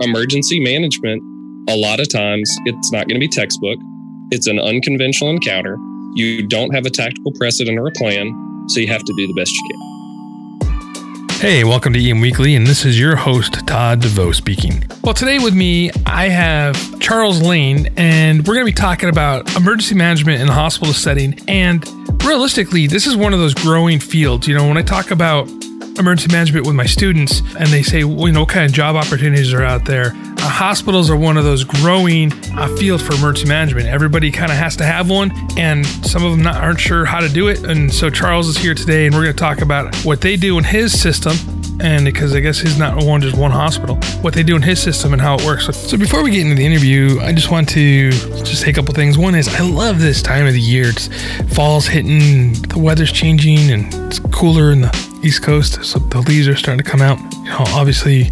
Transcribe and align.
Emergency 0.00 0.60
management, 0.60 1.22
a 1.68 1.76
lot 1.76 2.00
of 2.00 2.08
times 2.10 2.54
it's 2.66 2.92
not 2.92 3.08
going 3.08 3.18
to 3.18 3.20
be 3.20 3.28
textbook. 3.28 3.78
It's 4.30 4.46
an 4.46 4.58
unconventional 4.58 5.30
encounter. 5.30 5.78
You 6.14 6.46
don't 6.46 6.74
have 6.74 6.84
a 6.84 6.90
tactical 6.90 7.32
precedent 7.32 7.78
or 7.78 7.86
a 7.86 7.92
plan, 7.92 8.66
so 8.68 8.80
you 8.80 8.88
have 8.88 9.02
to 9.02 9.14
do 9.16 9.26
the 9.26 9.34
best 9.34 9.52
you 9.52 9.68
can. 9.70 9.86
Hey, 11.40 11.64
welcome 11.64 11.92
to 11.92 12.10
EM 12.10 12.20
Weekly, 12.20 12.54
and 12.56 12.66
this 12.66 12.84
is 12.84 12.98
your 12.98 13.16
host, 13.16 13.66
Todd 13.66 14.00
DeVoe 14.00 14.32
speaking. 14.32 14.84
Well, 15.02 15.14
today 15.14 15.38
with 15.38 15.54
me, 15.54 15.90
I 16.04 16.28
have 16.28 16.98
Charles 16.98 17.40
Lane, 17.40 17.88
and 17.96 18.46
we're 18.46 18.54
going 18.54 18.66
to 18.66 18.72
be 18.72 18.76
talking 18.76 19.08
about 19.08 19.54
emergency 19.56 19.94
management 19.94 20.40
in 20.40 20.46
the 20.46 20.52
hospital 20.52 20.92
setting. 20.92 21.38
And 21.48 21.86
realistically, 22.22 22.86
this 22.86 23.06
is 23.06 23.16
one 23.16 23.32
of 23.32 23.38
those 23.38 23.54
growing 23.54 24.00
fields. 24.00 24.46
You 24.46 24.56
know, 24.56 24.66
when 24.66 24.76
I 24.76 24.82
talk 24.82 25.10
about 25.10 25.48
emergency 25.98 26.32
management 26.32 26.66
with 26.66 26.74
my 26.74 26.86
students 26.86 27.40
and 27.58 27.68
they 27.68 27.82
say, 27.82 28.04
well, 28.04 28.26
you 28.26 28.32
know, 28.32 28.40
what 28.40 28.48
kind 28.48 28.66
of 28.66 28.72
job 28.72 28.96
opportunities 28.96 29.52
are 29.52 29.62
out 29.62 29.84
there? 29.84 30.12
Uh, 30.38 30.48
hospitals 30.48 31.10
are 31.10 31.16
one 31.16 31.36
of 31.36 31.44
those 31.44 31.64
growing 31.64 32.32
uh, 32.56 32.68
fields 32.76 33.02
for 33.02 33.14
emergency 33.14 33.48
management. 33.48 33.86
Everybody 33.86 34.30
kind 34.30 34.52
of 34.52 34.58
has 34.58 34.76
to 34.76 34.84
have 34.84 35.08
one, 35.08 35.32
and 35.58 35.86
some 35.86 36.24
of 36.24 36.30
them 36.30 36.42
not, 36.42 36.56
aren't 36.56 36.80
sure 36.80 37.04
how 37.04 37.20
to 37.20 37.28
do 37.28 37.48
it. 37.48 37.64
And 37.64 37.92
so 37.92 38.10
Charles 38.10 38.48
is 38.48 38.56
here 38.56 38.74
today, 38.74 39.06
and 39.06 39.14
we're 39.14 39.22
going 39.22 39.34
to 39.34 39.40
talk 39.40 39.62
about 39.62 39.94
what 40.04 40.20
they 40.20 40.36
do 40.36 40.58
in 40.58 40.64
his 40.64 40.98
system. 40.98 41.36
And 41.80 42.04
because 42.04 42.34
I 42.34 42.40
guess 42.40 42.58
he's 42.58 42.78
not 42.78 43.04
one 43.04 43.20
just 43.20 43.36
one 43.36 43.50
hospital, 43.50 43.96
what 44.22 44.34
they 44.34 44.42
do 44.42 44.56
in 44.56 44.62
his 44.62 44.80
system 44.80 45.12
and 45.12 45.20
how 45.20 45.36
it 45.36 45.44
works. 45.44 45.66
So, 45.76 45.98
before 45.98 46.22
we 46.22 46.30
get 46.30 46.40
into 46.40 46.54
the 46.54 46.64
interview, 46.64 47.20
I 47.20 47.32
just 47.32 47.50
want 47.50 47.68
to 47.70 48.10
just 48.10 48.62
say 48.62 48.70
a 48.70 48.72
couple 48.72 48.94
things. 48.94 49.18
One 49.18 49.34
is 49.34 49.48
I 49.48 49.60
love 49.60 50.00
this 50.00 50.22
time 50.22 50.46
of 50.46 50.54
the 50.54 50.60
year. 50.60 50.88
It's 50.88 51.08
fall's 51.54 51.86
hitting, 51.86 52.54
the 52.54 52.78
weather's 52.78 53.12
changing, 53.12 53.70
and 53.70 53.94
it's 54.06 54.18
cooler 54.18 54.72
in 54.72 54.80
the 54.82 55.18
East 55.22 55.42
Coast, 55.42 55.84
so 55.84 55.98
the 55.98 56.20
leaves 56.20 56.48
are 56.48 56.56
starting 56.56 56.82
to 56.82 56.90
come 56.90 57.02
out. 57.02 57.18
You 57.34 57.44
know, 57.44 57.64
obviously, 57.68 58.30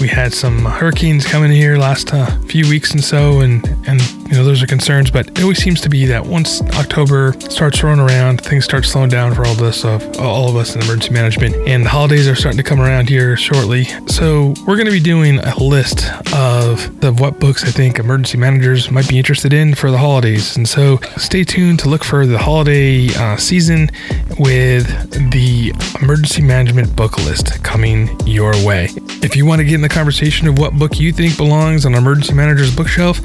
we 0.00 0.08
had 0.08 0.32
some 0.32 0.64
hurricanes 0.64 1.26
coming 1.26 1.50
here 1.50 1.76
last 1.76 2.12
uh, 2.14 2.26
few 2.42 2.68
weeks 2.68 2.92
and 2.92 3.02
so, 3.02 3.40
and 3.40 3.64
and 3.86 4.00
you 4.26 4.36
know 4.36 4.44
those 4.44 4.62
are 4.62 4.66
concerns. 4.66 5.10
But 5.10 5.28
it 5.30 5.42
always 5.42 5.62
seems 5.62 5.80
to 5.82 5.88
be 5.88 6.06
that 6.06 6.24
once 6.24 6.62
October 6.74 7.34
starts 7.40 7.82
rolling 7.82 8.00
around, 8.00 8.40
things 8.40 8.64
start 8.64 8.84
slowing 8.84 9.10
down 9.10 9.34
for 9.34 9.44
all 9.44 9.52
of 9.52 9.62
us, 9.62 9.84
uh, 9.84 9.98
all 10.18 10.48
of 10.48 10.56
us 10.56 10.74
in 10.74 10.82
emergency 10.82 11.12
management, 11.12 11.54
and 11.68 11.84
the 11.84 11.90
holidays 11.90 12.28
are 12.28 12.34
starting 12.34 12.58
to 12.58 12.62
come 12.62 12.80
around 12.80 13.08
here 13.08 13.36
shortly. 13.36 13.84
So 14.06 14.54
we're 14.66 14.76
going 14.76 14.86
to 14.86 14.92
be 14.92 15.00
doing 15.00 15.38
a 15.38 15.58
list 15.58 16.10
of 16.34 17.00
the 17.00 17.12
what 17.12 17.38
books 17.40 17.64
I 17.64 17.70
think 17.70 17.98
emergency 17.98 18.38
managers 18.38 18.90
might 18.90 19.08
be 19.08 19.18
interested 19.18 19.52
in 19.52 19.74
for 19.74 19.90
the 19.90 19.98
holidays, 19.98 20.56
and 20.56 20.68
so 20.68 20.98
stay 21.16 21.44
tuned 21.44 21.80
to 21.80 21.88
look 21.88 22.04
for 22.04 22.26
the 22.26 22.38
holiday 22.38 23.08
uh, 23.16 23.36
season 23.36 23.90
with 24.38 24.86
the 25.30 25.72
emergency 26.00 26.42
management 26.42 26.94
book 26.96 27.18
list 27.18 27.62
coming 27.62 28.08
your 28.26 28.52
way. 28.64 28.88
If 29.22 29.36
you 29.36 29.46
want 29.46 29.60
to 29.60 29.64
get 29.64 29.74
in 29.74 29.80
the 29.80 29.88
conversation 29.88 30.48
of 30.48 30.58
what 30.58 30.74
book 30.74 30.98
you 30.98 31.12
think 31.12 31.36
belongs 31.36 31.86
on 31.86 31.94
emergency 31.94 32.34
manager's 32.34 32.74
bookshelf, 32.74 33.20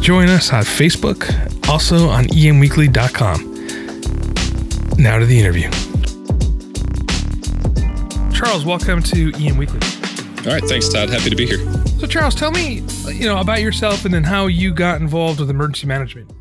join 0.00 0.28
us 0.28 0.41
on 0.50 0.62
Facebook, 0.62 1.28
also 1.68 2.08
on 2.08 2.24
emweekly.com. 2.24 3.52
Now 4.96 5.18
to 5.18 5.26
the 5.26 5.38
interview. 5.38 5.70
Charles, 8.32 8.64
welcome 8.64 9.02
to 9.02 9.30
EM 9.34 9.58
Weekly. 9.58 9.80
All 10.46 10.52
right, 10.52 10.64
thanks, 10.64 10.88
Todd. 10.88 11.10
Happy 11.10 11.30
to 11.30 11.36
be 11.36 11.46
here. 11.46 11.58
So, 12.00 12.06
Charles, 12.06 12.34
tell 12.34 12.50
me, 12.50 12.82
you 13.06 13.26
know, 13.26 13.38
about 13.38 13.60
yourself 13.60 14.04
and 14.04 14.12
then 14.12 14.24
how 14.24 14.46
you 14.48 14.74
got 14.74 15.00
involved 15.00 15.38
with 15.38 15.50
emergency 15.50 15.86
management. 15.86 16.32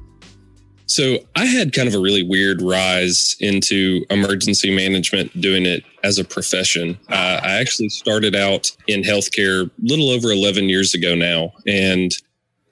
So, 0.87 1.19
I 1.35 1.45
had 1.45 1.73
kind 1.73 1.87
of 1.87 1.93
a 1.93 1.99
really 1.99 2.23
weird 2.23 2.61
rise 2.61 3.35
into 3.39 4.03
emergency 4.09 4.75
management, 4.75 5.39
doing 5.39 5.67
it 5.67 5.83
as 6.03 6.17
a 6.17 6.23
profession. 6.23 6.97
Uh, 7.09 7.39
I 7.43 7.59
actually 7.59 7.89
started 7.89 8.35
out 8.35 8.71
in 8.87 9.03
healthcare 9.03 9.67
a 9.67 9.71
little 9.83 10.09
over 10.09 10.31
11 10.31 10.69
years 10.69 10.95
ago 10.95 11.13
now, 11.13 11.51
and 11.67 12.11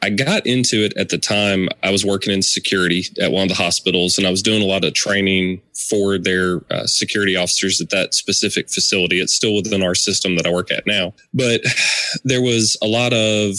I 0.02 0.10
got 0.10 0.46
into 0.46 0.78
it 0.78 0.94
at 0.98 1.10
the 1.10 1.18
time 1.18 1.68
I 1.84 1.92
was 1.92 2.06
working 2.06 2.34
in 2.34 2.42
security 2.42 3.06
at 3.20 3.32
one 3.32 3.44
of 3.44 3.50
the 3.50 3.56
hospitals 3.56 4.18
and 4.18 4.26
I 4.26 4.32
was 4.32 4.42
doing 4.42 4.62
a 4.62 4.66
lot 4.66 4.86
of 4.86 4.94
training 4.94 5.62
for 5.90 6.18
their 6.18 6.62
uh, 6.72 6.88
security 6.88 7.36
officers 7.36 7.82
at 7.82 7.90
that 7.90 8.14
specific 8.14 8.70
facility. 8.70 9.20
It's 9.20 9.34
still 9.34 9.56
within 9.56 9.84
our 9.84 9.96
system 9.96 10.38
that 10.38 10.48
I 10.48 10.52
work 10.52 10.72
at 10.72 10.88
now, 10.88 11.14
but 11.34 11.62
there 12.24 12.42
was 12.42 12.78
a 12.82 12.88
lot 12.88 13.14
of 13.14 13.56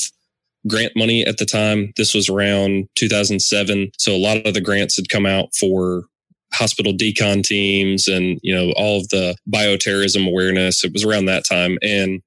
grant 0.67 0.93
money 0.97 1.27
at 1.27 1.39
the 1.39 1.47
time. 1.47 1.93
This 1.97 2.15
was 2.15 2.29
around 2.29 2.89
2007. 2.97 3.91
So 3.99 4.15
a 4.15 4.19
lot 4.19 4.47
of 4.47 4.55
the 4.55 4.61
grants 4.61 4.97
had 4.97 5.09
come 5.09 5.27
out 5.27 5.55
for 5.55 6.05
hospital 6.53 6.93
decon 6.93 7.43
teams 7.43 8.09
and, 8.09 8.41
you 8.43 8.55
know, 8.55 8.73
all 8.77 8.99
of 8.99 9.09
the 9.11 9.37
bioterrorism 9.53 10.27
awareness. 10.27 10.85
It 10.85 10.93
was 10.93 11.05
around 11.05 11.27
that 11.27 11.45
time 11.49 11.79
and 11.83 12.23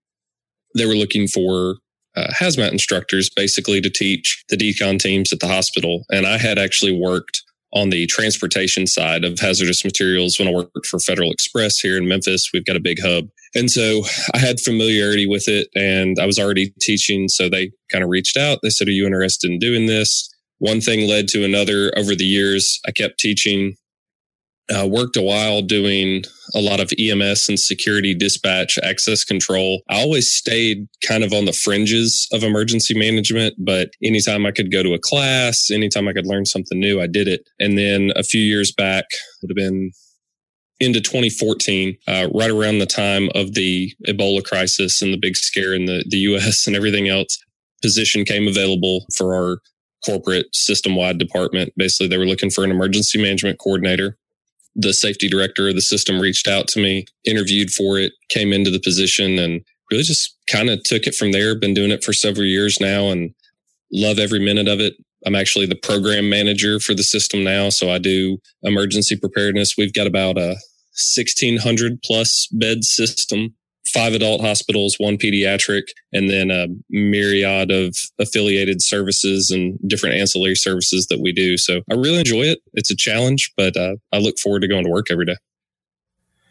they 0.75 0.85
were 0.85 0.95
looking 0.95 1.27
for 1.27 1.77
uh, 2.15 2.27
hazmat 2.39 2.71
instructors 2.71 3.29
basically 3.35 3.81
to 3.81 3.89
teach 3.89 4.43
the 4.49 4.57
decon 4.57 4.99
teams 4.99 5.33
at 5.33 5.39
the 5.39 5.47
hospital. 5.47 6.03
And 6.09 6.25
I 6.25 6.37
had 6.37 6.59
actually 6.59 6.97
worked 6.97 7.41
on 7.73 7.89
the 7.89 8.05
transportation 8.05 8.85
side 8.85 9.25
of 9.25 9.39
hazardous 9.39 9.83
materials 9.83 10.37
when 10.37 10.47
I 10.47 10.51
worked 10.51 10.85
for 10.85 10.99
Federal 10.99 11.31
Express 11.31 11.79
here 11.79 11.97
in 11.97 12.07
Memphis. 12.07 12.51
We've 12.53 12.65
got 12.65 12.75
a 12.75 12.81
big 12.81 12.99
hub. 13.01 13.25
And 13.55 13.69
so 13.69 14.03
I 14.33 14.37
had 14.37 14.59
familiarity 14.59 15.27
with 15.27 15.47
it 15.47 15.67
and 15.75 16.17
I 16.19 16.25
was 16.25 16.39
already 16.39 16.73
teaching. 16.81 17.27
So 17.27 17.49
they 17.49 17.71
kind 17.91 18.03
of 18.03 18.09
reached 18.09 18.37
out. 18.37 18.59
They 18.61 18.69
said, 18.69 18.87
Are 18.87 18.91
you 18.91 19.05
interested 19.05 19.51
in 19.51 19.59
doing 19.59 19.87
this? 19.87 20.29
One 20.59 20.81
thing 20.81 21.09
led 21.09 21.27
to 21.29 21.43
another 21.43 21.91
over 21.97 22.15
the 22.15 22.25
years. 22.25 22.79
I 22.87 22.91
kept 22.91 23.19
teaching 23.19 23.75
uh, 24.69 24.87
worked 24.87 25.17
a 25.17 25.21
while 25.21 25.61
doing 25.61 26.23
a 26.55 26.61
lot 26.61 26.79
of 26.79 26.91
EMS 26.97 27.49
and 27.49 27.59
security 27.59 28.13
dispatch 28.13 28.77
access 28.81 29.23
control. 29.23 29.81
I 29.89 30.01
always 30.01 30.31
stayed 30.31 30.87
kind 31.05 31.23
of 31.23 31.33
on 31.33 31.45
the 31.45 31.53
fringes 31.53 32.27
of 32.31 32.43
emergency 32.43 32.97
management, 32.97 33.55
but 33.57 33.89
anytime 34.03 34.45
I 34.45 34.51
could 34.51 34.71
go 34.71 34.83
to 34.83 34.93
a 34.93 34.99
class, 34.99 35.69
anytime 35.71 36.07
I 36.07 36.13
could 36.13 36.27
learn 36.27 36.45
something 36.45 36.79
new, 36.79 37.01
I 37.01 37.07
did 37.07 37.27
it. 37.27 37.41
And 37.59 37.77
then 37.77 38.11
a 38.15 38.23
few 38.23 38.41
years 38.41 38.71
back, 38.71 39.05
would 39.41 39.51
have 39.51 39.55
been 39.55 39.91
into 40.79 41.01
2014, 41.01 41.97
uh, 42.07 42.27
right 42.33 42.49
around 42.49 42.79
the 42.79 42.85
time 42.85 43.29
of 43.35 43.53
the 43.53 43.93
Ebola 44.07 44.43
crisis 44.43 45.01
and 45.01 45.13
the 45.13 45.19
big 45.19 45.35
scare 45.35 45.73
in 45.73 45.85
the, 45.85 46.05
the 46.07 46.17
US 46.17 46.67
and 46.67 46.75
everything 46.75 47.09
else, 47.09 47.37
position 47.81 48.25
came 48.25 48.47
available 48.47 49.05
for 49.15 49.35
our 49.35 49.59
corporate 50.05 50.53
system 50.53 50.95
wide 50.95 51.17
department. 51.17 51.73
Basically, 51.77 52.07
they 52.07 52.17
were 52.17 52.25
looking 52.25 52.49
for 52.49 52.63
an 52.63 52.71
emergency 52.71 53.21
management 53.21 53.59
coordinator 53.59 54.17
the 54.75 54.93
safety 54.93 55.29
director 55.29 55.69
of 55.69 55.75
the 55.75 55.81
system 55.81 56.19
reached 56.19 56.47
out 56.47 56.67
to 56.69 56.81
me, 56.81 57.05
interviewed 57.25 57.71
for 57.71 57.99
it, 57.99 58.13
came 58.29 58.51
into 58.51 58.71
the 58.71 58.79
position 58.79 59.37
and 59.37 59.61
really 59.91 60.03
just 60.03 60.35
kind 60.49 60.69
of 60.69 60.81
took 60.83 61.05
it 61.05 61.15
from 61.15 61.31
there. 61.31 61.57
Been 61.57 61.73
doing 61.73 61.91
it 61.91 62.03
for 62.03 62.13
several 62.13 62.45
years 62.45 62.79
now 62.79 63.09
and 63.09 63.33
love 63.91 64.17
every 64.17 64.39
minute 64.39 64.67
of 64.67 64.79
it. 64.79 64.93
I'm 65.25 65.35
actually 65.35 65.67
the 65.67 65.75
program 65.75 66.29
manager 66.29 66.79
for 66.79 66.93
the 66.93 67.03
system 67.03 67.43
now. 67.43 67.69
So 67.69 67.89
I 67.91 67.97
do 67.97 68.39
emergency 68.63 69.15
preparedness. 69.15 69.75
We've 69.77 69.93
got 69.93 70.07
about 70.07 70.37
a 70.37 70.57
1600 70.95 72.01
plus 72.03 72.47
bed 72.51 72.83
system 72.83 73.55
five 73.93 74.13
adult 74.13 74.41
hospitals, 74.41 74.95
one 74.97 75.17
pediatric, 75.17 75.83
and 76.11 76.29
then 76.29 76.51
a 76.51 76.67
myriad 76.89 77.71
of 77.71 77.95
affiliated 78.19 78.81
services 78.81 79.51
and 79.51 79.77
different 79.87 80.15
ancillary 80.15 80.55
services 80.55 81.07
that 81.07 81.19
we 81.21 81.31
do. 81.31 81.57
So 81.57 81.81
I 81.91 81.93
really 81.93 82.19
enjoy 82.19 82.43
it. 82.43 82.59
It's 82.73 82.91
a 82.91 82.95
challenge, 82.95 83.51
but 83.55 83.77
uh, 83.77 83.95
I 84.11 84.17
look 84.17 84.37
forward 84.39 84.61
to 84.61 84.67
going 84.67 84.85
to 84.85 84.89
work 84.89 85.07
every 85.11 85.25
day. 85.25 85.37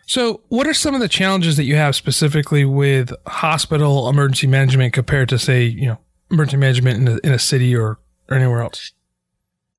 So, 0.06 0.42
what 0.48 0.66
are 0.66 0.74
some 0.74 0.94
of 0.94 1.00
the 1.00 1.08
challenges 1.08 1.56
that 1.56 1.64
you 1.64 1.76
have 1.76 1.96
specifically 1.96 2.64
with 2.64 3.12
hospital 3.26 4.08
emergency 4.08 4.46
management 4.46 4.92
compared 4.92 5.28
to, 5.30 5.38
say, 5.38 5.64
you 5.64 5.86
know, 5.86 5.98
emergency 6.30 6.56
management 6.58 7.00
in 7.00 7.08
a, 7.08 7.26
in 7.26 7.32
a 7.32 7.38
city 7.38 7.74
or, 7.74 7.98
or 8.28 8.36
anywhere 8.36 8.62
else? 8.62 8.92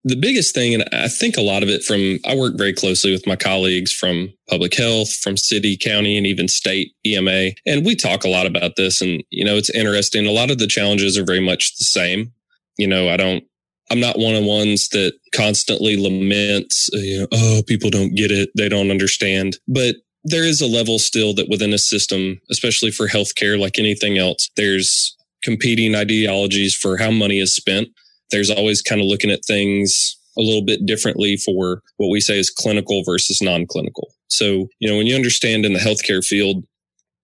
The 0.04 0.16
biggest 0.16 0.54
thing, 0.54 0.74
and 0.74 0.84
I 0.92 1.08
think 1.08 1.38
a 1.38 1.42
lot 1.42 1.64
of 1.64 1.70
it 1.70 1.84
from, 1.84 2.20
I 2.26 2.36
work 2.36 2.58
very 2.58 2.74
closely 2.74 3.12
with 3.12 3.26
my 3.26 3.38
colleagues 3.38 3.92
from 3.92 4.34
public 4.50 4.76
health, 4.76 5.14
from 5.14 5.38
city, 5.38 5.78
county, 5.78 6.18
and 6.18 6.28
even 6.28 6.48
state 6.48 6.92
EMA. 7.06 7.52
And 7.66 7.86
we 7.86 7.96
talk 7.96 8.24
a 8.24 8.30
lot 8.30 8.46
about 8.46 8.76
this. 8.76 9.02
And, 9.02 9.24
you 9.30 9.46
know, 9.46 9.56
it's 9.56 9.70
interesting. 9.70 10.26
A 10.26 10.32
lot 10.32 10.52
of 10.52 10.58
the 10.58 10.68
challenges 10.68 11.18
are 11.18 11.24
very 11.24 11.40
much 11.40 11.78
the 11.78 11.86
same. 11.86 12.34
You 12.78 12.88
know, 12.88 13.10
I 13.10 13.18
don't, 13.18 13.44
I'm 13.92 14.00
not 14.00 14.20
one 14.20 14.36
of 14.36 14.44
ones 14.44 14.90
that 14.90 15.14
constantly 15.34 15.96
laments, 15.96 16.90
uh, 16.94 16.98
you 16.98 17.20
know, 17.22 17.28
oh, 17.32 17.62
people 17.66 17.90
don't 17.90 18.16
get 18.16 18.32
it. 18.32 18.50
They 18.58 18.68
don't 18.68 18.92
understand. 18.92 19.58
But 19.68 19.96
there 20.26 20.44
is 20.44 20.62
a 20.62 20.68
level 20.68 21.00
still 21.00 21.34
that 21.36 21.50
within 21.50 21.74
a 21.74 21.78
system, 21.78 22.40
especially 22.50 22.92
for 22.92 23.08
healthcare, 23.08 23.60
like 23.60 23.78
anything 23.78 24.18
else, 24.18 24.50
there's 24.56 25.16
competing 25.44 25.96
ideologies 25.96 26.76
for 26.76 26.98
how 26.98 27.12
money 27.12 27.40
is 27.40 27.56
spent. 27.56 27.90
There's 28.34 28.50
always 28.50 28.82
kind 28.82 29.00
of 29.00 29.08
looking 29.08 29.32
at 29.32 29.46
things 29.46 30.18
a 30.38 30.42
little 30.42 30.66
bit 30.66 30.86
differently 30.86 31.38
for 31.38 31.82
what 31.98 32.10
we 32.10 32.20
say 32.20 32.40
is 32.40 32.50
clinical 32.50 33.04
versus 33.06 33.42
non-clinical. 33.42 34.10
So, 34.28 34.68
you 34.80 34.90
know, 34.90 34.98
when 34.98 35.08
you 35.08 35.16
understand 35.16 35.66
in 35.66 35.74
the 35.74 35.80
healthcare 35.80 36.26
field, 36.26 36.66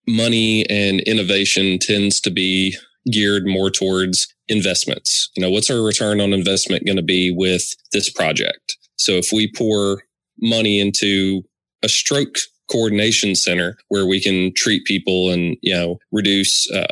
money 0.07 0.65
and 0.69 1.01
innovation 1.01 1.79
tends 1.79 2.21
to 2.21 2.29
be 2.29 2.77
geared 3.11 3.47
more 3.47 3.71
towards 3.71 4.33
investments. 4.47 5.29
You 5.35 5.41
know, 5.41 5.49
what's 5.49 5.71
our 5.71 5.81
return 5.81 6.21
on 6.21 6.33
investment 6.33 6.85
going 6.85 6.97
to 6.97 7.03
be 7.03 7.33
with 7.35 7.63
this 7.91 8.11
project? 8.11 8.77
So 8.97 9.13
if 9.13 9.29
we 9.33 9.51
pour 9.51 10.03
money 10.39 10.79
into 10.79 11.41
a 11.83 11.89
stroke 11.89 12.35
coordination 12.71 13.33
center 13.33 13.77
where 13.87 14.05
we 14.05 14.21
can 14.21 14.53
treat 14.55 14.85
people 14.85 15.31
and, 15.31 15.57
you 15.61 15.73
know, 15.73 15.97
reduce 16.11 16.69
uh, 16.71 16.87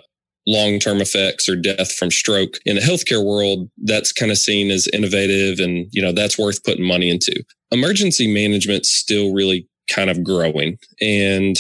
long-term 0.48 1.02
effects 1.02 1.50
or 1.50 1.56
death 1.56 1.92
from 1.94 2.10
stroke 2.10 2.58
in 2.66 2.78
the 2.78 2.82
healthcare 2.82 3.24
world, 3.24 3.70
that's 3.84 4.14
kind 4.14 4.32
of 4.32 4.38
seen 4.38 4.72
as 4.72 4.88
innovative 4.94 5.60
and, 5.60 5.88
you 5.92 6.02
know, 6.02 6.14
that's 6.14 6.40
worth 6.40 6.64
putting 6.64 6.88
money 6.88 7.10
into. 7.10 7.44
Emergency 7.72 8.34
management's 8.34 8.90
still 8.90 9.34
really 9.34 9.68
kind 9.92 10.10
of 10.10 10.24
growing. 10.24 10.78
And 11.02 11.58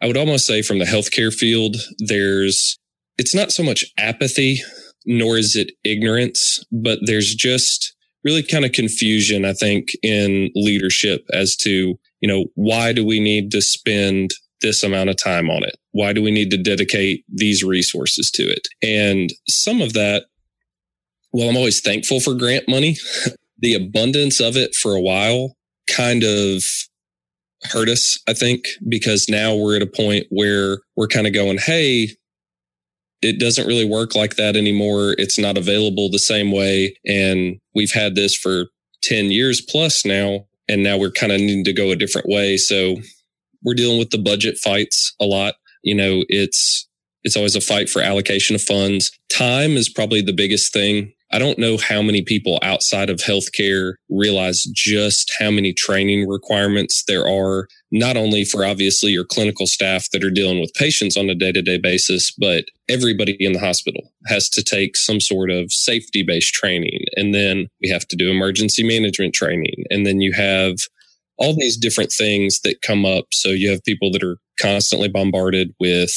I 0.00 0.06
would 0.06 0.16
almost 0.16 0.46
say 0.46 0.62
from 0.62 0.78
the 0.78 0.84
healthcare 0.84 1.34
field, 1.34 1.76
there's, 1.98 2.78
it's 3.18 3.34
not 3.34 3.50
so 3.50 3.62
much 3.62 3.84
apathy, 3.98 4.60
nor 5.04 5.36
is 5.36 5.56
it 5.56 5.72
ignorance, 5.84 6.64
but 6.70 7.00
there's 7.04 7.34
just 7.34 7.94
really 8.24 8.42
kind 8.44 8.64
of 8.64 8.70
confusion, 8.70 9.44
I 9.44 9.52
think, 9.52 9.88
in 10.02 10.50
leadership 10.54 11.24
as 11.32 11.56
to, 11.56 11.98
you 12.20 12.28
know, 12.28 12.46
why 12.54 12.92
do 12.92 13.04
we 13.04 13.18
need 13.18 13.50
to 13.50 13.60
spend 13.60 14.32
this 14.60 14.84
amount 14.84 15.10
of 15.10 15.16
time 15.16 15.50
on 15.50 15.64
it? 15.64 15.76
Why 15.92 16.12
do 16.12 16.22
we 16.22 16.30
need 16.30 16.50
to 16.50 16.56
dedicate 16.56 17.24
these 17.28 17.62
resources 17.62 18.30
to 18.32 18.42
it? 18.42 18.68
And 18.82 19.30
some 19.48 19.80
of 19.80 19.92
that, 19.92 20.24
well, 21.32 21.48
I'm 21.48 21.56
always 21.56 21.80
thankful 21.80 22.20
for 22.20 22.34
grant 22.34 22.68
money. 22.68 22.96
the 23.58 23.74
abundance 23.74 24.40
of 24.40 24.56
it 24.56 24.74
for 24.74 24.94
a 24.94 25.00
while 25.00 25.56
kind 25.88 26.24
of 26.24 26.64
hurt 27.64 27.88
us, 27.88 28.18
I 28.28 28.34
think, 28.34 28.64
because 28.88 29.28
now 29.28 29.54
we're 29.54 29.76
at 29.76 29.82
a 29.82 29.86
point 29.86 30.26
where 30.30 30.78
we're 30.96 31.06
kind 31.06 31.26
of 31.26 31.32
going, 31.32 31.58
Hey, 31.58 32.08
it 33.22 33.38
doesn't 33.38 33.68
really 33.68 33.84
work 33.84 34.14
like 34.14 34.34
that 34.36 34.56
anymore. 34.56 35.14
It's 35.16 35.38
not 35.38 35.56
available 35.56 36.10
the 36.10 36.18
same 36.18 36.50
way. 36.50 36.96
And 37.06 37.58
we've 37.74 37.92
had 37.92 38.16
this 38.16 38.34
for 38.34 38.66
10 39.04 39.30
years 39.30 39.60
plus 39.60 40.04
now. 40.04 40.46
And 40.68 40.82
now 40.82 40.96
we're 40.96 41.12
kind 41.12 41.32
of 41.32 41.40
needing 41.40 41.64
to 41.64 41.72
go 41.72 41.90
a 41.90 41.96
different 41.96 42.28
way. 42.28 42.56
So 42.56 42.96
we're 43.62 43.74
dealing 43.74 43.98
with 43.98 44.10
the 44.10 44.18
budget 44.18 44.58
fights 44.58 45.14
a 45.20 45.24
lot. 45.24 45.54
You 45.82 45.94
know, 45.94 46.24
it's, 46.28 46.88
it's 47.24 47.36
always 47.36 47.56
a 47.56 47.60
fight 47.60 47.88
for 47.88 48.02
allocation 48.02 48.54
of 48.54 48.62
funds. 48.62 49.10
Time 49.32 49.72
is 49.72 49.88
probably 49.88 50.22
the 50.22 50.32
biggest 50.32 50.72
thing. 50.72 51.12
I 51.34 51.38
don't 51.38 51.58
know 51.58 51.78
how 51.78 52.02
many 52.02 52.20
people 52.20 52.58
outside 52.62 53.08
of 53.08 53.16
healthcare 53.16 53.94
realize 54.10 54.64
just 54.64 55.32
how 55.38 55.50
many 55.50 55.72
training 55.72 56.28
requirements 56.28 57.04
there 57.08 57.26
are, 57.26 57.68
not 57.90 58.18
only 58.18 58.44
for 58.44 58.66
obviously 58.66 59.12
your 59.12 59.24
clinical 59.24 59.66
staff 59.66 60.10
that 60.12 60.22
are 60.22 60.30
dealing 60.30 60.60
with 60.60 60.74
patients 60.74 61.16
on 61.16 61.30
a 61.30 61.34
day 61.34 61.50
to 61.52 61.62
day 61.62 61.78
basis, 61.78 62.32
but 62.32 62.66
everybody 62.88 63.34
in 63.40 63.52
the 63.52 63.60
hospital 63.60 64.12
has 64.26 64.50
to 64.50 64.62
take 64.62 64.94
some 64.94 65.20
sort 65.20 65.50
of 65.50 65.72
safety 65.72 66.22
based 66.22 66.52
training. 66.52 67.04
And 67.16 67.34
then 67.34 67.68
we 67.80 67.88
have 67.88 68.06
to 68.08 68.16
do 68.16 68.30
emergency 68.30 68.86
management 68.86 69.32
training. 69.32 69.84
And 69.88 70.04
then 70.04 70.20
you 70.20 70.34
have 70.34 70.76
all 71.38 71.54
these 71.54 71.76
different 71.76 72.12
things 72.12 72.60
that 72.60 72.82
come 72.82 73.04
up. 73.04 73.24
So 73.32 73.48
you 73.48 73.70
have 73.70 73.84
people 73.84 74.10
that 74.12 74.22
are 74.22 74.38
constantly 74.60 75.08
bombarded 75.08 75.74
with, 75.80 76.12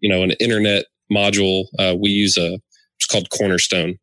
you 0.00 0.08
know, 0.08 0.22
an 0.22 0.32
internet 0.40 0.86
module. 1.12 1.66
Uh, 1.78 1.94
we 1.98 2.10
use 2.10 2.36
a, 2.36 2.58
it's 2.96 3.06
called 3.06 3.30
Cornerstone 3.30 3.98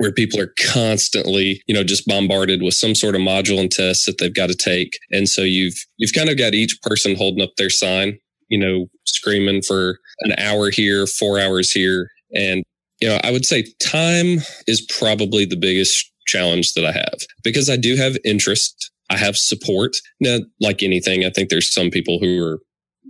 where 0.00 0.12
people 0.12 0.40
are 0.40 0.54
constantly, 0.58 1.62
you 1.66 1.74
know, 1.74 1.84
just 1.84 2.06
bombarded 2.06 2.62
with 2.62 2.72
some 2.72 2.94
sort 2.94 3.14
of 3.14 3.20
module 3.20 3.60
and 3.60 3.70
test 3.70 4.06
that 4.06 4.16
they've 4.18 4.34
got 4.34 4.48
to 4.48 4.54
take. 4.54 4.98
And 5.10 5.28
so 5.28 5.42
you've, 5.42 5.74
you've 5.98 6.14
kind 6.14 6.30
of 6.30 6.38
got 6.38 6.54
each 6.54 6.80
person 6.82 7.14
holding 7.14 7.42
up 7.42 7.50
their 7.58 7.68
sign, 7.68 8.18
you 8.48 8.58
know, 8.58 8.86
screaming 9.06 9.60
for 9.60 9.98
an 10.20 10.32
hour 10.38 10.70
here, 10.70 11.06
four 11.06 11.38
hours 11.38 11.70
here. 11.70 12.08
And, 12.34 12.64
you 13.00 13.08
know, 13.08 13.20
I 13.22 13.30
would 13.30 13.44
say 13.44 13.66
time 13.78 14.38
is 14.66 14.86
probably 14.98 15.44
the 15.44 15.56
biggest 15.56 16.10
challenge 16.26 16.72
that 16.74 16.86
I 16.86 16.92
have 16.92 17.18
because 17.44 17.68
I 17.68 17.76
do 17.76 17.96
have 17.96 18.16
interest. 18.24 18.89
I 19.10 19.16
have 19.16 19.36
support. 19.36 19.96
Now, 20.20 20.38
like 20.60 20.82
anything, 20.82 21.24
I 21.24 21.30
think 21.30 21.50
there's 21.50 21.72
some 21.72 21.90
people 21.90 22.18
who 22.20 22.42
are 22.42 22.60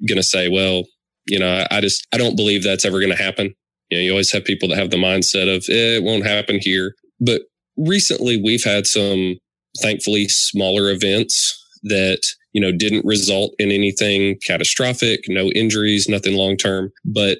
going 0.08 0.16
to 0.16 0.22
say, 0.22 0.48
well, 0.48 0.84
you 1.26 1.38
know, 1.38 1.66
I 1.70 1.80
just, 1.80 2.06
I 2.12 2.18
don't 2.18 2.36
believe 2.36 2.64
that's 2.64 2.84
ever 2.84 2.98
going 2.98 3.14
to 3.14 3.22
happen. 3.22 3.54
You 3.90 3.98
know, 3.98 4.02
you 4.02 4.10
always 4.10 4.32
have 4.32 4.44
people 4.44 4.68
that 4.70 4.78
have 4.78 4.90
the 4.90 4.96
mindset 4.96 5.54
of 5.54 5.64
eh, 5.68 5.96
it 5.96 6.02
won't 6.02 6.26
happen 6.26 6.58
here. 6.60 6.94
But 7.20 7.42
recently 7.76 8.40
we've 8.40 8.64
had 8.64 8.86
some 8.86 9.36
thankfully 9.80 10.26
smaller 10.28 10.90
events 10.90 11.56
that, 11.82 12.22
you 12.52 12.60
know, 12.60 12.72
didn't 12.72 13.04
result 13.04 13.52
in 13.58 13.70
anything 13.70 14.38
catastrophic, 14.44 15.20
no 15.28 15.50
injuries, 15.50 16.08
nothing 16.08 16.34
long 16.34 16.56
term, 16.56 16.90
but 17.04 17.38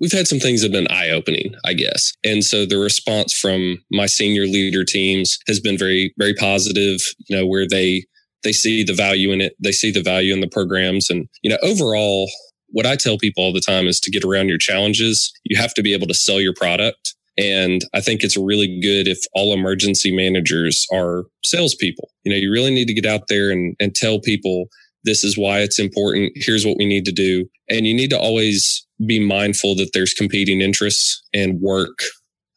we've 0.00 0.12
had 0.12 0.26
some 0.26 0.38
things 0.38 0.60
that 0.60 0.72
have 0.72 0.84
been 0.84 0.92
eye 0.94 1.10
opening, 1.10 1.54
I 1.64 1.72
guess. 1.74 2.12
And 2.24 2.44
so 2.44 2.66
the 2.66 2.78
response 2.78 3.32
from 3.32 3.78
my 3.90 4.06
senior 4.06 4.46
leader 4.46 4.84
teams 4.84 5.38
has 5.46 5.60
been 5.60 5.78
very, 5.78 6.12
very 6.18 6.34
positive, 6.34 7.00
you 7.28 7.36
know, 7.36 7.46
where 7.46 7.66
they, 7.68 8.04
they 8.44 8.52
see 8.52 8.84
the 8.84 8.94
value 8.94 9.32
in 9.32 9.40
it. 9.40 9.54
They 9.62 9.72
see 9.72 9.90
the 9.90 10.02
value 10.02 10.32
in 10.32 10.40
the 10.40 10.48
programs. 10.48 11.10
And, 11.10 11.28
you 11.42 11.50
know, 11.50 11.58
overall, 11.62 12.30
what 12.68 12.86
I 12.86 12.96
tell 12.96 13.18
people 13.18 13.42
all 13.42 13.52
the 13.52 13.60
time 13.60 13.86
is 13.86 14.00
to 14.00 14.10
get 14.10 14.24
around 14.24 14.48
your 14.48 14.58
challenges, 14.58 15.32
you 15.44 15.56
have 15.56 15.74
to 15.74 15.82
be 15.82 15.94
able 15.94 16.06
to 16.08 16.14
sell 16.14 16.40
your 16.40 16.54
product. 16.54 17.14
And 17.38 17.82
I 17.94 18.00
think 18.00 18.22
it's 18.22 18.36
really 18.36 18.80
good 18.80 19.06
if 19.06 19.18
all 19.34 19.52
emergency 19.52 20.14
managers 20.14 20.86
are 20.92 21.24
salespeople. 21.44 22.10
You 22.24 22.32
know, 22.32 22.38
you 22.38 22.50
really 22.50 22.72
need 22.72 22.86
to 22.86 22.94
get 22.94 23.06
out 23.06 23.28
there 23.28 23.50
and, 23.50 23.76
and 23.78 23.94
tell 23.94 24.20
people 24.20 24.66
this 25.06 25.24
is 25.24 25.38
why 25.38 25.60
it's 25.60 25.78
important. 25.78 26.32
Here's 26.34 26.66
what 26.66 26.76
we 26.76 26.84
need 26.84 27.06
to 27.06 27.12
do. 27.12 27.46
And 27.70 27.86
you 27.86 27.94
need 27.94 28.10
to 28.10 28.18
always 28.18 28.86
be 29.06 29.18
mindful 29.18 29.74
that 29.76 29.90
there's 29.94 30.12
competing 30.12 30.60
interests 30.60 31.22
and 31.32 31.60
work 31.60 31.98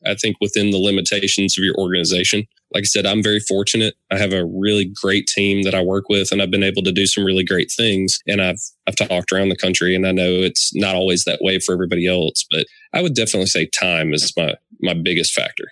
I 0.06 0.16
think 0.16 0.38
within 0.40 0.72
the 0.72 0.78
limitations 0.78 1.58
of 1.58 1.64
your 1.64 1.76
organization. 1.76 2.46
Like 2.74 2.84
I 2.84 2.86
said, 2.86 3.06
I'm 3.06 3.24
very 3.24 3.40
fortunate. 3.40 3.96
I 4.12 4.18
have 4.18 4.34
a 4.34 4.46
really 4.46 4.86
great 4.86 5.28
team 5.28 5.64
that 5.64 5.76
I 5.76 5.82
work 5.82 6.08
with 6.08 6.32
and 6.32 6.42
I've 6.42 6.52
been 6.52 6.64
able 6.64 6.84
to 6.84 6.92
do 6.92 7.06
some 7.06 7.26
really 7.26 7.44
great 7.44 7.72
things. 7.76 8.20
And 8.28 8.42
I've, 8.42 8.60
I've 8.88 8.96
talked 8.96 9.32
around 9.32 9.50
the 9.50 9.58
country 9.58 9.96
and 9.96 10.08
I 10.08 10.12
know 10.12 10.30
it's 10.30 10.74
not 10.76 10.96
always 10.96 11.24
that 11.24 11.40
way 11.42 11.60
for 11.60 11.74
everybody 11.74 12.08
else, 12.08 12.46
but 12.50 12.66
I 12.94 13.02
would 13.02 13.16
definitely 13.16 13.48
say 13.48 13.66
time 13.68 14.14
is 14.14 14.32
my, 14.38 14.56
my 14.82 14.94
biggest 14.94 15.34
factor. 15.34 15.66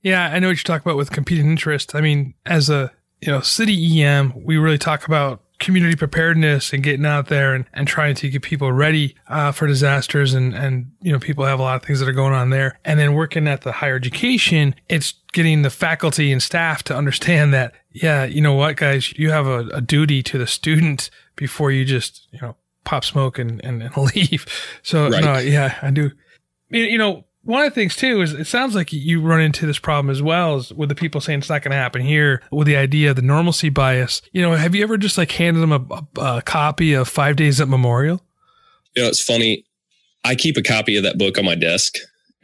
Yeah. 0.00 0.30
I 0.32 0.38
know 0.38 0.48
what 0.48 0.56
you 0.56 0.64
talk 0.64 0.82
about 0.82 0.96
with 0.96 1.10
competing 1.10 1.46
interest. 1.46 1.94
I 1.94 2.00
mean, 2.00 2.34
as 2.46 2.70
a, 2.70 2.92
you 3.20 3.30
know, 3.30 3.40
city 3.40 4.02
EM, 4.02 4.32
we 4.44 4.56
really 4.56 4.78
talk 4.78 5.06
about 5.06 5.41
community 5.62 5.96
preparedness 5.96 6.72
and 6.72 6.82
getting 6.82 7.06
out 7.06 7.28
there 7.28 7.54
and, 7.54 7.64
and 7.72 7.88
trying 7.88 8.14
to 8.16 8.28
get 8.28 8.42
people 8.42 8.70
ready 8.72 9.14
uh, 9.28 9.52
for 9.52 9.66
disasters 9.66 10.34
and 10.34 10.54
and 10.54 10.90
you 11.00 11.12
know 11.12 11.18
people 11.18 11.44
have 11.44 11.58
a 11.58 11.62
lot 11.62 11.76
of 11.76 11.86
things 11.86 12.00
that 12.00 12.08
are 12.08 12.12
going 12.12 12.34
on 12.34 12.50
there. 12.50 12.78
And 12.84 12.98
then 12.98 13.14
working 13.14 13.48
at 13.48 13.62
the 13.62 13.72
higher 13.72 13.96
education 13.96 14.74
it's 14.88 15.14
getting 15.32 15.62
the 15.62 15.70
faculty 15.70 16.30
and 16.32 16.42
staff 16.42 16.82
to 16.82 16.96
understand 16.96 17.54
that 17.54 17.72
yeah 17.92 18.24
you 18.24 18.40
know 18.40 18.54
what 18.54 18.76
guys 18.76 19.16
you 19.16 19.30
have 19.30 19.46
a, 19.46 19.60
a 19.68 19.80
duty 19.80 20.22
to 20.24 20.36
the 20.36 20.46
student 20.46 21.08
before 21.36 21.70
you 21.70 21.84
just 21.84 22.28
you 22.32 22.40
know 22.42 22.56
pop 22.84 23.04
smoke 23.04 23.38
and 23.38 23.64
and, 23.64 23.82
and 23.82 23.96
leave. 24.14 24.46
So 24.82 25.08
right. 25.08 25.24
no 25.24 25.38
yeah 25.38 25.78
i 25.80 25.90
do. 25.90 26.10
You 26.68 26.98
know 26.98 27.24
one 27.44 27.64
of 27.64 27.70
the 27.70 27.74
things 27.74 27.96
too 27.96 28.20
is 28.20 28.32
it 28.32 28.46
sounds 28.46 28.74
like 28.74 28.92
you 28.92 29.20
run 29.20 29.40
into 29.40 29.66
this 29.66 29.78
problem 29.78 30.10
as 30.10 30.22
well 30.22 30.64
with 30.74 30.88
the 30.88 30.94
people 30.94 31.20
saying 31.20 31.40
it's 31.40 31.48
not 31.48 31.62
going 31.62 31.72
to 31.72 31.76
happen 31.76 32.02
here 32.02 32.42
with 32.50 32.66
the 32.66 32.76
idea 32.76 33.10
of 33.10 33.16
the 33.16 33.22
normalcy 33.22 33.68
bias. 33.68 34.22
You 34.32 34.42
know, 34.42 34.52
have 34.52 34.74
you 34.74 34.82
ever 34.82 34.96
just 34.96 35.18
like 35.18 35.32
handed 35.32 35.60
them 35.60 35.72
a, 35.72 36.20
a, 36.20 36.36
a 36.38 36.42
copy 36.42 36.92
of 36.92 37.08
Five 37.08 37.36
Days 37.36 37.60
at 37.60 37.68
Memorial? 37.68 38.22
You 38.94 39.02
know, 39.02 39.08
it's 39.08 39.22
funny. 39.22 39.64
I 40.24 40.34
keep 40.34 40.56
a 40.56 40.62
copy 40.62 40.96
of 40.96 41.02
that 41.02 41.18
book 41.18 41.38
on 41.38 41.44
my 41.44 41.54
desk 41.54 41.94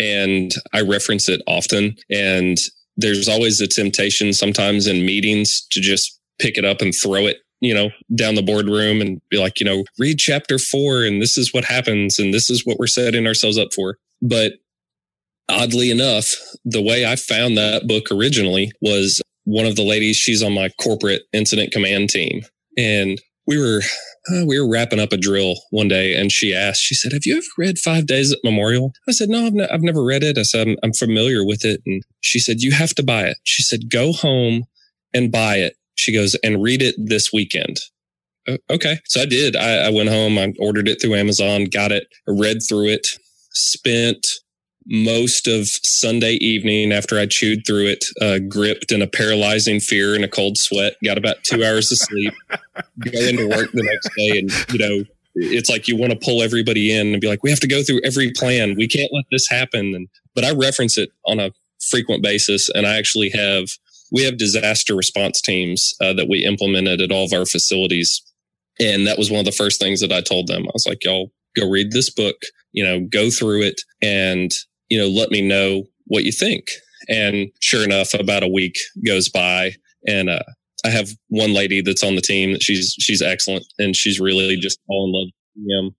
and 0.00 0.52
I 0.72 0.80
reference 0.80 1.28
it 1.28 1.42
often. 1.46 1.96
And 2.10 2.56
there's 2.96 3.28
always 3.28 3.60
a 3.60 3.68
temptation 3.68 4.32
sometimes 4.32 4.86
in 4.86 5.06
meetings 5.06 5.66
to 5.70 5.80
just 5.80 6.18
pick 6.40 6.58
it 6.58 6.64
up 6.64 6.80
and 6.80 6.92
throw 6.92 7.26
it 7.26 7.38
you 7.60 7.74
know, 7.74 7.90
down 8.14 8.36
the 8.36 8.42
boardroom 8.42 9.00
and 9.00 9.20
be 9.30 9.38
like, 9.38 9.58
you 9.58 9.66
know, 9.66 9.84
read 9.98 10.18
chapter 10.18 10.58
four 10.58 11.02
and 11.02 11.20
this 11.20 11.36
is 11.36 11.52
what 11.52 11.64
happens 11.64 12.18
and 12.18 12.32
this 12.32 12.50
is 12.50 12.64
what 12.64 12.78
we're 12.78 12.86
setting 12.86 13.26
ourselves 13.26 13.58
up 13.58 13.72
for. 13.74 13.98
But 14.22 14.52
oddly 15.48 15.90
enough, 15.90 16.34
the 16.64 16.82
way 16.82 17.06
I 17.06 17.16
found 17.16 17.56
that 17.56 17.86
book 17.86 18.10
originally 18.10 18.72
was 18.80 19.22
one 19.44 19.66
of 19.66 19.76
the 19.76 19.82
ladies, 19.82 20.16
she's 20.16 20.42
on 20.42 20.52
my 20.52 20.68
corporate 20.80 21.22
incident 21.32 21.72
command 21.72 22.10
team. 22.10 22.42
And 22.76 23.20
we 23.46 23.58
were, 23.58 23.80
uh, 24.30 24.44
we 24.44 24.60
were 24.60 24.70
wrapping 24.70 25.00
up 25.00 25.12
a 25.12 25.16
drill 25.16 25.54
one 25.70 25.88
day 25.88 26.14
and 26.14 26.30
she 26.30 26.54
asked, 26.54 26.82
she 26.82 26.94
said, 26.94 27.12
have 27.12 27.24
you 27.24 27.38
ever 27.38 27.46
read 27.56 27.78
Five 27.78 28.06
Days 28.06 28.30
at 28.30 28.38
Memorial? 28.44 28.92
I 29.08 29.12
said, 29.12 29.30
no, 29.30 29.46
I've, 29.46 29.54
ne- 29.54 29.68
I've 29.68 29.82
never 29.82 30.04
read 30.04 30.22
it. 30.22 30.36
I 30.36 30.42
said, 30.42 30.68
I'm, 30.68 30.76
I'm 30.82 30.92
familiar 30.92 31.44
with 31.44 31.64
it. 31.64 31.80
And 31.86 32.02
she 32.20 32.38
said, 32.38 32.60
you 32.60 32.72
have 32.72 32.94
to 32.96 33.02
buy 33.02 33.22
it. 33.22 33.38
She 33.44 33.62
said, 33.62 33.90
go 33.90 34.12
home 34.12 34.64
and 35.14 35.32
buy 35.32 35.56
it. 35.56 35.76
She 35.94 36.12
goes 36.12 36.36
and 36.44 36.62
read 36.62 36.82
it 36.82 36.94
this 36.98 37.32
weekend. 37.32 37.80
okay. 38.70 38.98
So 39.06 39.22
I 39.22 39.26
did. 39.26 39.56
I, 39.56 39.86
I 39.86 39.90
went 39.90 40.10
home, 40.10 40.38
I 40.38 40.52
ordered 40.58 40.88
it 40.88 41.00
through 41.00 41.14
Amazon, 41.14 41.64
got 41.64 41.90
it, 41.90 42.06
read 42.26 42.58
through 42.68 42.88
it, 42.88 43.06
spent 43.52 44.26
most 44.88 45.46
of 45.46 45.68
Sunday 45.68 46.34
evening 46.34 46.92
after 46.92 47.18
I 47.18 47.26
chewed 47.26 47.66
through 47.66 47.86
it, 47.86 48.04
uh, 48.22 48.38
gripped 48.38 48.90
in 48.90 49.02
a 49.02 49.06
paralyzing 49.06 49.80
fear 49.80 50.14
and 50.14 50.24
a 50.24 50.28
cold 50.28 50.56
sweat, 50.56 50.96
got 51.04 51.18
about 51.18 51.44
two 51.44 51.62
hours 51.62 51.92
of 51.92 51.98
sleep, 51.98 52.32
go 52.98 53.20
into 53.20 53.48
work 53.48 53.70
the 53.72 53.82
next 53.82 54.10
day. 54.16 54.38
And, 54.38 54.72
you 54.72 54.78
know, 54.78 55.04
it's 55.34 55.68
like 55.68 55.88
you 55.88 55.96
want 55.96 56.12
to 56.12 56.18
pull 56.18 56.42
everybody 56.42 56.90
in 56.90 57.12
and 57.12 57.20
be 57.20 57.28
like, 57.28 57.42
we 57.42 57.50
have 57.50 57.60
to 57.60 57.68
go 57.68 57.82
through 57.82 58.00
every 58.02 58.32
plan. 58.32 58.76
We 58.76 58.88
can't 58.88 59.12
let 59.12 59.26
this 59.30 59.46
happen. 59.48 59.94
And, 59.94 60.08
but 60.34 60.44
I 60.44 60.52
reference 60.52 60.96
it 60.96 61.10
on 61.26 61.38
a 61.38 61.50
frequent 61.90 62.22
basis. 62.22 62.70
And 62.70 62.86
I 62.86 62.96
actually 62.96 63.28
have, 63.30 63.68
we 64.10 64.24
have 64.24 64.38
disaster 64.38 64.96
response 64.96 65.42
teams 65.42 65.94
uh, 66.00 66.14
that 66.14 66.28
we 66.30 66.44
implemented 66.44 67.02
at 67.02 67.12
all 67.12 67.26
of 67.26 67.32
our 67.34 67.44
facilities. 67.44 68.22
And 68.80 69.06
that 69.06 69.18
was 69.18 69.30
one 69.30 69.40
of 69.40 69.44
the 69.44 69.52
first 69.52 69.80
things 69.80 70.00
that 70.00 70.12
I 70.12 70.22
told 70.22 70.46
them. 70.46 70.62
I 70.62 70.70
was 70.72 70.86
like, 70.88 71.04
y'all 71.04 71.30
go 71.56 71.68
read 71.68 71.92
this 71.92 72.08
book, 72.08 72.36
you 72.72 72.84
know, 72.84 73.00
go 73.00 73.30
through 73.30 73.62
it 73.62 73.82
and 74.00 74.50
you 74.88 74.98
know, 74.98 75.08
let 75.08 75.30
me 75.30 75.40
know 75.40 75.84
what 76.06 76.24
you 76.24 76.32
think. 76.32 76.70
And 77.08 77.50
sure 77.60 77.84
enough, 77.84 78.14
about 78.14 78.42
a 78.42 78.48
week 78.48 78.78
goes 79.06 79.28
by 79.28 79.74
and, 80.06 80.30
uh, 80.30 80.42
I 80.84 80.90
have 80.90 81.10
one 81.28 81.54
lady 81.54 81.80
that's 81.80 82.04
on 82.04 82.14
the 82.14 82.20
team 82.20 82.52
that 82.52 82.62
she's, 82.62 82.94
she's 83.00 83.20
excellent 83.20 83.64
and 83.78 83.96
she's 83.96 84.20
really 84.20 84.56
just 84.56 84.78
all 84.88 85.06
in 85.06 85.12
love 85.12 85.28
with 85.56 85.86
him. 85.86 85.96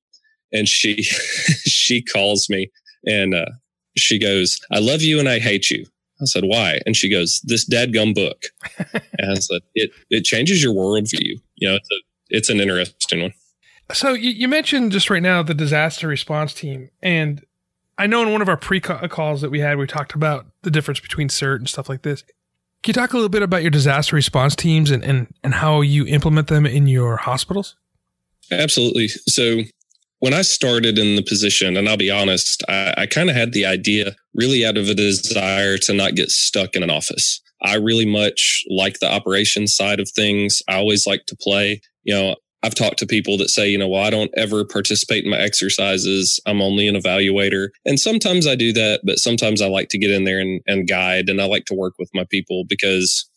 And 0.53 0.67
she, 0.67 1.03
she 1.03 2.01
calls 2.01 2.49
me 2.49 2.71
and, 3.05 3.33
uh, 3.33 3.51
she 3.97 4.17
goes, 4.19 4.59
I 4.71 4.79
love 4.79 5.01
you 5.01 5.19
and 5.19 5.27
I 5.27 5.39
hate 5.39 5.69
you. 5.69 5.85
I 6.21 6.25
said, 6.25 6.43
why? 6.45 6.79
And 6.85 6.95
she 6.95 7.09
goes, 7.09 7.41
this 7.45 7.67
dadgum 7.67 8.13
book. 8.13 8.45
and 8.93 9.31
I 9.31 9.35
said, 9.35 9.61
it, 9.73 9.91
it 10.09 10.25
changes 10.25 10.61
your 10.61 10.73
worldview. 10.73 11.39
You 11.55 11.69
know, 11.69 11.75
it's 11.75 11.89
a, 11.91 11.99
it's 12.29 12.49
an 12.49 12.59
interesting 12.59 13.21
one. 13.21 13.33
So 13.91 14.13
you, 14.13 14.31
you 14.31 14.47
mentioned 14.47 14.91
just 14.91 15.09
right 15.09 15.23
now 15.23 15.41
the 15.43 15.53
disaster 15.53 16.07
response 16.07 16.53
team 16.53 16.89
and 17.01 17.43
I 17.99 18.07
know 18.07 18.23
in 18.23 18.31
one 18.31 18.41
of 18.41 18.47
our 18.47 18.57
pre 18.57 18.79
calls 18.79 19.41
that 19.41 19.51
we 19.51 19.59
had, 19.59 19.77
we 19.77 19.85
talked 19.85 20.15
about 20.15 20.47
the 20.61 20.71
difference 20.71 21.01
between 21.01 21.27
CERT 21.27 21.57
and 21.57 21.69
stuff 21.69 21.89
like 21.89 22.01
this. 22.03 22.23
Can 22.81 22.91
you 22.91 22.93
talk 22.93 23.11
a 23.11 23.17
little 23.17 23.29
bit 23.29 23.43
about 23.43 23.61
your 23.61 23.71
disaster 23.71 24.15
response 24.15 24.55
teams 24.55 24.89
and, 24.89 25.03
and, 25.03 25.27
and 25.43 25.53
how 25.53 25.81
you 25.81 26.05
implement 26.07 26.47
them 26.47 26.65
in 26.65 26.87
your 26.87 27.17
hospitals? 27.17 27.75
Absolutely. 28.51 29.09
So 29.09 29.63
when 30.19 30.33
I 30.33 30.43
started 30.43 30.97
in 30.97 31.17
the 31.17 31.23
position, 31.23 31.75
and 31.75 31.89
I'll 31.89 31.97
be 31.97 32.09
honest, 32.09 32.63
I, 32.69 32.93
I 32.99 33.05
kind 33.05 33.29
of 33.29 33.35
had 33.35 33.51
the 33.51 33.65
idea 33.65 34.15
really 34.33 34.65
out 34.65 34.77
of 34.77 34.87
a 34.87 34.95
desire 34.95 35.77
to 35.79 35.93
not 35.93 36.15
get 36.15 36.31
stuck 36.31 36.75
in 36.75 36.83
an 36.83 36.89
office. 36.89 37.41
I 37.61 37.75
really 37.75 38.05
much 38.05 38.63
like 38.69 38.99
the 38.99 39.11
operations 39.11 39.75
side 39.75 39.99
of 39.99 40.09
things. 40.09 40.61
I 40.69 40.75
always 40.75 41.05
like 41.05 41.25
to 41.25 41.35
play. 41.35 41.81
You 42.03 42.15
know, 42.15 42.35
I've 42.61 42.75
talked 42.75 42.99
to 42.99 43.05
people 43.05 43.37
that 43.37 43.49
say, 43.49 43.69
you 43.69 43.77
know, 43.77 43.87
well, 43.87 44.03
I 44.03 44.09
don't 44.09 44.31
ever 44.35 44.65
participate 44.65 45.23
in 45.23 45.31
my 45.31 45.37
exercises. 45.37 46.39
I'm 46.45 46.61
only 46.61 46.87
an 46.87 46.95
evaluator. 46.95 47.69
And 47.85 47.99
sometimes 47.99 48.45
I 48.45 48.55
do 48.55 48.73
that, 48.73 49.01
but 49.05 49.19
sometimes 49.19 49.61
I 49.61 49.67
like 49.67 49.89
to 49.89 49.97
get 49.97 50.11
in 50.11 50.25
there 50.25 50.39
and, 50.39 50.61
and 50.67 50.87
guide 50.87 51.29
and 51.29 51.41
I 51.41 51.45
like 51.45 51.65
to 51.65 51.73
work 51.73 51.93
with 51.97 52.09
my 52.13 52.25
people 52.29 52.65
because 52.67 53.29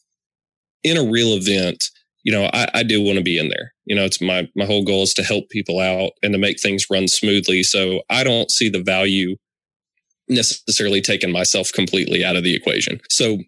in 0.82 0.96
a 0.96 1.08
real 1.08 1.34
event, 1.34 1.84
you 2.24 2.32
know, 2.32 2.50
I, 2.52 2.68
I 2.74 2.82
do 2.82 3.00
want 3.00 3.18
to 3.18 3.24
be 3.24 3.38
in 3.38 3.48
there. 3.48 3.72
You 3.84 3.94
know, 3.94 4.04
it's 4.04 4.20
my, 4.20 4.48
my 4.56 4.64
whole 4.64 4.84
goal 4.84 5.04
is 5.04 5.14
to 5.14 5.22
help 5.22 5.48
people 5.50 5.78
out 5.78 6.12
and 6.22 6.32
to 6.32 6.38
make 6.38 6.60
things 6.60 6.86
run 6.90 7.06
smoothly. 7.06 7.62
So 7.62 8.02
I 8.10 8.24
don't 8.24 8.50
see 8.50 8.68
the 8.68 8.82
value 8.82 9.36
necessarily 10.28 11.00
taking 11.00 11.32
myself 11.32 11.72
completely 11.72 12.24
out 12.24 12.36
of 12.36 12.42
the 12.42 12.54
equation. 12.54 13.00
So 13.08 13.38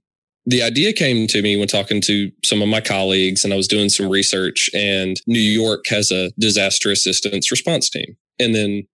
the 0.46 0.62
idea 0.62 0.92
came 0.92 1.26
to 1.28 1.42
me 1.42 1.56
when 1.56 1.68
talking 1.68 2.00
to 2.02 2.30
some 2.44 2.60
of 2.60 2.68
my 2.68 2.80
colleagues 2.80 3.44
and 3.44 3.52
I 3.52 3.56
was 3.56 3.68
doing 3.68 3.88
some 3.88 4.08
research 4.08 4.68
and 4.74 5.16
New 5.26 5.38
York 5.38 5.86
has 5.88 6.10
a 6.10 6.32
disaster 6.38 6.90
assistance 6.90 7.50
response 7.50 7.88
team. 7.88 8.16
And 8.38 8.54
then 8.54 8.86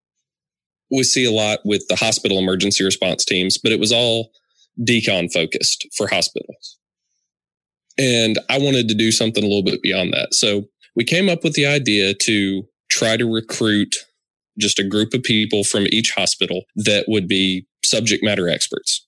we 0.90 1.02
see 1.02 1.24
a 1.24 1.32
lot 1.32 1.60
with 1.64 1.86
the 1.88 1.96
hospital 1.96 2.38
emergency 2.38 2.84
response 2.84 3.24
teams, 3.24 3.58
but 3.58 3.72
it 3.72 3.80
was 3.80 3.92
all 3.92 4.30
decon 4.80 5.32
focused 5.32 5.86
for 5.96 6.06
hospitals. 6.06 6.78
And 7.98 8.38
I 8.48 8.58
wanted 8.58 8.88
to 8.88 8.94
do 8.94 9.10
something 9.10 9.42
a 9.42 9.46
little 9.46 9.64
bit 9.64 9.82
beyond 9.82 10.12
that. 10.12 10.34
So 10.34 10.68
we 10.96 11.04
came 11.04 11.28
up 11.28 11.44
with 11.44 11.54
the 11.54 11.66
idea 11.66 12.14
to 12.14 12.62
try 12.90 13.16
to 13.16 13.30
recruit 13.30 13.96
just 14.58 14.78
a 14.78 14.84
group 14.86 15.14
of 15.14 15.22
people 15.22 15.64
from 15.64 15.86
each 15.90 16.12
hospital 16.16 16.62
that 16.76 17.06
would 17.08 17.28
be 17.28 17.66
subject 17.84 18.22
matter 18.22 18.48
experts. 18.48 19.06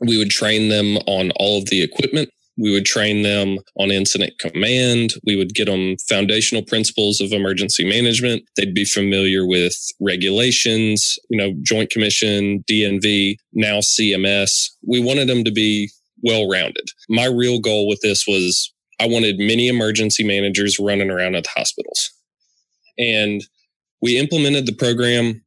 We 0.00 0.18
would 0.18 0.30
train 0.30 0.68
them 0.68 0.96
on 1.06 1.30
all 1.36 1.58
of 1.58 1.66
the 1.66 1.82
equipment. 1.82 2.30
We 2.58 2.70
would 2.70 2.86
train 2.86 3.22
them 3.22 3.58
on 3.78 3.90
incident 3.90 4.38
command. 4.38 5.14
We 5.24 5.36
would 5.36 5.54
get 5.54 5.66
them 5.66 5.96
foundational 6.08 6.62
principles 6.62 7.20
of 7.20 7.32
emergency 7.32 7.84
management. 7.84 8.44
They'd 8.56 8.74
be 8.74 8.86
familiar 8.86 9.46
with 9.46 9.76
regulations, 10.00 11.18
you 11.28 11.36
know, 11.36 11.52
Joint 11.62 11.90
Commission, 11.90 12.64
DNV, 12.70 13.36
now 13.52 13.80
CMS. 13.80 14.70
We 14.86 15.00
wanted 15.00 15.28
them 15.28 15.44
to 15.44 15.52
be 15.52 15.90
well 16.22 16.48
rounded. 16.48 16.88
My 17.10 17.26
real 17.26 17.60
goal 17.60 17.86
with 17.88 18.00
this 18.02 18.24
was 18.26 18.72
I 19.00 19.06
wanted 19.06 19.38
many 19.38 19.68
emergency 19.68 20.24
managers 20.24 20.78
running 20.78 21.10
around 21.10 21.36
at 21.36 21.44
the 21.44 21.50
hospitals. 21.54 22.10
And 22.98 23.42
we 24.00 24.16
implemented 24.16 24.66
the 24.66 24.74
program 24.74 25.42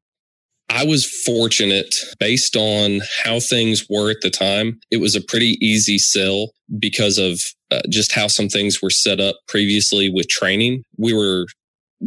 I 0.69 0.85
was 0.85 1.05
fortunate 1.05 1.95
based 2.19 2.55
on 2.55 3.01
how 3.23 3.39
things 3.39 3.87
were 3.89 4.11
at 4.11 4.21
the 4.21 4.29
time. 4.29 4.79
It 4.91 4.97
was 4.97 5.15
a 5.15 5.21
pretty 5.21 5.57
easy 5.65 5.97
sell 5.97 6.51
because 6.77 7.17
of 7.17 7.41
uh, 7.71 7.81
just 7.89 8.11
how 8.11 8.27
some 8.27 8.49
things 8.49 8.81
were 8.81 8.89
set 8.89 9.19
up 9.19 9.35
previously 9.47 10.09
with 10.09 10.27
training. 10.27 10.83
We 10.97 11.13
were 11.13 11.47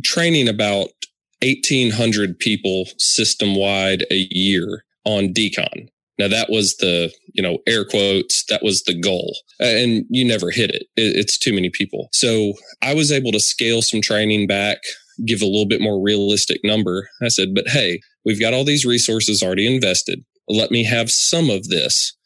training 0.04 0.48
about 0.48 0.88
1800 1.42 2.38
people 2.38 2.86
system 2.98 3.56
wide 3.56 4.04
a 4.10 4.28
year 4.30 4.84
on 5.04 5.34
decon. 5.34 5.88
Now 6.18 6.28
that 6.28 6.50
was 6.50 6.76
the, 6.76 7.12
you 7.32 7.42
know, 7.42 7.58
air 7.66 7.84
quotes, 7.84 8.44
that 8.44 8.62
was 8.62 8.82
the 8.84 8.94
goal. 8.94 9.36
And 9.58 10.04
you 10.08 10.24
never 10.24 10.50
hit 10.50 10.70
it. 10.70 10.84
It's 10.96 11.38
too 11.38 11.52
many 11.52 11.70
people. 11.70 12.08
So 12.12 12.52
I 12.80 12.94
was 12.94 13.10
able 13.10 13.32
to 13.32 13.40
scale 13.40 13.82
some 13.82 14.00
training 14.00 14.46
back 14.46 14.78
give 15.26 15.42
a 15.42 15.46
little 15.46 15.66
bit 15.66 15.80
more 15.80 16.00
realistic 16.00 16.60
number. 16.64 17.08
I 17.22 17.28
said, 17.28 17.54
but 17.54 17.68
hey, 17.68 18.00
we've 18.24 18.40
got 18.40 18.54
all 18.54 18.64
these 18.64 18.84
resources 18.84 19.42
already 19.42 19.72
invested. 19.72 20.24
Let 20.48 20.70
me 20.70 20.84
have 20.84 21.10
some 21.10 21.50
of 21.50 21.68
this 21.68 22.16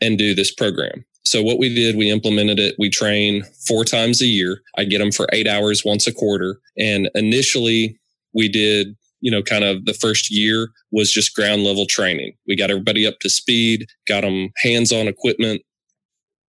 and 0.00 0.18
do 0.18 0.34
this 0.34 0.52
program. 0.52 1.04
So 1.26 1.42
what 1.42 1.58
we 1.58 1.74
did, 1.74 1.96
we 1.96 2.10
implemented 2.10 2.58
it. 2.58 2.76
We 2.78 2.90
train 2.90 3.44
four 3.66 3.84
times 3.84 4.20
a 4.20 4.26
year. 4.26 4.60
I 4.76 4.84
get 4.84 4.98
them 4.98 5.10
for 5.10 5.26
eight 5.32 5.48
hours 5.48 5.84
once 5.84 6.06
a 6.06 6.12
quarter. 6.12 6.60
And 6.78 7.10
initially 7.14 7.98
we 8.34 8.48
did, 8.48 8.96
you 9.20 9.30
know, 9.30 9.42
kind 9.42 9.64
of 9.64 9.86
the 9.86 9.94
first 9.94 10.30
year 10.30 10.68
was 10.92 11.10
just 11.10 11.34
ground 11.34 11.64
level 11.64 11.86
training. 11.86 12.34
We 12.46 12.56
got 12.56 12.70
everybody 12.70 13.06
up 13.06 13.18
to 13.20 13.30
speed, 13.30 13.86
got 14.06 14.20
them 14.20 14.50
hands 14.62 14.92
on 14.92 15.08
equipment. 15.08 15.62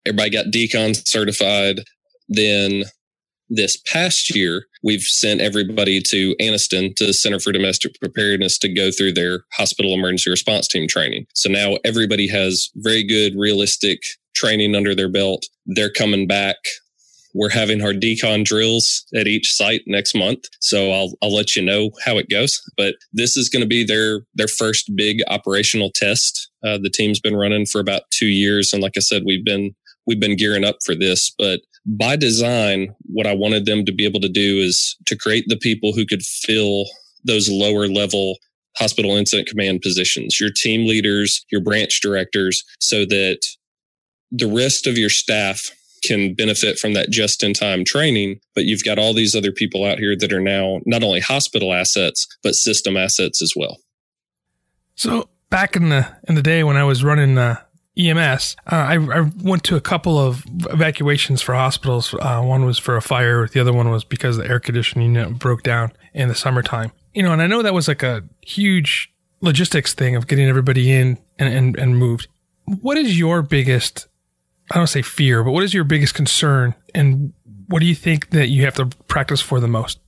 Everybody 0.06 0.30
got 0.30 0.47
decon 0.47 0.97
certified. 1.06 1.80
Then 2.28 2.85
this 3.54 3.76
past 3.76 4.35
year, 4.35 4.66
we've 4.82 5.02
sent 5.02 5.42
everybody 5.42 6.00
to 6.00 6.35
Anniston 6.40 6.97
to 6.97 7.06
the 7.06 7.12
Center 7.12 7.38
for 7.38 7.52
Domestic 7.52 7.99
Preparedness 8.00 8.59
to 8.59 8.73
go 8.73 8.90
through 8.90 9.12
their 9.12 9.44
hospital 9.52 9.92
emergency 9.92 10.30
response 10.30 10.66
team 10.66 10.88
training. 10.88 11.26
So 11.35 11.50
now 11.50 11.76
everybody 11.85 12.28
has 12.28 12.71
very 12.76 13.04
good, 13.04 13.35
realistic 13.37 14.00
training 14.35 14.75
under 14.75 14.94
their 14.94 15.11
belt. 15.11 15.44
They're 15.66 15.90
coming 15.90 16.26
back. 16.26 16.56
We're 17.35 17.50
having 17.50 17.82
our 17.82 17.92
decon 17.92 18.44
drills 18.44 19.04
at 19.14 19.26
each 19.26 19.54
site 19.54 19.82
next 19.87 20.14
month. 20.14 20.44
So 20.61 20.90
I'll, 20.90 21.12
I'll 21.23 21.35
let 21.35 21.54
you 21.54 21.62
know 21.62 21.90
how 22.04 22.16
it 22.16 22.30
goes. 22.30 22.61
But 22.76 22.94
this 23.12 23.37
is 23.37 23.49
going 23.49 23.62
to 23.62 23.68
be 23.68 23.85
their, 23.85 24.23
their 24.35 24.49
first 24.49 24.90
big 24.97 25.18
operational 25.28 25.90
test. 25.94 26.50
Uh, 26.64 26.78
the 26.78 26.90
team's 26.90 27.21
been 27.21 27.37
running 27.37 27.66
for 27.66 27.80
about 27.80 28.02
two 28.11 28.26
years. 28.26 28.73
And 28.73 28.82
like 28.82 28.92
I 28.97 29.00
said, 29.00 29.23
we've 29.26 29.44
been, 29.44 29.75
we've 30.06 30.21
been 30.21 30.37
gearing 30.37 30.64
up 30.64 30.78
for 30.85 30.94
this, 30.94 31.30
but 31.38 31.61
by 31.84 32.16
design, 32.16 32.94
what 33.02 33.26
I 33.26 33.34
wanted 33.34 33.66
them 33.66 33.84
to 33.84 33.92
be 33.92 34.04
able 34.04 34.20
to 34.20 34.28
do 34.28 34.58
is 34.58 34.96
to 35.06 35.16
create 35.16 35.44
the 35.48 35.56
people 35.56 35.92
who 35.92 36.06
could 36.06 36.22
fill 36.22 36.86
those 37.24 37.48
lower 37.50 37.88
level 37.88 38.38
hospital 38.76 39.16
incident 39.16 39.48
command 39.48 39.82
positions, 39.82 40.40
your 40.40 40.50
team 40.50 40.86
leaders, 40.86 41.44
your 41.50 41.60
branch 41.60 42.00
directors, 42.00 42.62
so 42.80 43.04
that 43.04 43.40
the 44.30 44.46
rest 44.46 44.86
of 44.86 44.96
your 44.96 45.10
staff 45.10 45.70
can 46.04 46.34
benefit 46.34 46.78
from 46.78 46.94
that 46.94 47.10
just 47.10 47.42
in 47.42 47.54
time 47.54 47.84
training. 47.84 48.40
But 48.54 48.64
you've 48.64 48.84
got 48.84 48.98
all 48.98 49.12
these 49.12 49.36
other 49.36 49.52
people 49.52 49.84
out 49.84 49.98
here 49.98 50.16
that 50.18 50.32
are 50.32 50.40
now 50.40 50.80
not 50.86 51.02
only 51.02 51.20
hospital 51.20 51.72
assets, 51.72 52.26
but 52.42 52.54
system 52.54 52.96
assets 52.96 53.42
as 53.42 53.52
well. 53.54 53.78
So 54.94 55.28
back 55.50 55.76
in 55.76 55.90
the 55.90 56.08
in 56.28 56.34
the 56.34 56.42
day 56.42 56.64
when 56.64 56.76
I 56.76 56.84
was 56.84 57.04
running 57.04 57.38
uh, 57.38 57.60
EMS. 57.96 58.56
Uh, 58.70 58.75
I, 58.75 58.94
I, 58.94 59.30
went 59.42 59.64
to 59.64 59.76
a 59.76 59.80
couple 59.80 60.18
of 60.18 60.44
evacuations 60.70 61.42
for 61.42 61.54
hospitals. 61.54 62.14
Uh, 62.14 62.40
one 62.40 62.64
was 62.64 62.78
for 62.78 62.96
a 62.96 63.02
fire. 63.02 63.46
The 63.46 63.61
other 63.61 63.72
one 63.72 63.90
was 63.90 64.02
because 64.02 64.38
the 64.38 64.49
air 64.49 64.61
conditioning 64.61 65.14
unit 65.14 65.38
broke 65.38 65.62
down 65.62 65.92
in 66.14 66.28
the 66.28 66.34
summertime. 66.34 66.92
You 67.12 67.22
know, 67.22 67.32
and 67.32 67.42
I 67.42 67.46
know 67.46 67.62
that 67.62 67.75
was 67.75 67.88
like 67.88 68.02
a 68.02 68.25
huge 68.40 69.12
logistics 69.42 69.92
thing 69.92 70.16
of 70.16 70.26
getting 70.26 70.49
everybody 70.49 70.90
in 70.90 71.18
and, 71.38 71.52
and, 71.52 71.76
and 71.78 71.99
moved. 71.99 72.28
What 72.64 72.96
is 72.96 73.18
your 73.18 73.42
biggest, 73.42 74.08
I 74.70 74.76
don't 74.76 74.87
say 74.87 75.02
fear, 75.02 75.44
but 75.44 75.50
what 75.50 75.64
is 75.64 75.75
your 75.75 75.84
biggest 75.84 76.14
concern? 76.14 76.75
And 76.94 77.34
what 77.66 77.80
do 77.80 77.87
you 77.87 77.94
think 77.94 78.30
that 78.30 78.49
you 78.49 78.64
have 78.64 78.75
to 78.76 78.87
practice 79.08 79.42
for 79.42 79.61
the 79.61 79.68
most? 79.68 79.99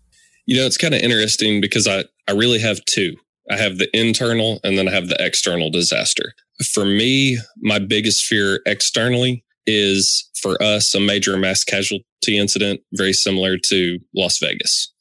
You 0.46 0.56
know, 0.56 0.66
it's 0.66 0.78
kind 0.78 0.94
of 0.94 1.00
interesting 1.00 1.60
because 1.60 1.86
I, 1.86 2.04
I 2.28 2.32
really 2.32 2.60
have 2.60 2.82
two. 2.86 3.16
I 3.50 3.56
have 3.56 3.76
the 3.76 3.94
internal 3.98 4.60
and 4.64 4.78
then 4.78 4.88
I 4.88 4.92
have 4.92 5.08
the 5.08 5.16
external 5.22 5.68
disaster. 5.68 6.32
For 6.62 6.84
me, 6.84 7.38
my 7.58 7.78
biggest 7.78 8.24
fear 8.24 8.60
externally 8.66 9.44
is 9.66 10.28
for 10.40 10.62
us 10.62 10.94
a 10.94 11.00
major 11.00 11.36
mass 11.36 11.64
casualty 11.64 12.04
incident, 12.28 12.80
very 12.92 13.12
similar 13.12 13.56
to 13.58 13.98
Las 14.14 14.38
Vegas. 14.38 14.92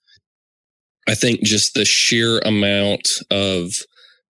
I 1.08 1.16
think 1.16 1.42
just 1.44 1.74
the 1.74 1.86
sheer 1.86 2.40
amount 2.40 3.10
of 3.30 3.74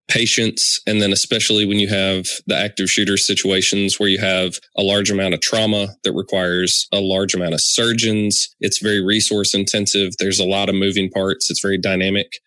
patients, 0.10 0.82
and 0.86 1.02
then 1.02 1.14
especially 1.14 1.66
when 1.66 1.80
you 1.80 1.88
have 1.88 2.26
the 2.48 2.58
active 2.58 2.90
shooter 2.90 3.16
situations 3.16 4.00
where 4.00 4.10
you 4.10 4.20
have 4.20 4.60
a 4.78 4.84
large 4.84 5.10
amount 5.10 5.34
of 5.34 5.40
trauma 5.40 5.96
that 6.04 6.14
requires 6.14 6.88
a 6.92 7.00
large 7.00 7.34
amount 7.34 7.54
of 7.54 7.62
surgeons, 7.62 8.54
it's 8.60 8.80
very 8.80 9.02
resource 9.02 9.54
intensive. 9.54 10.12
There's 10.20 10.40
a 10.40 10.46
lot 10.46 10.68
of 10.68 10.76
moving 10.76 11.10
parts. 11.10 11.50
It's 11.50 11.62
very 11.62 11.78
dynamic. 11.78 12.40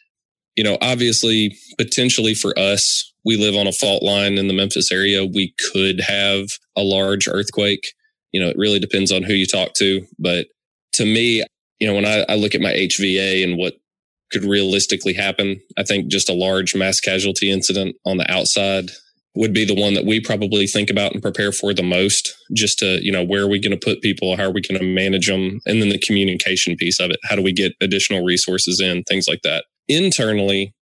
You 0.56 0.64
know, 0.64 0.78
obviously, 0.80 1.56
potentially 1.78 2.34
for 2.34 2.58
us, 2.58 3.12
we 3.25 3.36
live 3.36 3.54
on 3.54 3.66
a 3.66 3.72
fault 3.72 4.02
line 4.02 4.38
in 4.38 4.48
the 4.48 4.54
Memphis 4.54 4.90
area. 4.90 5.25
We 5.25 5.54
could 5.72 6.00
have 6.00 6.46
a 6.76 6.82
large 6.82 7.28
earthquake. 7.28 7.92
You 8.32 8.40
know, 8.40 8.48
it 8.48 8.56
really 8.58 8.78
depends 8.78 9.12
on 9.12 9.22
who 9.22 9.34
you 9.34 9.46
talk 9.46 9.75
to. 9.75 10.06
But 10.18 10.46
to 10.94 11.04
me, 11.04 11.44
you 11.78 11.86
know, 11.86 11.94
when 11.94 12.06
I, 12.06 12.25
I 12.28 12.36
look 12.36 12.54
at 12.54 12.60
my 12.60 12.72
HVA 12.72 13.44
and 13.44 13.58
what 13.58 13.75
could 14.32 14.44
realistically 14.44 15.14
happen. 15.14 15.60
I 15.78 15.82
think 15.82 16.08
just 16.08 16.28
a 16.28 16.34
large 16.34 16.75
mass 16.75 17.00
casualty 17.00 17.50
incident 17.50 17.96
on 18.04 18.16
the 18.16 18.30
outside 18.30 18.90
would 19.34 19.52
be 19.52 19.64
the 19.64 19.75
one 19.75 19.94
that 19.94 20.06
we 20.06 20.18
probably 20.18 20.66
think 20.66 20.90
about 20.90 21.12
and 21.12 21.22
prepare 21.22 21.52
for 21.52 21.75
the 21.75 21.82
most 21.82 22.34
just 22.54 22.78
to 22.78 23.04
you 23.04 23.12
know 23.12 23.22
where 23.22 23.42
are 23.42 23.48
we 23.48 23.58
going 23.58 23.78
to 23.78 23.84
put 23.84 24.00
people 24.00 24.34
how 24.36 24.44
are 24.44 24.52
we 24.52 24.62
going 24.62 24.80
to 24.80 24.86
manage 24.86 25.28
them 25.28 25.60
and 25.66 25.80
then 25.80 25.90
the 25.90 25.98
communication 25.98 26.75
piece 26.75 26.98
of 26.98 27.10
it 27.10 27.18
how 27.25 27.36
do 27.36 27.42
we 27.42 27.52
get 27.52 27.75
additional 27.82 28.25
resources 28.25 28.80
in 28.80 29.02
things 29.04 29.28
like 29.28 29.42
that 29.42 29.64
internally 29.88 30.75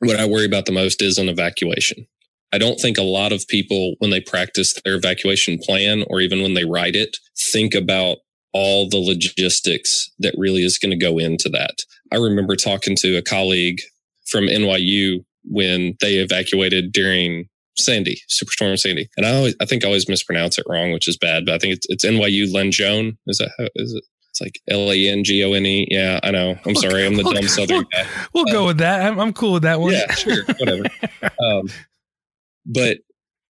what 0.00 0.16
i 0.16 0.24
worry 0.24 0.46
about 0.46 0.66
the 0.66 0.72
most 0.72 1.02
is 1.02 1.18
an 1.18 1.28
evacuation 1.28 2.06
i 2.52 2.58
don't 2.58 2.80
think 2.80 2.98
a 2.98 3.02
lot 3.02 3.32
of 3.32 3.46
people 3.48 3.94
when 3.98 4.10
they 4.10 4.20
practice 4.20 4.74
their 4.84 4.94
evacuation 4.94 5.58
plan 5.58 6.04
or 6.08 6.20
even 6.20 6.42
when 6.42 6.54
they 6.54 6.64
write 6.64 6.96
it 6.96 7.16
think 7.52 7.74
about 7.74 8.18
all 8.52 8.88
the 8.88 8.98
logistics 8.98 10.10
that 10.18 10.34
really 10.36 10.62
is 10.62 10.78
going 10.78 10.90
to 10.90 10.96
go 10.96 11.18
into 11.18 11.48
that. 11.50 11.82
I 12.12 12.16
remember 12.16 12.56
talking 12.56 12.96
to 12.96 13.16
a 13.16 13.22
colleague 13.22 13.80
from 14.26 14.46
NYU 14.46 15.24
when 15.44 15.96
they 16.00 16.16
evacuated 16.16 16.92
during 16.92 17.46
Sandy, 17.78 18.20
Superstorm 18.28 18.78
Sandy. 18.78 19.08
And 19.16 19.24
I 19.24 19.34
always, 19.34 19.56
I 19.60 19.64
think 19.64 19.82
I 19.82 19.86
always 19.86 20.08
mispronounce 20.08 20.58
it 20.58 20.66
wrong, 20.68 20.92
which 20.92 21.08
is 21.08 21.16
bad, 21.16 21.46
but 21.46 21.54
I 21.54 21.58
think 21.58 21.74
it's, 21.74 21.86
it's 21.88 22.04
NYU 22.04 22.52
Langone. 22.52 23.16
Is 23.26 23.38
that 23.38 23.50
how, 23.58 23.64
is 23.76 23.94
it? 23.94 24.04
It's 24.32 24.40
like 24.40 24.60
L 24.70 24.90
A 24.90 25.08
N 25.08 25.24
G 25.24 25.44
O 25.44 25.52
N 25.52 25.66
E. 25.66 25.86
Yeah, 25.90 26.18
I 26.22 26.30
know. 26.30 26.58
I'm 26.64 26.74
sorry. 26.74 27.04
I'm 27.04 27.16
the 27.16 27.22
dumb 27.22 27.48
Southern 27.48 27.84
guy. 27.92 28.06
We'll 28.32 28.48
um, 28.48 28.52
go 28.52 28.66
with 28.66 28.78
that. 28.78 29.02
I'm, 29.02 29.20
I'm 29.20 29.34
cool 29.34 29.52
with 29.52 29.62
that 29.64 29.78
one. 29.78 29.92
Yeah, 29.92 30.10
sure. 30.12 30.44
Whatever. 30.58 30.84
um, 31.44 31.68
but 32.64 32.98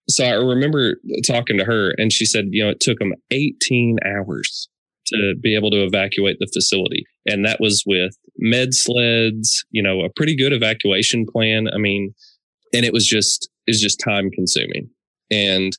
so 0.08 0.24
I 0.24 0.32
remember 0.32 0.96
talking 1.24 1.56
to 1.58 1.64
her 1.64 1.94
and 1.98 2.12
she 2.12 2.24
said, 2.24 2.46
you 2.50 2.64
know, 2.64 2.70
it 2.70 2.80
took 2.80 2.98
them 2.98 3.12
18 3.30 3.98
hours 4.04 4.68
to 5.06 5.34
be 5.40 5.54
able 5.54 5.70
to 5.70 5.84
evacuate 5.84 6.38
the 6.40 6.50
facility. 6.52 7.04
And 7.26 7.44
that 7.46 7.60
was 7.60 7.84
with 7.86 8.16
med 8.38 8.74
sleds, 8.74 9.64
you 9.70 9.84
know, 9.84 10.00
a 10.00 10.10
pretty 10.10 10.34
good 10.34 10.52
evacuation 10.52 11.26
plan. 11.32 11.68
I 11.72 11.78
mean, 11.78 12.12
and 12.74 12.84
it 12.84 12.92
was 12.92 13.06
just, 13.06 13.48
is 13.68 13.80
just 13.80 14.00
time 14.00 14.30
consuming. 14.32 14.90
And 15.30 15.72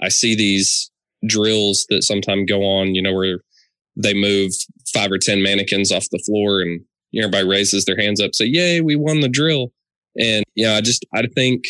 I 0.00 0.08
see 0.08 0.34
these 0.34 0.90
drills 1.26 1.86
that 1.90 2.02
sometimes 2.02 2.48
go 2.48 2.62
on, 2.62 2.96
you 2.96 3.02
know, 3.02 3.12
where 3.12 3.40
they 3.98 4.14
move 4.14 4.52
five 4.92 5.10
or 5.10 5.18
10 5.18 5.42
mannequins 5.42 5.92
off 5.92 6.06
the 6.10 6.22
floor 6.24 6.60
and 6.60 6.80
everybody 7.16 7.46
raises 7.46 7.84
their 7.84 8.00
hands 8.00 8.20
up, 8.20 8.34
say, 8.34 8.44
yay, 8.46 8.80
we 8.80 8.96
won 8.96 9.20
the 9.20 9.28
drill. 9.28 9.72
And, 10.18 10.44
you 10.54 10.64
know, 10.64 10.74
I 10.74 10.80
just, 10.80 11.04
I 11.14 11.22
think 11.34 11.64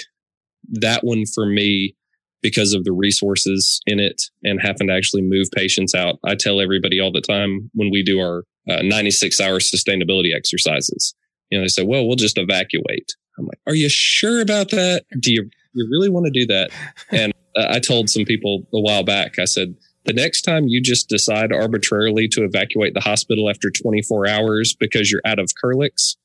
that 0.70 1.04
one 1.04 1.24
for 1.34 1.46
me 1.46 1.94
because 2.42 2.72
of 2.72 2.84
the 2.84 2.92
resources 2.92 3.80
in 3.86 3.98
it 3.98 4.22
and 4.44 4.60
having 4.60 4.88
to 4.88 4.94
actually 4.94 5.22
move 5.22 5.48
patients 5.54 5.94
out. 5.94 6.18
I 6.24 6.34
tell 6.34 6.60
everybody 6.60 7.00
all 7.00 7.10
the 7.10 7.20
time 7.20 7.70
when 7.74 7.90
we 7.90 8.02
do 8.02 8.20
our 8.20 8.44
uh, 8.68 8.82
96 8.82 9.40
hour 9.40 9.58
sustainability 9.58 10.34
exercises, 10.34 11.14
you 11.50 11.58
know, 11.58 11.64
they 11.64 11.68
say, 11.68 11.82
well, 11.82 12.06
we'll 12.06 12.16
just 12.16 12.38
evacuate. 12.38 13.12
I'm 13.38 13.46
like, 13.46 13.58
are 13.66 13.74
you 13.74 13.88
sure 13.88 14.40
about 14.40 14.70
that? 14.70 15.04
Do 15.18 15.32
you, 15.32 15.48
you 15.72 15.88
really 15.90 16.10
want 16.10 16.26
to 16.26 16.32
do 16.32 16.46
that? 16.46 16.70
And 17.10 17.32
uh, 17.56 17.66
I 17.70 17.80
told 17.80 18.10
some 18.10 18.24
people 18.24 18.66
a 18.72 18.80
while 18.80 19.04
back, 19.04 19.38
I 19.38 19.44
said, 19.44 19.74
the 20.08 20.14
next 20.14 20.40
time 20.40 20.68
you 20.68 20.80
just 20.80 21.10
decide 21.10 21.52
arbitrarily 21.52 22.28
to 22.28 22.42
evacuate 22.42 22.94
the 22.94 23.00
hospital 23.00 23.50
after 23.50 23.70
24 23.70 24.26
hours 24.26 24.74
because 24.74 25.12
you're 25.12 25.20
out 25.26 25.38
of 25.38 25.50
Kerlix, 25.62 26.16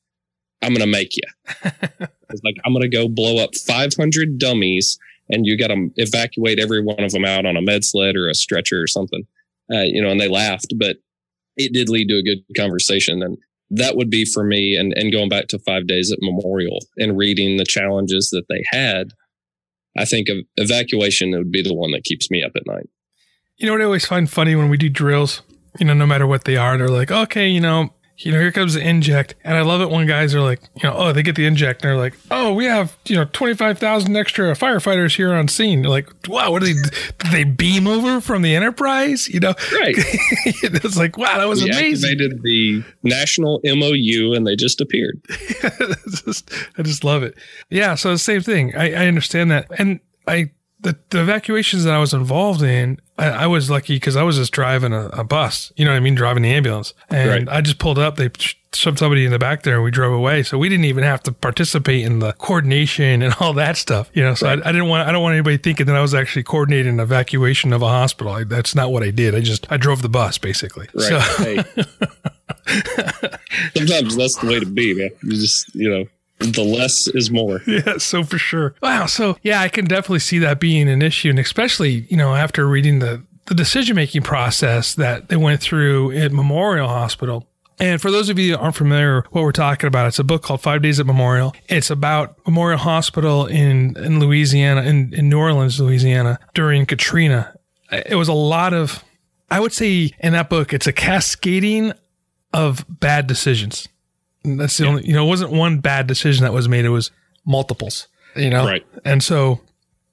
I'm 0.62 0.70
going 0.70 0.80
to 0.80 0.86
make 0.86 1.14
you. 1.14 1.22
it's 1.64 2.42
like, 2.42 2.56
I'm 2.64 2.72
going 2.72 2.80
to 2.80 2.88
go 2.88 3.08
blow 3.08 3.36
up 3.44 3.50
500 3.54 4.38
dummies 4.38 4.98
and 5.28 5.44
you 5.44 5.58
got 5.58 5.66
to 5.66 5.90
evacuate 5.96 6.58
every 6.58 6.82
one 6.82 7.04
of 7.04 7.12
them 7.12 7.26
out 7.26 7.44
on 7.44 7.58
a 7.58 7.60
med 7.60 7.84
sled 7.84 8.16
or 8.16 8.26
a 8.26 8.34
stretcher 8.34 8.80
or 8.80 8.86
something. 8.86 9.26
Uh, 9.70 9.82
you 9.82 10.00
know, 10.00 10.08
and 10.08 10.20
they 10.20 10.28
laughed, 10.28 10.72
but 10.78 10.96
it 11.58 11.74
did 11.74 11.90
lead 11.90 12.08
to 12.08 12.16
a 12.16 12.22
good 12.22 12.38
conversation. 12.56 13.22
And 13.22 13.36
that 13.68 13.96
would 13.96 14.08
be 14.08 14.24
for 14.24 14.44
me. 14.44 14.76
And, 14.76 14.94
and 14.96 15.12
going 15.12 15.28
back 15.28 15.48
to 15.48 15.58
five 15.58 15.86
days 15.86 16.10
at 16.10 16.18
Memorial 16.22 16.78
and 16.96 17.18
reading 17.18 17.58
the 17.58 17.66
challenges 17.66 18.30
that 18.30 18.46
they 18.48 18.62
had, 18.68 19.08
I 19.94 20.06
think 20.06 20.28
evacuation 20.56 21.32
would 21.32 21.52
be 21.52 21.62
the 21.62 21.74
one 21.74 21.90
that 21.90 22.04
keeps 22.04 22.30
me 22.30 22.42
up 22.42 22.52
at 22.56 22.66
night. 22.66 22.88
You 23.56 23.66
know 23.66 23.72
what 23.72 23.80
I 23.80 23.84
always 23.84 24.06
find 24.06 24.28
funny 24.28 24.56
when 24.56 24.68
we 24.68 24.76
do 24.76 24.88
drills, 24.88 25.42
you 25.78 25.86
know, 25.86 25.94
no 25.94 26.06
matter 26.06 26.26
what 26.26 26.44
they 26.44 26.56
are, 26.56 26.76
they're 26.76 26.88
like, 26.88 27.10
okay, 27.10 27.48
you 27.48 27.60
know, 27.60 27.90
you 28.18 28.30
know, 28.30 28.38
here 28.38 28.52
comes 28.52 28.74
the 28.74 28.80
inject. 28.80 29.34
And 29.42 29.56
I 29.56 29.62
love 29.62 29.80
it 29.80 29.90
when 29.90 30.06
guys 30.06 30.34
are 30.34 30.40
like, 30.40 30.60
you 30.76 30.88
know, 30.88 30.94
oh, 30.96 31.12
they 31.12 31.22
get 31.22 31.34
the 31.34 31.46
inject 31.46 31.82
and 31.82 31.90
they're 31.90 31.98
like, 31.98 32.14
oh, 32.30 32.54
we 32.54 32.64
have, 32.66 32.96
you 33.06 33.16
know, 33.16 33.24
25,000 33.32 34.16
extra 34.16 34.52
firefighters 34.52 35.16
here 35.16 35.32
on 35.32 35.48
scene. 35.48 35.82
They're 35.82 35.90
like, 35.90 36.08
wow, 36.28 36.52
what 36.52 36.62
did 36.62 36.76
they, 36.76 36.90
did 37.18 37.32
they 37.32 37.44
beam 37.44 37.88
over 37.88 38.20
from 38.20 38.42
the 38.42 38.54
Enterprise? 38.54 39.28
You 39.28 39.40
know, 39.40 39.54
right. 39.72 39.94
it's 39.96 40.96
like, 40.96 41.18
wow, 41.18 41.38
that 41.38 41.48
was 41.48 41.64
we 41.64 41.70
amazing. 41.70 42.10
activated 42.10 42.42
the 42.42 42.84
national 43.02 43.60
MOU 43.64 44.32
and 44.34 44.46
they 44.46 44.54
just 44.54 44.80
appeared. 44.80 45.20
just, 46.24 46.52
I 46.78 46.82
just 46.82 47.02
love 47.02 47.24
it. 47.24 47.36
Yeah. 47.68 47.96
So 47.96 48.12
the 48.12 48.18
same 48.18 48.42
thing. 48.42 48.76
I, 48.76 48.92
I 48.92 49.06
understand 49.06 49.50
that. 49.50 49.66
And 49.76 49.98
I, 50.28 50.52
the, 50.84 50.96
the 51.08 51.22
evacuations 51.22 51.84
that 51.84 51.94
I 51.94 51.98
was 51.98 52.12
involved 52.12 52.62
in, 52.62 53.00
I, 53.18 53.28
I 53.28 53.46
was 53.46 53.70
lucky 53.70 53.96
because 53.96 54.16
I 54.16 54.22
was 54.22 54.36
just 54.36 54.52
driving 54.52 54.92
a, 54.92 55.06
a, 55.08 55.24
bus, 55.24 55.72
you 55.76 55.84
know 55.84 55.90
what 55.90 55.96
I 55.96 56.00
mean? 56.00 56.14
Driving 56.14 56.42
the 56.42 56.50
ambulance. 56.50 56.92
And 57.08 57.48
right. 57.48 57.56
I 57.56 57.62
just 57.62 57.78
pulled 57.78 57.98
up, 57.98 58.16
they 58.16 58.28
shoved 58.74 58.98
somebody 58.98 59.24
in 59.24 59.32
the 59.32 59.38
back 59.38 59.62
there 59.62 59.76
and 59.76 59.84
we 59.84 59.90
drove 59.90 60.12
away. 60.12 60.42
So 60.42 60.58
we 60.58 60.68
didn't 60.68 60.84
even 60.84 61.02
have 61.02 61.22
to 61.22 61.32
participate 61.32 62.04
in 62.04 62.18
the 62.18 62.34
coordination 62.34 63.22
and 63.22 63.34
all 63.40 63.54
that 63.54 63.78
stuff, 63.78 64.10
you 64.12 64.22
know? 64.22 64.34
So 64.34 64.46
right. 64.46 64.58
I, 64.62 64.68
I, 64.68 64.72
didn't 64.72 64.88
want, 64.88 65.08
I 65.08 65.12
don't 65.12 65.22
want 65.22 65.32
anybody 65.32 65.56
thinking 65.56 65.86
that 65.86 65.96
I 65.96 66.02
was 66.02 66.14
actually 66.14 66.42
coordinating 66.42 66.92
an 66.92 67.00
evacuation 67.00 67.72
of 67.72 67.80
a 67.80 67.88
hospital. 67.88 68.34
I, 68.34 68.44
that's 68.44 68.74
not 68.74 68.92
what 68.92 69.02
I 69.02 69.10
did. 69.10 69.34
I 69.34 69.40
just, 69.40 69.66
I 69.72 69.78
drove 69.78 70.02
the 70.02 70.10
bus 70.10 70.36
basically. 70.36 70.88
Right. 70.92 71.08
So. 71.08 71.18
Hey. 71.18 71.64
Sometimes 73.74 74.16
that's 74.16 74.36
the 74.36 74.46
way 74.48 74.60
to 74.60 74.66
be, 74.66 74.92
man. 74.92 75.10
You 75.22 75.32
just, 75.32 75.74
you 75.74 75.88
know, 75.88 76.04
the 76.38 76.64
less 76.64 77.08
is 77.08 77.30
more. 77.30 77.60
Yeah, 77.66 77.98
so 77.98 78.22
for 78.22 78.38
sure. 78.38 78.74
Wow. 78.82 79.06
So 79.06 79.36
yeah, 79.42 79.60
I 79.60 79.68
can 79.68 79.84
definitely 79.86 80.20
see 80.20 80.38
that 80.40 80.60
being 80.60 80.88
an 80.88 81.02
issue, 81.02 81.30
and 81.30 81.38
especially 81.38 82.06
you 82.08 82.16
know 82.16 82.34
after 82.34 82.66
reading 82.66 82.98
the 83.00 83.22
the 83.46 83.54
decision 83.54 83.96
making 83.96 84.22
process 84.22 84.94
that 84.94 85.28
they 85.28 85.36
went 85.36 85.60
through 85.60 86.12
at 86.12 86.32
Memorial 86.32 86.88
Hospital. 86.88 87.46
And 87.80 88.00
for 88.00 88.10
those 88.10 88.28
of 88.28 88.38
you 88.38 88.52
that 88.52 88.58
aren't 88.58 88.76
familiar 88.76 89.24
what 89.30 89.42
we're 89.42 89.52
talking 89.52 89.88
about, 89.88 90.06
it's 90.06 90.18
a 90.18 90.24
book 90.24 90.42
called 90.42 90.60
Five 90.60 90.82
Days 90.82 91.00
at 91.00 91.06
Memorial. 91.06 91.54
It's 91.68 91.90
about 91.90 92.38
Memorial 92.46 92.78
Hospital 92.78 93.46
in, 93.46 93.96
in 93.96 94.20
Louisiana, 94.20 94.82
in, 94.82 95.12
in 95.12 95.28
New 95.28 95.38
Orleans, 95.38 95.80
Louisiana, 95.80 96.38
during 96.54 96.86
Katrina. 96.86 97.54
It 97.90 98.14
was 98.14 98.28
a 98.28 98.32
lot 98.32 98.74
of, 98.74 99.02
I 99.50 99.58
would 99.58 99.72
say 99.72 100.12
in 100.20 100.32
that 100.34 100.48
book, 100.48 100.72
it's 100.72 100.86
a 100.86 100.92
cascading 100.92 101.92
of 102.52 102.84
bad 102.88 103.26
decisions. 103.26 103.88
That's 104.44 104.76
the 104.76 104.84
yeah. 104.84 104.90
only, 104.90 105.06
you 105.06 105.12
know, 105.14 105.24
it 105.24 105.28
wasn't 105.28 105.52
one 105.52 105.78
bad 105.78 106.06
decision 106.06 106.44
that 106.44 106.52
was 106.52 106.68
made. 106.68 106.84
It 106.84 106.90
was 106.90 107.10
multiples, 107.44 108.08
you 108.36 108.50
know? 108.50 108.64
Right. 108.64 108.86
And 109.04 109.22
so, 109.22 109.60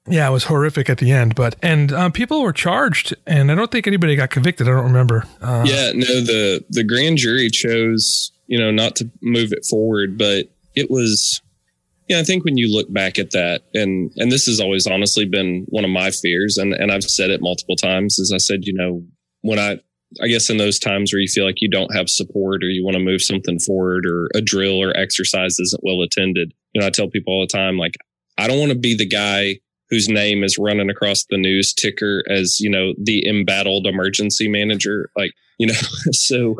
yeah, 0.08 0.28
it 0.28 0.32
was 0.32 0.44
horrific 0.44 0.90
at 0.90 0.98
the 0.98 1.12
end, 1.12 1.34
but, 1.34 1.54
and 1.62 1.92
um, 1.92 2.12
people 2.12 2.42
were 2.42 2.52
charged 2.52 3.14
and 3.26 3.52
I 3.52 3.54
don't 3.54 3.70
think 3.70 3.86
anybody 3.86 4.16
got 4.16 4.30
convicted. 4.30 4.66
I 4.66 4.72
don't 4.72 4.84
remember. 4.84 5.24
Uh, 5.40 5.64
yeah, 5.66 5.92
no, 5.94 6.20
the, 6.20 6.64
the 6.70 6.82
grand 6.82 7.18
jury 7.18 7.50
chose, 7.50 8.32
you 8.46 8.58
know, 8.58 8.70
not 8.70 8.96
to 8.96 9.10
move 9.20 9.52
it 9.52 9.64
forward, 9.64 10.18
but 10.18 10.48
it 10.74 10.90
was, 10.90 11.40
yeah, 12.08 12.18
I 12.18 12.24
think 12.24 12.44
when 12.44 12.56
you 12.56 12.70
look 12.74 12.92
back 12.92 13.18
at 13.18 13.30
that, 13.30 13.62
and 13.74 14.10
and 14.16 14.30
this 14.30 14.46
has 14.46 14.60
always 14.60 14.86
honestly 14.86 15.24
been 15.24 15.64
one 15.68 15.84
of 15.84 15.90
my 15.90 16.10
fears, 16.10 16.58
and 16.58 16.74
and 16.74 16.90
I've 16.90 17.04
said 17.04 17.30
it 17.30 17.40
multiple 17.40 17.76
times, 17.76 18.18
as 18.18 18.32
I 18.34 18.38
said, 18.38 18.66
you 18.66 18.74
know, 18.74 19.04
when 19.42 19.58
I 19.58 19.78
I 20.20 20.28
guess 20.28 20.50
in 20.50 20.56
those 20.56 20.78
times 20.78 21.12
where 21.12 21.20
you 21.20 21.28
feel 21.28 21.44
like 21.44 21.60
you 21.60 21.70
don't 21.70 21.94
have 21.94 22.08
support 22.08 22.62
or 22.62 22.68
you 22.68 22.84
want 22.84 22.96
to 22.96 23.02
move 23.02 23.22
something 23.22 23.58
forward 23.58 24.06
or 24.06 24.28
a 24.34 24.40
drill 24.40 24.82
or 24.82 24.96
exercise 24.96 25.58
isn't 25.58 25.82
well 25.84 26.02
attended. 26.02 26.52
You 26.72 26.80
know, 26.80 26.86
I 26.86 26.90
tell 26.90 27.08
people 27.08 27.32
all 27.32 27.40
the 27.40 27.46
time, 27.46 27.78
like, 27.78 27.94
I 28.38 28.46
don't 28.46 28.58
want 28.58 28.72
to 28.72 28.78
be 28.78 28.96
the 28.96 29.06
guy 29.06 29.60
whose 29.90 30.08
name 30.08 30.42
is 30.42 30.58
running 30.58 30.90
across 30.90 31.24
the 31.28 31.36
news 31.36 31.74
ticker 31.74 32.24
as, 32.28 32.60
you 32.60 32.70
know, 32.70 32.94
the 33.02 33.26
embattled 33.28 33.86
emergency 33.86 34.48
manager. 34.48 35.10
Like, 35.16 35.32
you 35.58 35.66
know, 35.66 35.74
so 36.12 36.56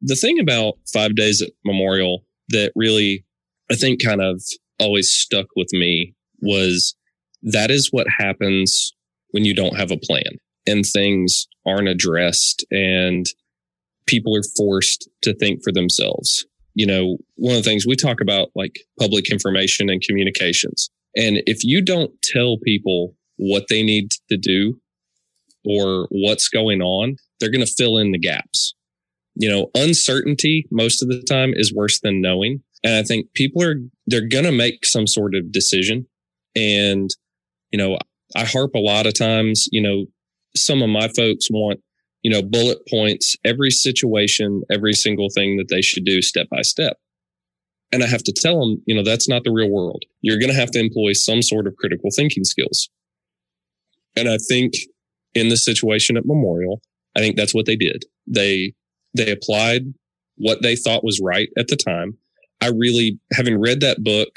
the 0.00 0.16
thing 0.16 0.38
about 0.38 0.74
five 0.92 1.14
days 1.14 1.40
at 1.42 1.50
Memorial 1.64 2.24
that 2.50 2.72
really, 2.74 3.24
I 3.70 3.74
think 3.74 4.02
kind 4.02 4.20
of 4.20 4.42
always 4.78 5.10
stuck 5.10 5.46
with 5.56 5.68
me 5.72 6.14
was 6.40 6.94
that 7.42 7.70
is 7.70 7.88
what 7.90 8.06
happens 8.18 8.92
when 9.30 9.44
you 9.44 9.54
don't 9.54 9.76
have 9.76 9.90
a 9.90 9.96
plan 9.96 10.38
and 10.66 10.84
things 10.84 11.46
aren't 11.66 11.88
addressed 11.88 12.64
and 12.70 13.26
people 14.06 14.36
are 14.36 14.42
forced 14.56 15.08
to 15.22 15.34
think 15.34 15.62
for 15.62 15.72
themselves. 15.72 16.46
You 16.74 16.86
know, 16.86 17.18
one 17.36 17.56
of 17.56 17.62
the 17.62 17.68
things 17.68 17.86
we 17.86 17.96
talk 17.96 18.20
about 18.20 18.48
like 18.54 18.80
public 18.98 19.30
information 19.30 19.88
and 19.88 20.02
communications. 20.02 20.90
And 21.16 21.42
if 21.46 21.62
you 21.62 21.80
don't 21.80 22.10
tell 22.22 22.58
people 22.58 23.14
what 23.36 23.64
they 23.68 23.82
need 23.82 24.10
to 24.30 24.36
do 24.36 24.80
or 25.64 26.08
what's 26.10 26.48
going 26.48 26.82
on, 26.82 27.16
they're 27.38 27.50
going 27.50 27.64
to 27.64 27.72
fill 27.72 27.98
in 27.98 28.12
the 28.12 28.18
gaps. 28.18 28.74
You 29.36 29.48
know, 29.48 29.70
uncertainty 29.74 30.66
most 30.70 31.02
of 31.02 31.08
the 31.08 31.22
time 31.22 31.52
is 31.54 31.74
worse 31.74 32.00
than 32.00 32.20
knowing. 32.20 32.62
And 32.84 32.94
I 32.94 33.02
think 33.02 33.32
people 33.34 33.62
are, 33.62 33.76
they're 34.06 34.28
going 34.28 34.44
to 34.44 34.52
make 34.52 34.84
some 34.84 35.06
sort 35.06 35.34
of 35.34 35.50
decision. 35.50 36.06
And, 36.54 37.10
you 37.70 37.78
know, 37.78 37.98
I 38.36 38.44
harp 38.44 38.74
a 38.74 38.80
lot 38.80 39.06
of 39.06 39.14
times, 39.14 39.68
you 39.72 39.80
know, 39.80 40.06
some 40.56 40.82
of 40.82 40.88
my 40.88 41.08
folks 41.08 41.48
want, 41.50 41.80
you 42.22 42.30
know, 42.30 42.42
bullet 42.42 42.78
points, 42.88 43.36
every 43.44 43.70
situation, 43.70 44.62
every 44.70 44.92
single 44.92 45.28
thing 45.34 45.56
that 45.56 45.68
they 45.68 45.82
should 45.82 46.04
do 46.04 46.22
step 46.22 46.48
by 46.50 46.62
step. 46.62 46.96
And 47.92 48.02
I 48.02 48.06
have 48.06 48.22
to 48.24 48.32
tell 48.32 48.60
them, 48.60 48.82
you 48.86 48.94
know, 48.94 49.04
that's 49.04 49.28
not 49.28 49.44
the 49.44 49.52
real 49.52 49.70
world. 49.70 50.02
You're 50.20 50.38
going 50.38 50.50
to 50.50 50.58
have 50.58 50.70
to 50.72 50.80
employ 50.80 51.12
some 51.12 51.42
sort 51.42 51.66
of 51.66 51.76
critical 51.76 52.10
thinking 52.14 52.44
skills. 52.44 52.88
And 54.16 54.28
I 54.28 54.38
think 54.48 54.74
in 55.34 55.48
the 55.48 55.56
situation 55.56 56.16
at 56.16 56.26
Memorial, 56.26 56.80
I 57.16 57.20
think 57.20 57.36
that's 57.36 57.54
what 57.54 57.66
they 57.66 57.76
did. 57.76 58.04
They, 58.26 58.74
they 59.14 59.30
applied 59.30 59.94
what 60.36 60.62
they 60.62 60.76
thought 60.76 61.04
was 61.04 61.20
right 61.22 61.48
at 61.56 61.68
the 61.68 61.76
time. 61.76 62.16
I 62.60 62.68
really, 62.68 63.20
having 63.32 63.60
read 63.60 63.80
that 63.80 64.02
book, 64.02 64.28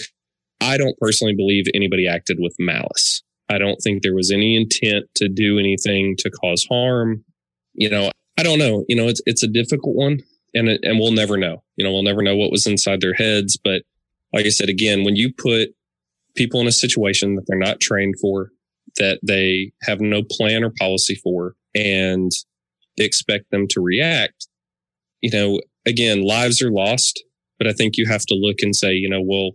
I 0.59 0.77
don't 0.77 0.97
personally 0.99 1.35
believe 1.35 1.65
anybody 1.73 2.07
acted 2.07 2.37
with 2.39 2.55
malice. 2.59 3.23
I 3.49 3.57
don't 3.57 3.77
think 3.77 4.03
there 4.03 4.15
was 4.15 4.31
any 4.31 4.55
intent 4.55 5.05
to 5.15 5.29
do 5.29 5.57
anything 5.57 6.15
to 6.19 6.29
cause 6.29 6.65
harm. 6.69 7.23
You 7.73 7.89
know, 7.89 8.11
I 8.37 8.43
don't 8.43 8.59
know. 8.59 8.83
You 8.87 8.95
know, 8.95 9.07
it's, 9.07 9.21
it's 9.25 9.43
a 9.43 9.47
difficult 9.47 9.95
one 9.95 10.19
and, 10.53 10.69
and 10.69 10.99
we'll 10.99 11.11
never 11.11 11.37
know. 11.37 11.63
You 11.75 11.85
know, 11.85 11.91
we'll 11.91 12.03
never 12.03 12.21
know 12.21 12.35
what 12.35 12.51
was 12.51 12.67
inside 12.67 13.01
their 13.01 13.13
heads. 13.13 13.57
But 13.61 13.83
like 14.33 14.45
I 14.45 14.49
said, 14.49 14.69
again, 14.69 15.03
when 15.03 15.15
you 15.15 15.33
put 15.33 15.69
people 16.35 16.59
in 16.59 16.67
a 16.67 16.71
situation 16.71 17.35
that 17.35 17.43
they're 17.47 17.57
not 17.57 17.79
trained 17.79 18.15
for, 18.21 18.49
that 18.97 19.19
they 19.23 19.71
have 19.83 20.01
no 20.01 20.23
plan 20.23 20.63
or 20.63 20.71
policy 20.79 21.15
for, 21.15 21.55
and 21.75 22.31
expect 22.97 23.51
them 23.51 23.67
to 23.69 23.81
react, 23.81 24.47
you 25.21 25.29
know, 25.31 25.61
again, 25.85 26.23
lives 26.23 26.61
are 26.61 26.71
lost. 26.71 27.23
But 27.59 27.67
I 27.67 27.73
think 27.73 27.97
you 27.97 28.05
have 28.07 28.25
to 28.27 28.35
look 28.35 28.57
and 28.61 28.75
say, 28.75 28.93
you 28.93 29.09
know, 29.09 29.21
well, 29.21 29.51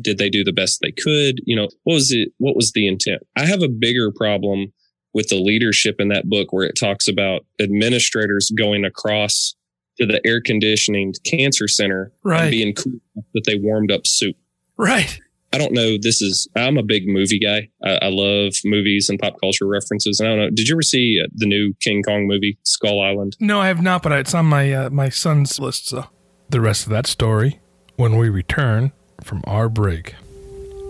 did 0.00 0.18
they 0.18 0.30
do 0.30 0.44
the 0.44 0.52
best 0.52 0.80
they 0.80 0.92
could? 0.92 1.40
You 1.44 1.56
know, 1.56 1.68
what 1.84 1.94
was 1.94 2.12
it? 2.12 2.28
What 2.38 2.56
was 2.56 2.72
the 2.72 2.86
intent? 2.86 3.22
I 3.36 3.46
have 3.46 3.62
a 3.62 3.68
bigger 3.68 4.10
problem 4.10 4.72
with 5.14 5.28
the 5.28 5.40
leadership 5.40 5.96
in 5.98 6.08
that 6.08 6.28
book 6.28 6.52
where 6.52 6.66
it 6.66 6.74
talks 6.78 7.08
about 7.08 7.46
administrators 7.60 8.52
going 8.56 8.84
across 8.84 9.54
to 9.98 10.04
the 10.04 10.20
air 10.26 10.42
conditioning 10.42 11.14
cancer 11.24 11.66
center 11.66 12.12
right. 12.22 12.42
and 12.42 12.50
being 12.50 12.74
cool 12.74 13.00
that 13.32 13.44
they 13.46 13.56
warmed 13.56 13.90
up 13.90 14.06
soup. 14.06 14.36
Right. 14.76 15.18
I 15.54 15.58
don't 15.58 15.72
know. 15.72 15.96
This 15.98 16.20
is, 16.20 16.48
I'm 16.54 16.76
a 16.76 16.82
big 16.82 17.08
movie 17.08 17.38
guy. 17.38 17.70
I, 17.82 18.06
I 18.06 18.08
love 18.10 18.52
movies 18.62 19.08
and 19.08 19.18
pop 19.18 19.40
culture 19.40 19.66
references. 19.66 20.20
And 20.20 20.28
I 20.28 20.32
don't 20.32 20.38
know. 20.38 20.50
Did 20.50 20.68
you 20.68 20.74
ever 20.74 20.82
see 20.82 21.18
uh, 21.22 21.28
the 21.34 21.46
new 21.46 21.72
King 21.80 22.02
Kong 22.02 22.26
movie, 22.26 22.58
Skull 22.64 23.00
Island? 23.00 23.38
No, 23.40 23.58
I 23.58 23.68
have 23.68 23.80
not, 23.80 24.02
but 24.02 24.12
it's 24.12 24.34
on 24.34 24.44
my, 24.44 24.70
uh, 24.70 24.90
my 24.90 25.08
son's 25.08 25.58
list. 25.58 25.88
So 25.88 26.04
the 26.50 26.60
rest 26.60 26.84
of 26.84 26.90
that 26.90 27.06
story 27.06 27.58
when 27.96 28.18
we 28.18 28.28
return 28.28 28.92
from 29.22 29.42
our 29.44 29.68
break. 29.68 30.14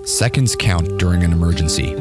Seconds 0.04 0.56
count 0.56 0.98
during 0.98 1.22
an 1.22 1.32
emergency. 1.32 1.94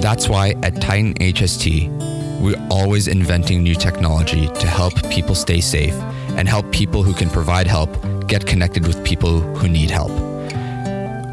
That's 0.00 0.28
why 0.28 0.50
at 0.62 0.80
Titan 0.80 1.14
HST, 1.14 2.40
we're 2.40 2.68
always 2.70 3.08
inventing 3.08 3.62
new 3.62 3.74
technology 3.74 4.46
to 4.46 4.66
help 4.66 4.94
people 5.10 5.34
stay 5.34 5.60
safe 5.60 5.94
and 6.36 6.48
help 6.48 6.70
people 6.70 7.02
who 7.02 7.14
can 7.14 7.30
provide 7.30 7.66
help 7.66 7.90
get 8.28 8.46
connected 8.46 8.86
with 8.86 9.04
people 9.04 9.40
who 9.40 9.68
need 9.68 9.90
help. 9.90 10.10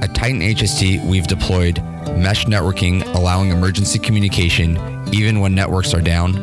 At 0.02 0.16
Titan 0.16 0.42
HST, 0.42 1.06
we've 1.08 1.28
deployed 1.28 1.78
mesh 2.18 2.46
networking, 2.46 3.04
allowing 3.16 3.50
emergency 3.50 4.00
communication 4.00 4.78
even 5.14 5.40
when 5.40 5.54
networks 5.54 5.94
are 5.94 6.02
down, 6.02 6.38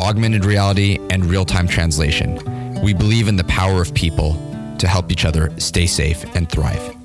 augmented 0.00 0.44
reality, 0.44 0.98
and 1.10 1.24
real 1.24 1.44
time 1.44 1.68
translation. 1.68 2.40
We 2.82 2.92
believe 2.92 3.28
in 3.28 3.36
the 3.36 3.44
power 3.44 3.80
of 3.80 3.94
people 3.94 4.34
to 4.78 4.88
help 4.88 5.12
each 5.12 5.24
other 5.24 5.52
stay 5.58 5.86
safe 5.86 6.24
and 6.34 6.48
thrive. 6.50 6.95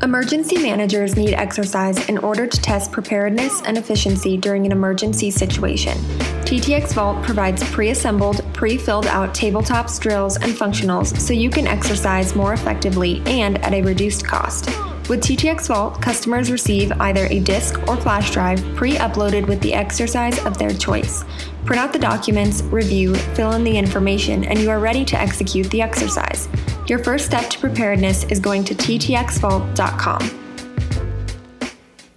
Emergency 0.00 0.56
managers 0.62 1.16
need 1.16 1.34
exercise 1.34 2.08
in 2.08 2.18
order 2.18 2.46
to 2.46 2.60
test 2.60 2.92
preparedness 2.92 3.62
and 3.62 3.76
efficiency 3.76 4.36
during 4.36 4.64
an 4.64 4.70
emergency 4.70 5.28
situation. 5.28 5.98
TTX 6.46 6.94
Vault 6.94 7.20
provides 7.24 7.68
pre 7.70 7.90
assembled, 7.90 8.44
pre 8.54 8.78
filled 8.78 9.08
out 9.08 9.34
tabletops, 9.34 9.98
drills, 9.98 10.36
and 10.36 10.52
functionals 10.52 11.18
so 11.20 11.34
you 11.34 11.50
can 11.50 11.66
exercise 11.66 12.36
more 12.36 12.52
effectively 12.52 13.20
and 13.26 13.58
at 13.64 13.74
a 13.74 13.82
reduced 13.82 14.24
cost. 14.24 14.66
With 15.08 15.20
TTX 15.20 15.66
Vault, 15.66 16.00
customers 16.00 16.52
receive 16.52 16.92
either 17.00 17.26
a 17.26 17.40
disk 17.40 17.80
or 17.88 17.96
flash 17.96 18.30
drive 18.30 18.62
pre 18.76 18.92
uploaded 18.92 19.48
with 19.48 19.60
the 19.62 19.74
exercise 19.74 20.38
of 20.44 20.58
their 20.58 20.72
choice. 20.72 21.24
Print 21.64 21.82
out 21.82 21.92
the 21.92 21.98
documents, 21.98 22.62
review, 22.62 23.16
fill 23.16 23.50
in 23.50 23.64
the 23.64 23.76
information, 23.76 24.44
and 24.44 24.60
you 24.60 24.70
are 24.70 24.78
ready 24.78 25.04
to 25.06 25.18
execute 25.18 25.68
the 25.70 25.82
exercise. 25.82 26.48
Your 26.88 26.98
first 26.98 27.26
step 27.26 27.50
to 27.50 27.58
preparedness 27.58 28.24
is 28.24 28.40
going 28.40 28.64
to 28.64 28.74
ttxvault.com. 28.74 30.44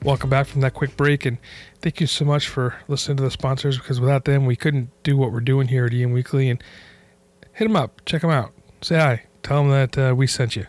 Welcome 0.03 0.29
back 0.29 0.47
from 0.47 0.61
that 0.61 0.73
quick 0.73 0.95
break, 0.95 1.25
and 1.25 1.37
thank 1.81 1.99
you 1.99 2.07
so 2.07 2.23
much 2.23 2.47
for 2.47 2.75
listening 2.87 3.17
to 3.17 3.23
the 3.23 3.31
sponsors 3.31 3.77
because 3.77 3.99
without 3.99 4.23
them, 4.23 4.45
we 4.45 4.55
couldn't 4.55 4.89
do 5.03 5.17
what 5.17 5.33
we're 5.33 5.41
doing 5.41 5.67
here 5.67 5.85
at 5.85 5.93
EM 5.93 6.13
Weekly. 6.13 6.49
And 6.49 6.63
hit 7.51 7.65
them 7.65 7.75
up, 7.75 8.01
check 8.05 8.21
them 8.21 8.31
out, 8.31 8.53
say 8.81 8.95
hi, 8.97 9.23
tell 9.43 9.61
them 9.61 9.71
that 9.71 9.97
uh, 9.97 10.15
we 10.15 10.25
sent 10.25 10.55
you. 10.55 10.65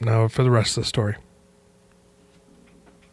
Now 0.00 0.26
for 0.26 0.42
the 0.42 0.50
rest 0.50 0.76
of 0.76 0.82
the 0.82 0.88
story. 0.88 1.14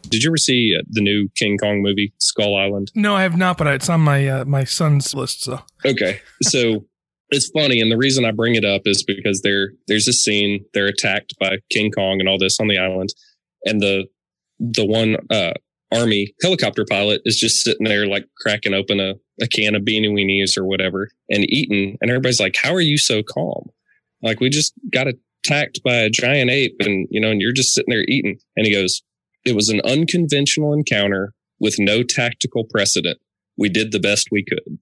Did 0.01 0.23
you 0.23 0.31
ever 0.31 0.37
see 0.37 0.75
uh, 0.77 0.81
the 0.89 1.01
new 1.01 1.29
King 1.35 1.59
Kong 1.59 1.83
movie, 1.83 2.11
Skull 2.17 2.55
Island? 2.55 2.91
No, 2.95 3.15
I 3.15 3.21
have 3.21 3.37
not, 3.37 3.57
but 3.59 3.67
it's 3.67 3.89
on 3.89 4.01
my 4.01 4.27
uh, 4.27 4.45
my 4.45 4.63
son's 4.63 5.13
list. 5.13 5.43
So 5.43 5.59
okay, 5.85 6.21
so 6.41 6.85
it's 7.29 7.49
funny, 7.49 7.81
and 7.81 7.91
the 7.91 7.97
reason 7.97 8.25
I 8.25 8.31
bring 8.31 8.55
it 8.55 8.65
up 8.65 8.83
is 8.85 9.03
because 9.03 9.41
there 9.41 9.71
there's 9.87 10.07
a 10.07 10.13
scene 10.13 10.63
they're 10.73 10.87
attacked 10.87 11.35
by 11.39 11.57
King 11.69 11.91
Kong 11.91 12.19
and 12.19 12.29
all 12.29 12.37
this 12.37 12.59
on 12.59 12.67
the 12.67 12.77
island, 12.77 13.09
and 13.65 13.81
the 13.81 14.05
the 14.59 14.85
one 14.85 15.17
uh, 15.29 15.53
army 15.93 16.33
helicopter 16.41 16.85
pilot 16.89 17.21
is 17.25 17.37
just 17.37 17.63
sitting 17.63 17.85
there 17.85 18.07
like 18.07 18.25
cracking 18.41 18.73
open 18.73 18.99
a, 18.99 19.13
a 19.41 19.47
can 19.47 19.75
of 19.75 19.83
beanie 19.83 20.09
weenies 20.09 20.57
or 20.57 20.65
whatever 20.65 21.09
and 21.29 21.45
eating, 21.49 21.97
and 22.01 22.09
everybody's 22.09 22.39
like, 22.39 22.55
"How 22.61 22.73
are 22.73 22.81
you 22.81 22.97
so 22.97 23.21
calm? 23.23 23.69
Like 24.21 24.39
we 24.39 24.49
just 24.49 24.73
got 24.91 25.07
attacked 25.07 25.81
by 25.83 25.95
a 25.95 26.09
giant 26.09 26.49
ape, 26.49 26.75
and 26.79 27.07
you 27.11 27.19
know, 27.19 27.31
and 27.31 27.41
you're 27.41 27.53
just 27.53 27.73
sitting 27.73 27.91
there 27.91 28.05
eating." 28.07 28.39
And 28.55 28.65
he 28.65 28.73
goes, 28.73 29.01
"It 29.45 29.55
was 29.55 29.69
an 29.69 29.81
unconventional 29.83 30.73
encounter 30.73 31.33
with 31.59 31.75
no 31.77 32.03
tactical 32.03 32.63
precedent. 32.63 33.19
We 33.57 33.67
did 33.67 33.91
the 33.91 33.99
best 33.99 34.29
we 34.31 34.45
could." 34.45 34.79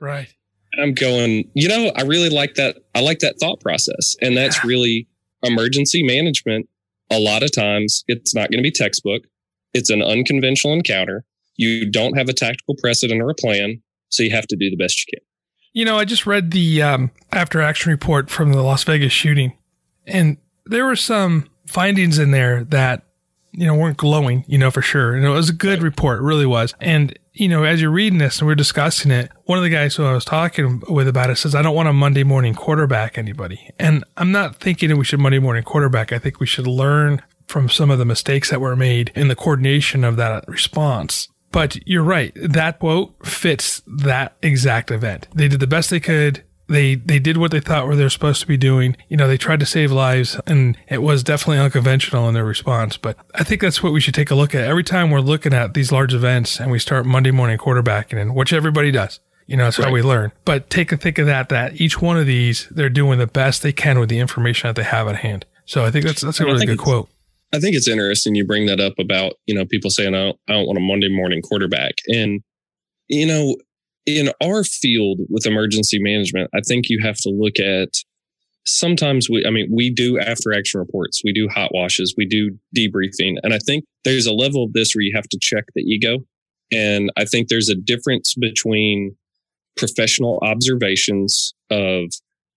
Right. 0.00 0.34
I'm 0.80 0.94
going, 0.94 1.50
you 1.54 1.68
know, 1.68 1.92
I 1.96 2.02
really 2.02 2.30
like 2.30 2.54
that. 2.54 2.78
I 2.94 3.00
like 3.00 3.20
that 3.20 3.38
thought 3.38 3.60
process. 3.60 4.16
And 4.20 4.36
that's 4.36 4.64
really 4.64 5.08
emergency 5.42 6.02
management. 6.02 6.68
A 7.10 7.18
lot 7.18 7.42
of 7.42 7.52
times 7.52 8.04
it's 8.08 8.34
not 8.34 8.50
going 8.50 8.58
to 8.58 8.62
be 8.62 8.70
textbook. 8.70 9.22
It's 9.72 9.90
an 9.90 10.02
unconventional 10.02 10.74
encounter. 10.74 11.24
You 11.56 11.90
don't 11.90 12.16
have 12.16 12.28
a 12.28 12.32
tactical 12.32 12.74
precedent 12.76 13.20
or 13.20 13.30
a 13.30 13.34
plan. 13.34 13.82
So 14.08 14.22
you 14.22 14.30
have 14.30 14.46
to 14.46 14.56
do 14.56 14.70
the 14.70 14.76
best 14.76 15.00
you 15.00 15.18
can. 15.18 15.24
You 15.72 15.84
know, 15.84 15.98
I 15.98 16.04
just 16.04 16.24
read 16.24 16.52
the 16.52 16.82
um, 16.82 17.10
after 17.32 17.60
action 17.60 17.90
report 17.90 18.30
from 18.30 18.52
the 18.52 18.62
Las 18.62 18.84
Vegas 18.84 19.12
shooting, 19.12 19.58
and 20.06 20.36
there 20.66 20.84
were 20.84 20.94
some 20.94 21.48
findings 21.66 22.18
in 22.18 22.30
there 22.30 22.62
that, 22.64 23.02
you 23.56 23.66
know, 23.66 23.74
weren't 23.74 23.96
glowing, 23.96 24.44
you 24.46 24.58
know, 24.58 24.70
for 24.70 24.82
sure. 24.82 25.14
And 25.14 25.24
it 25.24 25.30
was 25.30 25.48
a 25.48 25.54
good 25.54 25.82
report, 25.82 26.20
it 26.20 26.24
really 26.24 26.46
was. 26.46 26.74
And 26.80 27.18
you 27.34 27.48
know, 27.48 27.64
as 27.64 27.80
you're 27.82 27.90
reading 27.90 28.18
this 28.18 28.38
and 28.38 28.46
we're 28.46 28.54
discussing 28.54 29.10
it, 29.10 29.30
one 29.44 29.58
of 29.58 29.64
the 29.64 29.70
guys 29.70 29.96
who 29.96 30.04
I 30.04 30.12
was 30.12 30.24
talking 30.24 30.82
with 30.88 31.08
about 31.08 31.30
it 31.30 31.36
says, 31.36 31.54
I 31.54 31.62
don't 31.62 31.74
want 31.74 31.88
a 31.88 31.92
Monday 31.92 32.22
morning 32.22 32.54
quarterback 32.54 33.18
anybody. 33.18 33.70
And 33.78 34.04
I'm 34.16 34.30
not 34.30 34.56
thinking 34.56 34.88
that 34.90 34.96
we 34.96 35.04
should 35.04 35.18
Monday 35.18 35.40
morning 35.40 35.64
quarterback. 35.64 36.12
I 36.12 36.18
think 36.18 36.38
we 36.38 36.46
should 36.46 36.68
learn 36.68 37.22
from 37.46 37.68
some 37.68 37.90
of 37.90 37.98
the 37.98 38.04
mistakes 38.04 38.50
that 38.50 38.60
were 38.60 38.76
made 38.76 39.10
in 39.16 39.28
the 39.28 39.36
coordination 39.36 40.04
of 40.04 40.16
that 40.16 40.46
response. 40.48 41.28
But 41.50 41.76
you're 41.86 42.04
right. 42.04 42.32
That 42.36 42.78
quote 42.78 43.14
fits 43.26 43.82
that 43.86 44.36
exact 44.42 44.90
event. 44.90 45.28
They 45.34 45.48
did 45.48 45.60
the 45.60 45.66
best 45.66 45.90
they 45.90 46.00
could 46.00 46.44
they 46.68 46.94
they 46.94 47.18
did 47.18 47.36
what 47.36 47.50
they 47.50 47.60
thought 47.60 47.86
were 47.86 47.96
they're 47.96 48.10
supposed 48.10 48.40
to 48.40 48.46
be 48.46 48.56
doing. 48.56 48.96
You 49.08 49.16
know, 49.16 49.28
they 49.28 49.36
tried 49.36 49.60
to 49.60 49.66
save 49.66 49.92
lives, 49.92 50.40
and 50.46 50.76
it 50.88 51.02
was 51.02 51.22
definitely 51.22 51.58
unconventional 51.58 52.28
in 52.28 52.34
their 52.34 52.44
response. 52.44 52.96
But 52.96 53.16
I 53.34 53.44
think 53.44 53.60
that's 53.60 53.82
what 53.82 53.92
we 53.92 54.00
should 54.00 54.14
take 54.14 54.30
a 54.30 54.34
look 54.34 54.54
at 54.54 54.64
every 54.64 54.84
time 54.84 55.10
we're 55.10 55.20
looking 55.20 55.52
at 55.52 55.74
these 55.74 55.92
large 55.92 56.14
events 56.14 56.60
and 56.60 56.70
we 56.70 56.78
start 56.78 57.06
Monday 57.06 57.30
morning 57.30 57.58
quarterbacking, 57.58 58.20
and 58.20 58.34
which 58.34 58.52
everybody 58.52 58.90
does. 58.90 59.20
You 59.46 59.58
know, 59.58 59.64
that's 59.64 59.78
right. 59.78 59.88
how 59.88 59.92
we 59.92 60.00
learn. 60.00 60.32
But 60.46 60.70
take 60.70 60.90
a 60.90 60.96
think 60.96 61.18
of 61.18 61.26
that, 61.26 61.50
that 61.50 61.78
each 61.78 62.00
one 62.00 62.16
of 62.16 62.26
these, 62.26 62.66
they're 62.70 62.88
doing 62.88 63.18
the 63.18 63.26
best 63.26 63.62
they 63.62 63.72
can 63.72 63.98
with 63.98 64.08
the 64.08 64.18
information 64.18 64.68
that 64.68 64.76
they 64.76 64.84
have 64.84 65.06
at 65.06 65.16
hand. 65.16 65.44
So 65.66 65.84
I 65.84 65.90
think 65.90 66.06
that's, 66.06 66.22
that's 66.22 66.40
a 66.40 66.46
really 66.46 66.64
good 66.64 66.78
quote. 66.78 67.10
I 67.52 67.60
think 67.60 67.76
it's 67.76 67.86
interesting 67.86 68.34
you 68.34 68.46
bring 68.46 68.64
that 68.66 68.80
up 68.80 68.94
about, 68.98 69.34
you 69.44 69.54
know, 69.54 69.66
people 69.66 69.90
saying, 69.90 70.14
I 70.14 70.24
don't, 70.24 70.38
I 70.48 70.52
don't 70.54 70.66
want 70.66 70.78
a 70.78 70.80
Monday 70.80 71.14
morning 71.14 71.42
quarterback. 71.42 71.92
And, 72.08 72.40
you 73.08 73.26
know, 73.26 73.56
in 74.06 74.30
our 74.42 74.64
field 74.64 75.20
with 75.28 75.46
emergency 75.46 75.98
management, 75.98 76.50
I 76.54 76.60
think 76.60 76.88
you 76.88 77.00
have 77.02 77.16
to 77.18 77.30
look 77.30 77.58
at 77.58 77.88
sometimes 78.66 79.28
we, 79.30 79.44
I 79.46 79.50
mean, 79.50 79.68
we 79.70 79.90
do 79.90 80.18
after 80.18 80.52
action 80.52 80.80
reports, 80.80 81.22
we 81.24 81.32
do 81.32 81.48
hot 81.48 81.70
washes, 81.72 82.14
we 82.16 82.26
do 82.26 82.58
debriefing. 82.76 83.36
And 83.42 83.52
I 83.52 83.58
think 83.58 83.84
there's 84.04 84.26
a 84.26 84.32
level 84.32 84.64
of 84.64 84.72
this 84.72 84.94
where 84.94 85.02
you 85.02 85.12
have 85.14 85.28
to 85.28 85.38
check 85.40 85.64
the 85.74 85.82
ego. 85.82 86.18
And 86.72 87.10
I 87.16 87.24
think 87.24 87.48
there's 87.48 87.68
a 87.68 87.74
difference 87.74 88.34
between 88.34 89.16
professional 89.76 90.38
observations 90.42 91.54
of 91.70 92.06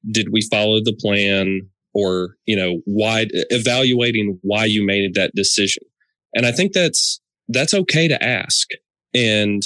did 0.09 0.27
we 0.31 0.41
follow 0.41 0.79
the 0.79 0.95
plan 0.97 1.61
or, 1.93 2.35
you 2.45 2.55
know, 2.55 2.81
why 2.85 3.27
evaluating 3.49 4.39
why 4.43 4.65
you 4.65 4.85
made 4.85 5.15
that 5.15 5.31
decision. 5.35 5.83
And 6.33 6.45
I 6.45 6.51
think 6.51 6.73
that's, 6.73 7.19
that's 7.49 7.73
okay 7.73 8.07
to 8.07 8.23
ask. 8.23 8.67
And, 9.13 9.61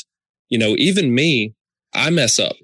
you 0.49 0.57
know, 0.57 0.75
even 0.77 1.13
me, 1.13 1.53
I 1.93 2.09
mess 2.09 2.39
up, 2.39 2.55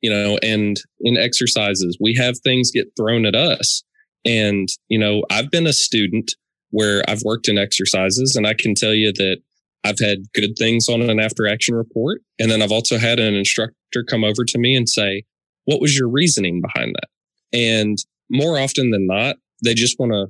you 0.00 0.10
know, 0.10 0.38
and 0.42 0.80
in 1.00 1.16
exercises, 1.16 1.96
we 2.00 2.14
have 2.14 2.38
things 2.38 2.70
get 2.70 2.88
thrown 2.96 3.26
at 3.26 3.34
us. 3.34 3.82
And, 4.24 4.68
you 4.88 4.98
know, 4.98 5.22
I've 5.30 5.50
been 5.50 5.66
a 5.66 5.72
student 5.72 6.32
where 6.70 7.02
I've 7.08 7.22
worked 7.22 7.48
in 7.48 7.58
exercises 7.58 8.36
and 8.36 8.46
I 8.46 8.54
can 8.54 8.74
tell 8.74 8.92
you 8.92 9.12
that 9.12 9.38
I've 9.84 10.00
had 10.00 10.32
good 10.34 10.56
things 10.58 10.88
on 10.88 11.00
an 11.00 11.20
after 11.20 11.46
action 11.46 11.74
report. 11.74 12.22
And 12.38 12.50
then 12.50 12.60
I've 12.60 12.72
also 12.72 12.98
had 12.98 13.20
an 13.20 13.34
instructor 13.34 14.04
come 14.08 14.24
over 14.24 14.44
to 14.44 14.58
me 14.58 14.74
and 14.74 14.88
say, 14.88 15.22
what 15.64 15.80
was 15.80 15.96
your 15.96 16.08
reasoning 16.08 16.60
behind 16.60 16.96
that? 16.96 17.08
And 17.56 17.96
more 18.28 18.58
often 18.58 18.90
than 18.90 19.06
not, 19.06 19.36
they 19.64 19.74
just 19.74 19.98
want 19.98 20.12
to 20.12 20.26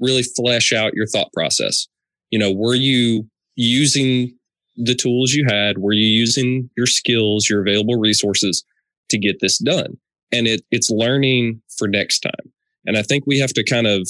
really 0.00 0.22
flesh 0.22 0.72
out 0.72 0.94
your 0.94 1.06
thought 1.06 1.32
process. 1.32 1.86
You 2.30 2.38
know, 2.38 2.50
were 2.50 2.74
you 2.74 3.28
using 3.56 4.36
the 4.76 4.94
tools 4.94 5.32
you 5.32 5.44
had? 5.48 5.78
Were 5.78 5.92
you 5.92 6.06
using 6.06 6.70
your 6.76 6.86
skills, 6.86 7.48
your 7.48 7.62
available 7.62 7.96
resources 7.96 8.64
to 9.10 9.18
get 9.18 9.36
this 9.40 9.58
done? 9.58 9.96
And 10.32 10.46
it, 10.46 10.62
it's 10.70 10.90
learning 10.90 11.62
for 11.78 11.86
next 11.86 12.20
time. 12.20 12.52
And 12.86 12.96
I 12.96 13.02
think 13.02 13.24
we 13.26 13.38
have 13.38 13.52
to 13.54 13.64
kind 13.64 13.86
of, 13.86 14.08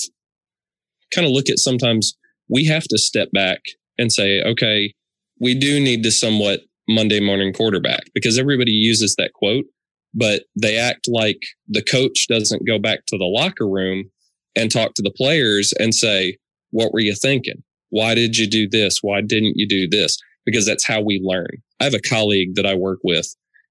kind 1.14 1.26
of 1.26 1.32
look 1.32 1.48
at 1.48 1.58
sometimes 1.58 2.16
we 2.48 2.64
have 2.66 2.84
to 2.84 2.98
step 2.98 3.30
back 3.32 3.60
and 3.98 4.12
say, 4.12 4.42
okay, 4.42 4.94
we 5.40 5.54
do 5.54 5.80
need 5.80 6.02
to 6.02 6.10
somewhat 6.10 6.60
Monday 6.88 7.20
morning 7.20 7.52
quarterback 7.52 8.04
because 8.14 8.38
everybody 8.38 8.72
uses 8.72 9.14
that 9.16 9.32
quote, 9.32 9.64
but 10.12 10.44
they 10.60 10.76
act 10.76 11.08
like 11.08 11.40
the 11.68 11.82
coach 11.82 12.26
doesn't 12.28 12.66
go 12.66 12.78
back 12.78 13.06
to 13.06 13.16
the 13.16 13.24
locker 13.24 13.68
room 13.68 14.10
and 14.56 14.70
talk 14.70 14.94
to 14.94 15.02
the 15.02 15.10
players 15.10 15.72
and 15.78 15.94
say, 15.94 16.36
what 16.70 16.92
were 16.92 17.00
you 17.00 17.14
thinking? 17.14 17.62
Why 17.90 18.14
did 18.14 18.36
you 18.36 18.48
do 18.48 18.68
this? 18.68 18.98
Why 19.02 19.20
didn't 19.20 19.56
you 19.56 19.66
do 19.66 19.88
this? 19.88 20.18
Because 20.44 20.66
that's 20.66 20.86
how 20.86 21.00
we 21.00 21.20
learn. 21.22 21.48
I 21.80 21.84
have 21.84 21.94
a 21.94 22.00
colleague 22.00 22.54
that 22.56 22.66
I 22.66 22.74
work 22.74 22.98
with 23.02 23.26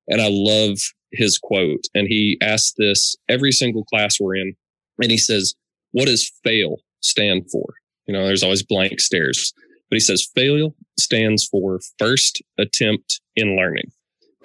and 0.07 0.21
I 0.21 0.27
love 0.29 0.77
his 1.11 1.37
quote. 1.37 1.85
And 1.93 2.07
he 2.07 2.37
asks 2.41 2.73
this 2.77 3.15
every 3.29 3.51
single 3.51 3.83
class 3.85 4.19
we're 4.19 4.35
in. 4.35 4.55
And 5.01 5.11
he 5.11 5.17
says, 5.17 5.53
what 5.91 6.07
does 6.07 6.31
fail 6.43 6.77
stand 7.01 7.49
for? 7.51 7.73
You 8.07 8.13
know, 8.13 8.25
there's 8.25 8.43
always 8.43 8.63
blank 8.63 8.99
stares. 8.99 9.53
But 9.89 9.97
he 9.97 9.99
says 9.99 10.27
failure 10.35 10.69
stands 10.99 11.45
for 11.45 11.79
first 11.99 12.41
attempt 12.57 13.21
in 13.35 13.55
learning. 13.55 13.91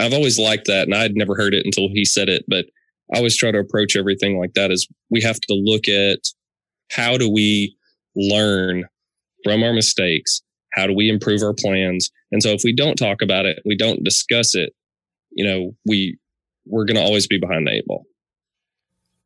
I've 0.01 0.13
always 0.13 0.39
liked 0.39 0.67
that 0.67 0.87
and 0.87 0.95
I'd 0.95 1.17
never 1.17 1.35
heard 1.35 1.55
it 1.55 1.65
until 1.65 1.89
he 1.89 2.05
said 2.05 2.29
it, 2.29 2.45
but 2.47 2.67
I 3.13 3.19
always 3.19 3.37
try 3.37 3.51
to 3.51 3.59
approach 3.59 3.97
everything 3.97 4.39
like 4.39 4.53
that 4.55 4.71
is 4.71 4.87
we 5.11 5.23
have 5.23 5.41
to 5.41 5.55
look 5.55 5.89
at 5.89 6.19
how 6.91 7.17
do 7.17 7.31
we 7.31 7.77
learn 8.15 8.85
from 9.45 9.63
our 9.63 9.73
mistakes? 9.73 10.43
How 10.75 10.87
do 10.87 10.95
we 10.95 11.09
improve 11.09 11.43
our 11.43 11.55
plans? 11.55 12.11
And 12.31 12.43
so 12.43 12.51
if 12.51 12.63
we 12.65 12.75
don't 12.75 12.97
talk 12.97 13.23
about 13.23 13.47
it, 13.47 13.61
we 13.65 13.77
don't 13.77 14.05
discuss 14.05 14.55
it, 14.55 14.75
you 15.31 15.45
know, 15.45 15.75
we, 15.87 16.19
we're 16.67 16.85
going 16.85 16.97
to 16.97 17.03
always 17.03 17.27
be 17.27 17.39
behind 17.39 17.67
the 17.67 17.73
eight 17.73 17.87
ball. 17.87 18.05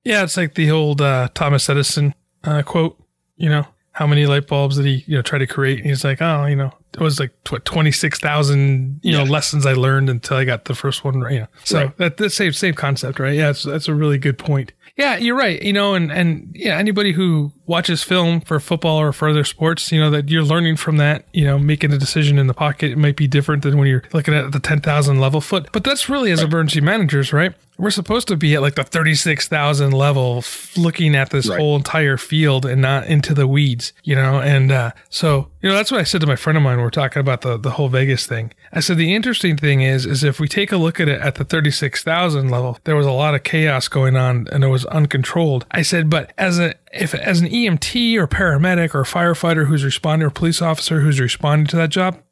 Yeah. 0.04 0.22
It's 0.22 0.36
like 0.36 0.54
the 0.54 0.70
old, 0.70 1.00
uh, 1.00 1.28
Thomas 1.34 1.68
Edison, 1.68 2.14
uh, 2.44 2.62
quote, 2.62 3.02
you 3.36 3.48
know, 3.48 3.66
how 3.92 4.06
many 4.06 4.26
light 4.26 4.46
bulbs 4.46 4.76
did 4.76 4.86
he, 4.86 5.04
you 5.06 5.16
know, 5.16 5.22
try 5.22 5.38
to 5.38 5.46
create? 5.46 5.78
And 5.78 5.86
he's 5.88 6.04
like, 6.04 6.22
oh, 6.22 6.46
you 6.46 6.56
know, 6.56 6.72
it 6.94 7.00
was 7.00 7.18
like 7.18 7.32
what 7.48 7.64
twenty 7.64 7.92
six 7.92 8.18
thousand, 8.18 9.00
you 9.02 9.12
yeah. 9.12 9.24
know, 9.24 9.30
lessons 9.30 9.66
I 9.66 9.72
learned 9.72 10.10
until 10.10 10.36
I 10.36 10.44
got 10.44 10.66
the 10.66 10.74
first 10.74 11.04
one. 11.04 11.20
Right. 11.20 11.40
Know, 11.40 11.46
so 11.64 11.84
right. 11.84 11.96
that 11.98 12.16
the 12.18 12.30
same 12.30 12.52
same 12.52 12.74
concept, 12.74 13.18
right? 13.18 13.34
Yeah, 13.34 13.46
that's 13.46 13.62
that's 13.62 13.88
a 13.88 13.94
really 13.94 14.18
good 14.18 14.38
point. 14.38 14.72
Yeah, 14.96 15.16
you're 15.16 15.36
right. 15.36 15.60
You 15.62 15.72
know, 15.72 15.94
and 15.94 16.12
and 16.12 16.50
yeah, 16.54 16.76
anybody 16.76 17.12
who 17.12 17.52
watches 17.66 18.02
film 18.02 18.42
for 18.42 18.60
football 18.60 18.98
or 18.98 19.12
for 19.12 19.28
other 19.28 19.44
sports, 19.44 19.90
you 19.90 19.98
know, 19.98 20.10
that 20.10 20.28
you're 20.28 20.42
learning 20.42 20.76
from 20.76 20.98
that. 20.98 21.26
You 21.32 21.44
know, 21.44 21.58
making 21.58 21.92
a 21.92 21.98
decision 21.98 22.38
in 22.38 22.46
the 22.46 22.54
pocket 22.54 22.92
it 22.92 22.98
might 22.98 23.16
be 23.16 23.26
different 23.26 23.62
than 23.62 23.78
when 23.78 23.88
you're 23.88 24.04
looking 24.12 24.34
at 24.34 24.52
the 24.52 24.60
ten 24.60 24.80
thousand 24.80 25.18
level 25.18 25.40
foot. 25.40 25.70
But 25.72 25.84
that's 25.84 26.08
really 26.08 26.30
as 26.30 26.42
emergency 26.42 26.82
managers, 26.82 27.32
right? 27.32 27.54
We're 27.82 27.90
supposed 27.90 28.28
to 28.28 28.36
be 28.36 28.54
at 28.54 28.62
like 28.62 28.76
the 28.76 28.84
thirty 28.84 29.16
six 29.16 29.48
thousand 29.48 29.90
level, 29.90 30.44
looking 30.76 31.16
at 31.16 31.30
this 31.30 31.48
right. 31.48 31.58
whole 31.58 31.74
entire 31.74 32.16
field 32.16 32.64
and 32.64 32.80
not 32.80 33.08
into 33.08 33.34
the 33.34 33.48
weeds. 33.48 33.92
You 34.04 34.14
know, 34.14 34.40
and 34.40 34.70
uh, 34.70 34.92
so 35.10 35.48
you 35.60 35.68
know 35.68 35.74
that's 35.74 35.90
what 35.90 35.98
I 35.98 36.04
said 36.04 36.20
to 36.20 36.28
my 36.28 36.36
friend 36.36 36.56
of 36.56 36.62
mine. 36.62 36.76
We 36.76 36.84
we're 36.84 36.90
talking 36.90 37.18
about 37.18 37.40
the 37.40 37.56
the 37.56 37.70
whole 37.70 37.88
Vegas 37.88 38.24
thing. 38.24 38.52
I 38.72 38.78
said 38.78 38.98
the 38.98 39.12
interesting 39.12 39.56
thing 39.56 39.82
is 39.82 40.06
is 40.06 40.22
if 40.22 40.38
we 40.38 40.46
take 40.46 40.70
a 40.70 40.76
look 40.76 41.00
at 41.00 41.08
it 41.08 41.20
at 41.20 41.34
the 41.34 41.44
thirty 41.44 41.72
six 41.72 42.04
thousand 42.04 42.50
level, 42.50 42.78
there 42.84 42.94
was 42.94 43.04
a 43.04 43.10
lot 43.10 43.34
of 43.34 43.42
chaos 43.42 43.88
going 43.88 44.14
on 44.14 44.46
and 44.52 44.62
it 44.62 44.68
was 44.68 44.86
uncontrolled. 44.86 45.66
I 45.72 45.82
said, 45.82 46.08
but 46.08 46.32
as 46.38 46.60
a 46.60 46.76
if 46.92 47.16
as 47.16 47.40
an 47.40 47.48
EMT 47.48 48.16
or 48.16 48.28
paramedic 48.28 48.94
or 48.94 49.02
firefighter 49.02 49.66
who's 49.66 49.82
responding 49.82 50.24
or 50.24 50.30
police 50.30 50.62
officer 50.62 51.00
who's 51.00 51.18
responding 51.18 51.66
to 51.66 51.76
that 51.78 51.90
job, 51.90 52.22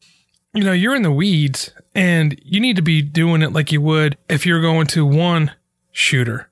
you 0.55 0.63
know, 0.63 0.73
you're 0.73 0.95
in 0.95 1.03
the 1.03 1.11
weeds 1.11 1.73
and 1.95 2.41
you 2.45 2.61
need 2.61 2.77
to 2.77 2.83
be 2.83 3.03
doing 3.03 3.43
it 3.43 3.53
like 3.53 3.73
you 3.73 3.81
would 3.81 4.17
if 4.29 4.47
you're 4.47 4.61
going 4.61 4.87
to 4.89 5.05
one 5.05 5.53
shooter. 5.93 6.49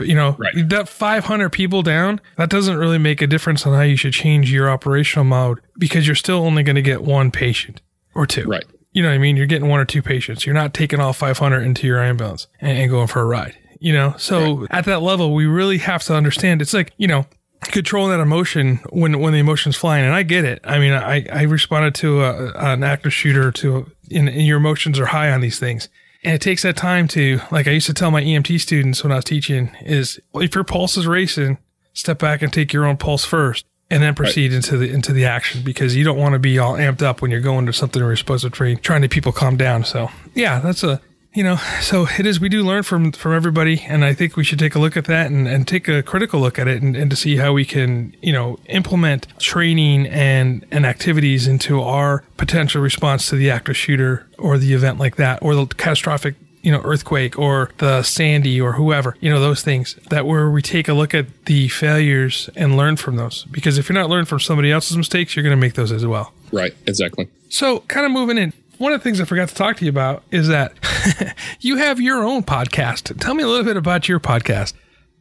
You 0.00 0.16
know, 0.16 0.34
right. 0.36 0.68
that 0.70 0.88
500 0.88 1.50
people 1.50 1.82
down, 1.82 2.20
that 2.38 2.50
doesn't 2.50 2.76
really 2.76 2.98
make 2.98 3.22
a 3.22 3.26
difference 3.26 3.64
on 3.66 3.74
how 3.74 3.82
you 3.82 3.94
should 3.94 4.14
change 4.14 4.50
your 4.50 4.68
operational 4.68 5.24
mode 5.24 5.60
because 5.78 6.08
you're 6.08 6.16
still 6.16 6.38
only 6.38 6.64
going 6.64 6.74
to 6.74 6.82
get 6.82 7.04
one 7.04 7.30
patient 7.30 7.82
or 8.12 8.26
two. 8.26 8.48
Right. 8.48 8.64
You 8.90 9.02
know 9.02 9.10
what 9.10 9.14
I 9.14 9.18
mean? 9.18 9.36
You're 9.36 9.46
getting 9.46 9.68
one 9.68 9.78
or 9.78 9.84
two 9.84 10.02
patients. 10.02 10.44
You're 10.44 10.56
not 10.56 10.74
taking 10.74 10.98
all 10.98 11.12
500 11.12 11.60
into 11.60 11.86
your 11.86 12.02
ambulance 12.02 12.48
and, 12.60 12.90
going 12.90 13.06
for 13.06 13.20
a 13.20 13.26
ride 13.26 13.56
you 13.80 13.92
know 13.92 14.14
so 14.18 14.58
right. 14.58 14.68
at 14.70 14.84
that 14.84 15.02
level 15.02 15.34
we 15.34 15.46
really 15.46 15.78
have 15.78 16.02
to 16.02 16.14
understand 16.14 16.62
it's 16.62 16.74
like 16.74 16.92
you 16.96 17.06
know 17.06 17.26
controlling 17.62 18.10
that 18.10 18.20
emotion 18.20 18.76
when 18.90 19.18
when 19.20 19.32
the 19.32 19.38
emotion's 19.38 19.76
flying 19.76 20.04
and 20.04 20.14
i 20.14 20.22
get 20.22 20.44
it 20.44 20.60
i 20.64 20.78
mean 20.78 20.92
i 20.92 21.24
i 21.32 21.42
responded 21.42 21.94
to 21.94 22.22
a, 22.22 22.52
an 22.52 22.82
active 22.82 23.12
shooter 23.12 23.50
to 23.50 23.90
and, 24.10 24.28
and 24.28 24.46
your 24.46 24.58
emotions 24.58 24.98
are 24.98 25.06
high 25.06 25.30
on 25.30 25.40
these 25.40 25.58
things 25.58 25.88
and 26.24 26.34
it 26.34 26.40
takes 26.40 26.62
that 26.62 26.76
time 26.76 27.08
to 27.08 27.40
like 27.50 27.66
i 27.66 27.70
used 27.70 27.86
to 27.86 27.94
tell 27.94 28.10
my 28.10 28.22
emt 28.22 28.60
students 28.60 29.02
when 29.02 29.12
i 29.12 29.16
was 29.16 29.24
teaching 29.24 29.70
is 29.82 30.20
well, 30.32 30.42
if 30.42 30.54
your 30.54 30.64
pulse 30.64 30.96
is 30.96 31.06
racing 31.06 31.58
step 31.92 32.18
back 32.18 32.42
and 32.42 32.52
take 32.52 32.72
your 32.72 32.84
own 32.84 32.96
pulse 32.96 33.24
first 33.24 33.64
and 33.90 34.02
then 34.02 34.14
proceed 34.14 34.52
right. 34.52 34.56
into 34.56 34.76
the 34.76 34.90
into 34.90 35.12
the 35.12 35.24
action 35.24 35.62
because 35.62 35.94
you 35.94 36.04
don't 36.04 36.18
want 36.18 36.32
to 36.32 36.38
be 36.38 36.58
all 36.58 36.74
amped 36.74 37.02
up 37.02 37.22
when 37.22 37.30
you're 37.30 37.40
going 37.40 37.66
to 37.66 37.72
something 37.72 38.02
where 38.02 38.10
you're 38.10 38.16
supposed 38.16 38.44
to 38.44 38.50
train 38.50 38.76
trying 38.78 39.02
to 39.02 39.08
people 39.08 39.32
calm 39.32 39.56
down 39.56 39.84
so 39.84 40.10
yeah 40.34 40.58
that's 40.60 40.82
a 40.82 41.00
you 41.36 41.42
know, 41.42 41.56
so 41.82 42.06
it 42.18 42.24
is. 42.24 42.40
We 42.40 42.48
do 42.48 42.62
learn 42.62 42.82
from 42.82 43.12
from 43.12 43.34
everybody, 43.34 43.84
and 43.86 44.06
I 44.06 44.14
think 44.14 44.36
we 44.36 44.42
should 44.42 44.58
take 44.58 44.74
a 44.74 44.78
look 44.78 44.96
at 44.96 45.04
that 45.04 45.30
and, 45.30 45.46
and 45.46 45.68
take 45.68 45.86
a 45.86 46.02
critical 46.02 46.40
look 46.40 46.58
at 46.58 46.66
it, 46.66 46.80
and, 46.80 46.96
and 46.96 47.10
to 47.10 47.16
see 47.16 47.36
how 47.36 47.52
we 47.52 47.66
can, 47.66 48.16
you 48.22 48.32
know, 48.32 48.58
implement 48.66 49.26
training 49.38 50.06
and 50.06 50.64
and 50.70 50.86
activities 50.86 51.46
into 51.46 51.82
our 51.82 52.24
potential 52.38 52.80
response 52.80 53.28
to 53.28 53.36
the 53.36 53.50
active 53.50 53.76
shooter 53.76 54.26
or 54.38 54.56
the 54.56 54.72
event 54.72 54.98
like 54.98 55.16
that, 55.16 55.42
or 55.42 55.54
the 55.54 55.66
catastrophic 55.66 56.36
you 56.62 56.72
know, 56.72 56.80
earthquake 56.82 57.38
or 57.38 57.70
the 57.78 58.02
Sandy 58.02 58.60
or 58.60 58.72
whoever, 58.72 59.14
you 59.20 59.30
know, 59.30 59.38
those 59.38 59.62
things 59.62 59.94
that 60.10 60.26
where 60.26 60.50
we 60.50 60.60
take 60.60 60.88
a 60.88 60.94
look 60.94 61.14
at 61.14 61.44
the 61.44 61.68
failures 61.68 62.50
and 62.56 62.76
learn 62.76 62.96
from 62.96 63.14
those. 63.14 63.44
Because 63.52 63.78
if 63.78 63.88
you're 63.88 63.94
not 63.94 64.10
learning 64.10 64.24
from 64.24 64.40
somebody 64.40 64.72
else's 64.72 64.96
mistakes, 64.96 65.36
you're 65.36 65.44
going 65.44 65.56
to 65.56 65.60
make 65.60 65.74
those 65.74 65.92
as 65.92 66.04
well. 66.04 66.32
Right. 66.50 66.74
Exactly. 66.88 67.28
So 67.50 67.80
kind 67.80 68.04
of 68.04 68.10
moving 68.10 68.36
in, 68.36 68.52
one 68.78 68.92
of 68.92 69.00
the 69.00 69.04
things 69.04 69.20
I 69.20 69.24
forgot 69.24 69.48
to 69.48 69.54
talk 69.54 69.76
to 69.76 69.84
you 69.84 69.90
about 69.90 70.22
is 70.30 70.48
that 70.48 70.72
you 71.60 71.76
have 71.76 72.00
your 72.00 72.24
own 72.24 72.42
podcast. 72.42 73.18
Tell 73.20 73.34
me 73.34 73.42
a 73.42 73.48
little 73.48 73.64
bit 73.64 73.76
about 73.76 74.08
your 74.08 74.20
podcast. 74.20 74.74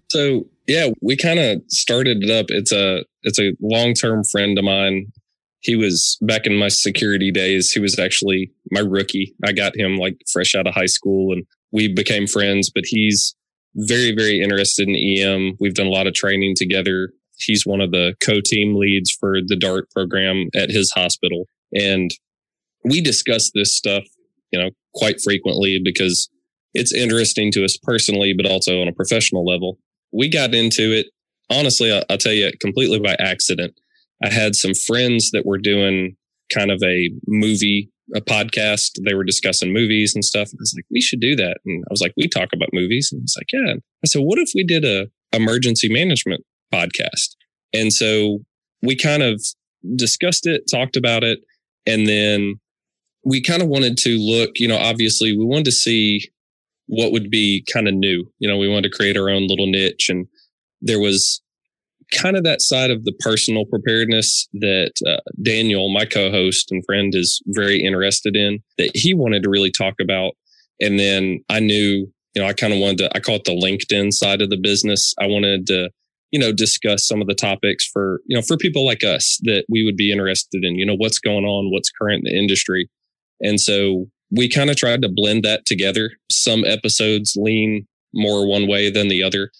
So 0.09 0.45
yeah, 0.67 0.89
we 1.01 1.15
kind 1.15 1.39
of 1.39 1.61
started 1.67 2.23
it 2.23 2.29
up. 2.29 2.47
It's 2.49 2.71
a 2.71 3.03
it's 3.23 3.39
a 3.39 3.53
long 3.61 3.93
term 3.93 4.23
friend 4.23 4.57
of 4.57 4.65
mine. 4.65 5.07
He 5.59 5.75
was 5.75 6.17
back 6.21 6.45
in 6.45 6.57
my 6.57 6.67
security 6.67 7.31
days. 7.31 7.71
He 7.71 7.79
was 7.79 7.97
actually 7.97 8.51
my 8.71 8.81
rookie. 8.81 9.35
I 9.43 9.51
got 9.51 9.75
him 9.75 9.97
like 9.97 10.17
fresh 10.31 10.53
out 10.55 10.67
of 10.67 10.75
high 10.75 10.85
school, 10.85 11.33
and 11.33 11.43
we 11.71 11.91
became 11.91 12.27
friends. 12.27 12.71
But 12.73 12.83
he's 12.85 13.35
very 13.75 14.15
very 14.15 14.41
interested 14.41 14.87
in 14.87 14.95
EM. 14.95 15.57
We've 15.59 15.73
done 15.73 15.87
a 15.87 15.91
lot 15.91 16.07
of 16.07 16.13
training 16.13 16.55
together. 16.55 17.09
He's 17.37 17.65
one 17.65 17.81
of 17.81 17.91
the 17.91 18.15
co 18.23 18.39
team 18.43 18.75
leads 18.75 19.11
for 19.11 19.39
the 19.45 19.57
DART 19.57 19.89
program 19.91 20.49
at 20.55 20.69
his 20.69 20.91
hospital, 20.91 21.47
and 21.73 22.11
we 22.85 23.01
discuss 23.01 23.51
this 23.53 23.75
stuff, 23.75 24.03
you 24.55 24.63
know, 24.63 24.71
quite 24.93 25.19
frequently 25.21 25.81
because 25.83 26.29
it's 26.73 26.93
interesting 26.93 27.51
to 27.51 27.65
us 27.65 27.77
personally, 27.77 28.33
but 28.33 28.45
also 28.45 28.81
on 28.81 28.87
a 28.87 28.93
professional 28.93 29.45
level. 29.45 29.77
We 30.13 30.29
got 30.29 30.55
into 30.55 30.93
it, 30.93 31.07
honestly, 31.49 31.91
I'll, 31.91 32.03
I'll 32.09 32.17
tell 32.17 32.31
you, 32.31 32.51
completely 32.61 32.99
by 32.99 33.15
accident. 33.19 33.77
I 34.23 34.29
had 34.29 34.55
some 34.55 34.73
friends 34.73 35.31
that 35.31 35.45
were 35.45 35.57
doing 35.57 36.15
kind 36.53 36.71
of 36.71 36.81
a 36.83 37.11
movie 37.27 37.91
a 38.15 38.21
podcast. 38.21 38.91
They 39.03 39.15
were 39.15 39.23
discussing 39.23 39.73
movies 39.73 40.13
and 40.13 40.23
stuff. 40.23 40.49
I 40.49 40.57
was 40.59 40.73
like, 40.77 40.85
we 40.91 41.01
should 41.01 41.19
do 41.19 41.35
that. 41.37 41.57
And 41.65 41.83
I 41.85 41.91
was 41.91 42.01
like, 42.01 42.13
we 42.15 42.27
talk 42.27 42.49
about 42.53 42.69
movies. 42.71 43.09
And 43.11 43.23
it's 43.23 43.35
like, 43.35 43.51
yeah. 43.51 43.73
I 43.73 44.07
said, 44.07 44.21
what 44.21 44.37
if 44.37 44.51
we 44.53 44.63
did 44.63 44.85
a 44.85 45.07
emergency 45.35 45.91
management 45.91 46.45
podcast? 46.73 47.35
And 47.73 47.91
so 47.91 48.39
we 48.83 48.95
kind 48.95 49.23
of 49.23 49.43
discussed 49.95 50.45
it, 50.45 50.69
talked 50.71 50.95
about 50.95 51.23
it, 51.23 51.39
and 51.87 52.07
then 52.07 52.59
we 53.25 53.41
kind 53.41 53.61
of 53.61 53.67
wanted 53.67 53.97
to 53.97 54.17
look, 54.17 54.51
you 54.55 54.67
know, 54.67 54.77
obviously 54.77 55.35
we 55.35 55.43
wanted 55.43 55.65
to 55.65 55.71
see 55.71 56.29
what 56.87 57.11
would 57.11 57.31
be 57.31 57.65
kind 57.73 57.87
of 57.87 57.95
new. 57.95 58.31
You 58.39 58.47
know, 58.47 58.57
we 58.57 58.69
wanted 58.69 58.91
to 58.91 58.95
create 58.95 59.17
our 59.17 59.29
own 59.29 59.47
little 59.47 59.67
niche 59.67 60.07
and 60.09 60.27
there 60.81 60.99
was 60.99 61.41
kind 62.13 62.37
of 62.37 62.43
that 62.43 62.61
side 62.61 62.91
of 62.91 63.03
the 63.03 63.13
personal 63.19 63.65
preparedness 63.65 64.47
that 64.53 64.91
uh, 65.07 65.17
Daniel, 65.43 65.91
my 65.91 66.05
co-host 66.05 66.71
and 66.71 66.83
friend, 66.85 67.13
is 67.15 67.41
very 67.47 67.83
interested 67.83 68.35
in 68.35 68.59
that 68.77 68.91
he 68.93 69.13
wanted 69.13 69.43
to 69.43 69.49
really 69.49 69.71
talk 69.71 69.95
about. 69.99 70.33
And 70.79 70.99
then 70.99 71.39
I 71.49 71.59
knew, 71.59 72.11
you 72.35 72.41
know, 72.41 72.45
I 72.45 72.53
kind 72.53 72.73
of 72.73 72.79
wanted 72.79 72.99
to, 72.99 73.15
I 73.15 73.19
call 73.19 73.35
it 73.35 73.45
the 73.45 73.51
LinkedIn 73.51 74.13
side 74.13 74.41
of 74.41 74.49
the 74.49 74.57
business. 74.57 75.15
I 75.19 75.25
wanted 75.25 75.65
to, 75.67 75.89
you 76.31 76.39
know, 76.39 76.51
discuss 76.51 77.07
some 77.07 77.21
of 77.21 77.27
the 77.27 77.33
topics 77.33 77.87
for, 77.91 78.21
you 78.27 78.35
know, 78.35 78.41
for 78.41 78.57
people 78.57 78.85
like 78.85 79.03
us 79.03 79.39
that 79.43 79.65
we 79.69 79.83
would 79.83 79.97
be 79.97 80.11
interested 80.11 80.63
in, 80.63 80.75
you 80.75 80.85
know, 80.85 80.95
what's 80.95 81.19
going 81.19 81.45
on, 81.45 81.71
what's 81.71 81.89
current 81.89 82.23
in 82.25 82.33
the 82.33 82.37
industry. 82.37 82.89
And 83.41 83.59
so 83.59 84.07
we 84.31 84.49
kind 84.49 84.69
of 84.69 84.75
tried 84.75 85.01
to 85.01 85.09
blend 85.09 85.43
that 85.43 85.65
together. 85.65 86.11
Some 86.31 86.65
episodes 86.65 87.35
lean 87.35 87.87
more 88.13 88.47
one 88.47 88.67
way 88.67 88.89
than 88.89 89.07
the 89.07 89.23
other 89.23 89.51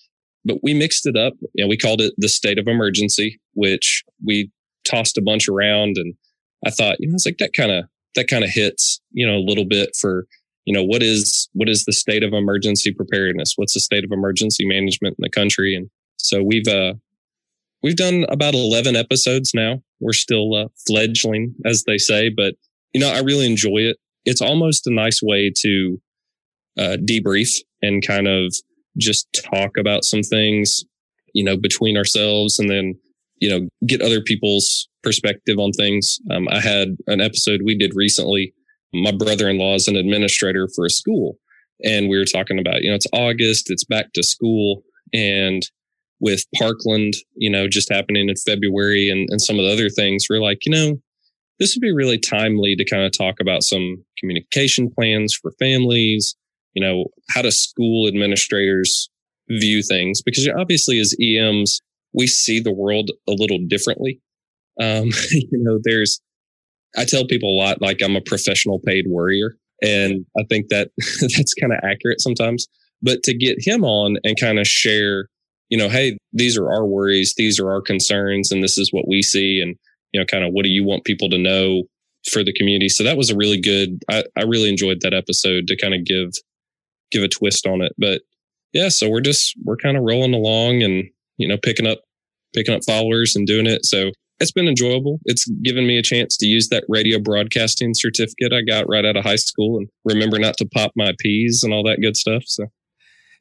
but 0.46 0.60
we 0.62 0.74
mixed 0.74 1.08
it 1.08 1.18
up. 1.18 1.34
You 1.54 1.66
know, 1.66 1.68
we 1.68 1.76
called 1.76 2.00
it 2.00 2.14
the 2.18 2.30
state 2.30 2.60
of 2.60 2.68
emergency, 2.68 3.40
which 3.54 4.04
we 4.24 4.52
tossed 4.88 5.18
a 5.18 5.22
bunch 5.22 5.50
around. 5.50 5.98
And 5.98 6.14
I 6.66 6.70
thought, 6.70 6.98
you 7.00 7.10
know, 7.10 7.16
it's 7.16 7.26
like 7.26 7.40
that 7.40 7.54
kind 7.54 7.72
of, 7.72 7.86
that 8.14 8.28
kind 8.28 8.44
of 8.44 8.52
hits, 8.52 9.02
you 9.12 9.28
know, 9.28 9.36
a 9.36 9.44
little 9.46 9.66
bit 9.66 9.90
for, 10.00 10.28
you 10.66 10.74
know, 10.74 10.84
what 10.84 11.02
is, 11.02 11.50
what 11.54 11.68
is 11.68 11.84
the 11.86 11.94
state 11.94 12.24
of 12.24 12.32
emergency 12.32 12.94
preparedness? 12.94 13.54
What's 13.56 13.74
the 13.74 13.80
state 13.80 14.06
of 14.06 14.12
emergency 14.12 14.66
management 14.66 15.16
in 15.18 15.24
the 15.24 15.30
country? 15.30 15.76
And 15.76 15.90
so 16.18 16.44
we've, 16.44 16.68
uh, 16.68 16.94
we've 17.82 17.98
done 17.98 18.26
about 18.30 18.54
11 18.54 18.96
episodes 18.96 19.52
now. 19.54 19.82
We're 20.00 20.14
still 20.14 20.54
uh, 20.54 20.68
fledgling, 20.88 21.56
as 21.66 21.84
they 21.86 21.98
say, 21.98 22.30
but 22.30 22.54
you 22.96 23.02
know, 23.02 23.12
I 23.12 23.20
really 23.20 23.46
enjoy 23.46 23.80
it. 23.80 23.98
It's 24.24 24.42
almost 24.42 24.88
a 24.88 24.94
nice 24.94 25.20
way 25.22 25.52
to 25.64 26.02
uh, 26.80 26.96
debrief 27.06 27.50
and 27.82 28.02
kind 28.08 28.26
of 28.26 28.56
just 28.98 29.28
talk 29.54 29.72
about 29.78 30.06
some 30.06 30.24
things, 30.24 30.86
you 31.34 31.44
know, 31.44 31.58
between 31.58 31.98
ourselves 31.98 32.58
and 32.58 32.70
then, 32.70 32.96
you 33.42 33.50
know, 33.50 33.68
get 33.86 34.02
other 34.02 34.22
people's 34.22 34.88
perspective 35.04 35.60
on 35.60 35.74
things. 35.74 36.20
Um, 36.32 36.48
I 36.48 36.62
had 36.62 36.96
an 37.08 37.20
episode 37.20 37.64
we 37.66 37.78
did 37.78 37.92
recently. 37.96 38.54
My 38.94 39.12
brother 39.12 39.50
in 39.50 39.58
law 39.58 39.76
is 39.76 39.90
an 39.90 39.98
administrator 39.98 40.70
for 40.74 40.86
a 40.86 40.90
school. 40.90 41.38
And 41.84 42.08
we 42.08 42.18
were 42.18 42.24
talking 42.24 42.60
about, 42.60 42.82
you 42.82 42.90
know, 42.90 42.96
it's 42.96 43.08
August, 43.12 43.70
it's 43.70 43.84
back 43.84 44.14
to 44.14 44.24
school. 44.24 44.84
And 45.14 45.64
with 46.22 46.46
Parkland, 46.58 47.16
you 47.36 47.50
know, 47.50 47.68
just 47.68 47.92
happening 47.92 48.30
in 48.30 48.36
February 48.38 49.10
and, 49.10 49.28
and 49.30 49.42
some 49.42 49.60
of 49.60 49.66
the 49.66 49.74
other 49.74 49.90
things, 49.90 50.28
we're 50.30 50.40
like, 50.40 50.60
you 50.66 50.72
know, 50.72 50.96
this 51.60 51.76
would 51.76 51.82
be 51.82 51.94
really 51.94 52.18
timely 52.18 52.76
to 52.76 52.86
kind 52.86 53.04
of 53.04 53.12
talk 53.18 53.36
about 53.40 53.64
some 53.64 54.04
communication 54.20 54.90
plans 54.90 55.34
for 55.34 55.52
families, 55.60 56.36
you 56.74 56.82
know, 56.82 57.06
how 57.30 57.42
do 57.42 57.52
school 57.52 58.08
administrators 58.08 59.10
view 59.50 59.82
things? 59.82 60.22
Because 60.22 60.50
obviously 60.58 61.00
as 61.00 61.16
EMs, 61.22 61.82
we 62.14 62.28
see 62.28 62.60
the 62.60 62.74
world 62.74 63.12
a 63.28 63.32
little 63.32 63.60
differently. 63.68 64.22
Um, 64.82 65.12
you 65.32 65.48
know, 65.64 65.80
there's, 65.84 66.22
I 66.98 67.06
tell 67.06 67.26
people 67.26 67.50
a 67.50 67.58
lot, 67.58 67.82
like 67.82 68.02
I'm 68.02 68.16
a 68.16 68.22
professional 68.22 68.80
paid 68.80 69.06
worrier. 69.08 69.58
And 69.82 70.26
I 70.38 70.44
think 70.50 70.68
that 70.70 70.90
that's 71.22 71.54
kind 71.54 71.74
of 71.74 71.80
accurate 71.84 72.22
sometimes, 72.22 72.68
but 73.02 73.24
to 73.24 73.34
get 73.34 73.58
him 73.60 73.84
on 73.84 74.18
and 74.24 74.40
kind 74.40 74.60
of 74.60 74.68
share, 74.68 75.28
you 75.70 75.78
know, 75.78 75.90
Hey, 75.90 76.18
these 76.34 76.58
are 76.58 76.70
our 76.70 76.86
worries. 76.86 77.34
These 77.38 77.60
are 77.60 77.72
our 77.72 77.82
concerns. 77.82 78.52
And 78.52 78.64
this 78.64 78.78
is 78.78 78.92
what 78.92 79.08
we 79.08 79.22
see. 79.22 79.62
And, 79.62 79.76
you 80.16 80.22
know, 80.22 80.26
kind 80.26 80.46
of 80.46 80.54
what 80.54 80.64
do 80.64 80.70
you 80.70 80.86
want 80.86 81.04
people 81.04 81.30
to 81.30 81.38
know 81.38 81.84
for 82.32 82.42
the 82.42 82.54
community? 82.54 82.88
So 82.88 83.04
that 83.04 83.18
was 83.18 83.30
a 83.30 83.36
really 83.36 83.60
good, 83.60 84.02
I, 84.10 84.24
I 84.38 84.44
really 84.44 84.70
enjoyed 84.70 85.02
that 85.02 85.14
episode 85.14 85.68
to 85.68 85.76
kind 85.76 85.94
of 85.94 86.06
give 86.06 86.32
give 87.12 87.22
a 87.22 87.28
twist 87.28 87.68
on 87.68 87.82
it. 87.82 87.92
But 87.98 88.22
yeah, 88.72 88.88
so 88.88 89.10
we're 89.10 89.20
just 89.20 89.56
we're 89.66 89.76
kind 89.76 89.98
of 89.98 90.04
rolling 90.04 90.34
along 90.34 90.84
and 90.84 91.04
you 91.36 91.50
know 91.50 91.58
picking 91.62 91.86
up 91.86 92.00
picking 92.54 92.74
up 92.74 92.86
followers 92.86 93.36
and 93.36 93.46
doing 93.46 93.68
it. 93.68 93.86
So 93.86 94.12
it's 94.40 94.54
been 94.54 94.70
enjoyable. 94.70 95.20
It's 95.26 95.46
given 95.64 95.86
me 95.86 95.98
a 95.98 96.02
chance 96.02 96.38
to 96.38 96.46
use 96.46 96.70
that 96.70 96.86
radio 96.88 97.20
broadcasting 97.20 97.92
certificate 97.94 98.54
I 98.54 98.62
got 98.62 98.88
right 98.88 99.04
out 99.04 99.18
of 99.18 99.26
high 99.26 99.36
school 99.36 99.78
and 99.78 99.90
remember 100.06 100.40
not 100.40 100.56
to 100.58 100.66
pop 100.74 100.94
my 100.96 101.12
peas 101.20 101.62
and 101.62 101.74
all 101.74 101.84
that 101.84 102.00
good 102.02 102.16
stuff. 102.16 102.44
So 102.48 102.68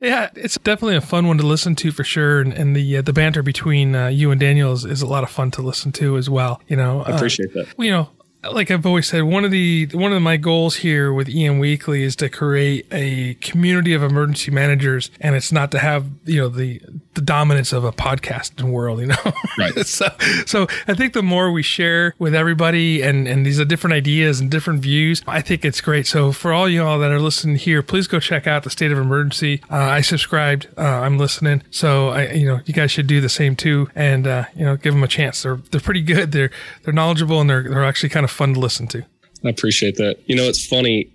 yeah, 0.05 0.31
it's 0.35 0.59
definitely 0.59 0.97
a 0.97 1.01
fun 1.01 1.27
one 1.27 1.39
to 1.39 1.47
listen 1.47 1.75
to 1.77 1.91
for 1.91 2.05
sure, 2.05 2.41
and, 2.41 2.53
and 2.53 2.77
the 2.77 2.99
uh, 2.99 3.03
the 3.03 3.13
banter 3.13 3.43
between 3.43 3.95
uh, 3.95 4.09
you 4.09 4.31
and 4.31 4.41
Daniel 4.41 4.73
is, 4.73 4.85
is, 4.85 5.03
a 5.03 5.07
lot 5.07 5.25
of 5.25 5.31
fun 5.31 5.51
to 5.53 5.63
listen 5.63 5.93
to 5.93 6.17
as 6.17 6.29
well. 6.29 6.61
You 6.69 6.77
know, 6.77 7.03
I 7.03 7.15
appreciate 7.17 7.51
uh, 7.57 7.65
that. 7.65 7.83
You 7.83 7.91
know, 7.91 8.09
like 8.53 8.71
I've 8.71 8.87
always 8.87 9.07
said, 9.07 9.23
one 9.23 9.45
of 9.45 9.51
the 9.51 9.87
one 9.93 10.13
of 10.13 10.23
my 10.23 10.37
goals 10.37 10.77
here 10.77 11.13
with 11.13 11.29
EM 11.29 11.59
Weekly 11.59 12.03
is 12.03 12.17
to 12.17 12.29
create 12.29 12.87
a 12.93 13.35
community 13.35 13.93
of 13.93 14.03
emergency 14.03 14.51
managers, 14.51 15.11
and 15.21 15.35
it's 15.35 15.53
not 15.53 15.71
to 15.73 15.79
have 15.79 16.07
you 16.25 16.41
know 16.41 16.49
the 16.49 16.81
the 17.15 17.21
dominance 17.21 17.73
of 17.73 17.85
a 17.85 17.93
podcasting 17.93 18.71
world, 18.71 19.01
you 19.01 19.07
know. 19.07 19.33
Right. 19.59 19.75
so 19.87 20.09
so 20.47 20.67
I 20.89 20.95
think 20.95 21.13
the 21.13 21.23
more 21.23 21.53
we 21.53 21.63
share 21.63 22.15
with 22.19 22.35
everybody, 22.35 23.03
and 23.03 23.27
and 23.27 23.47
these 23.47 23.61
are 23.61 23.65
different 23.65 23.95
ideas 23.95 24.41
and 24.41 24.51
different 24.51 24.81
views, 24.81 25.23
I 25.27 25.41
think 25.41 25.65
it's 25.65 25.81
great. 25.81 26.07
So 26.07 26.33
for 26.33 26.53
all 26.53 26.69
y'all 26.69 26.99
that 26.99 27.11
are 27.11 27.21
listening 27.21 27.57
here, 27.57 27.83
please 27.83 28.07
go 28.07 28.21
check 28.21 28.47
out 28.47 28.63
the 28.63 28.71
state 28.71 28.93
of 28.93 28.99
emergency. 28.99 29.63
Uh, 29.71 29.77
I 29.77 30.01
subscribed. 30.01 30.69
Uh, 30.77 30.83
I'm 30.83 31.19
listening, 31.19 31.63
so 31.71 32.09
I 32.09 32.33
you 32.33 32.47
know 32.47 32.61
you 32.67 32.75
guys 32.75 32.91
should 32.91 33.07
do 33.07 33.21
the 33.21 33.29
same 33.29 33.57
too, 33.57 33.89
and 33.95 34.27
uh, 34.27 34.45
you 34.55 34.65
know 34.65 34.77
give 34.77 34.95
them 34.95 35.03
a 35.03 35.09
chance. 35.09 35.43
They're 35.43 35.57
they're 35.71 35.81
pretty 35.81 36.03
good. 36.03 36.33
They're 36.33 36.51
they're 36.83 36.95
knowledgeable 36.95 37.41
and 37.41 37.49
they're 37.49 37.63
they're 37.63 37.85
actually 37.85 38.11
kind 38.11 38.25
of 38.25 38.31
fun 38.35 38.55
to 38.55 38.61
listen 38.61 38.87
to. 38.89 39.05
I 39.45 39.49
appreciate 39.49 39.97
that. 39.97 40.17
You 40.27 40.37
know, 40.37 40.45
it's 40.45 40.67
funny, 40.67 41.15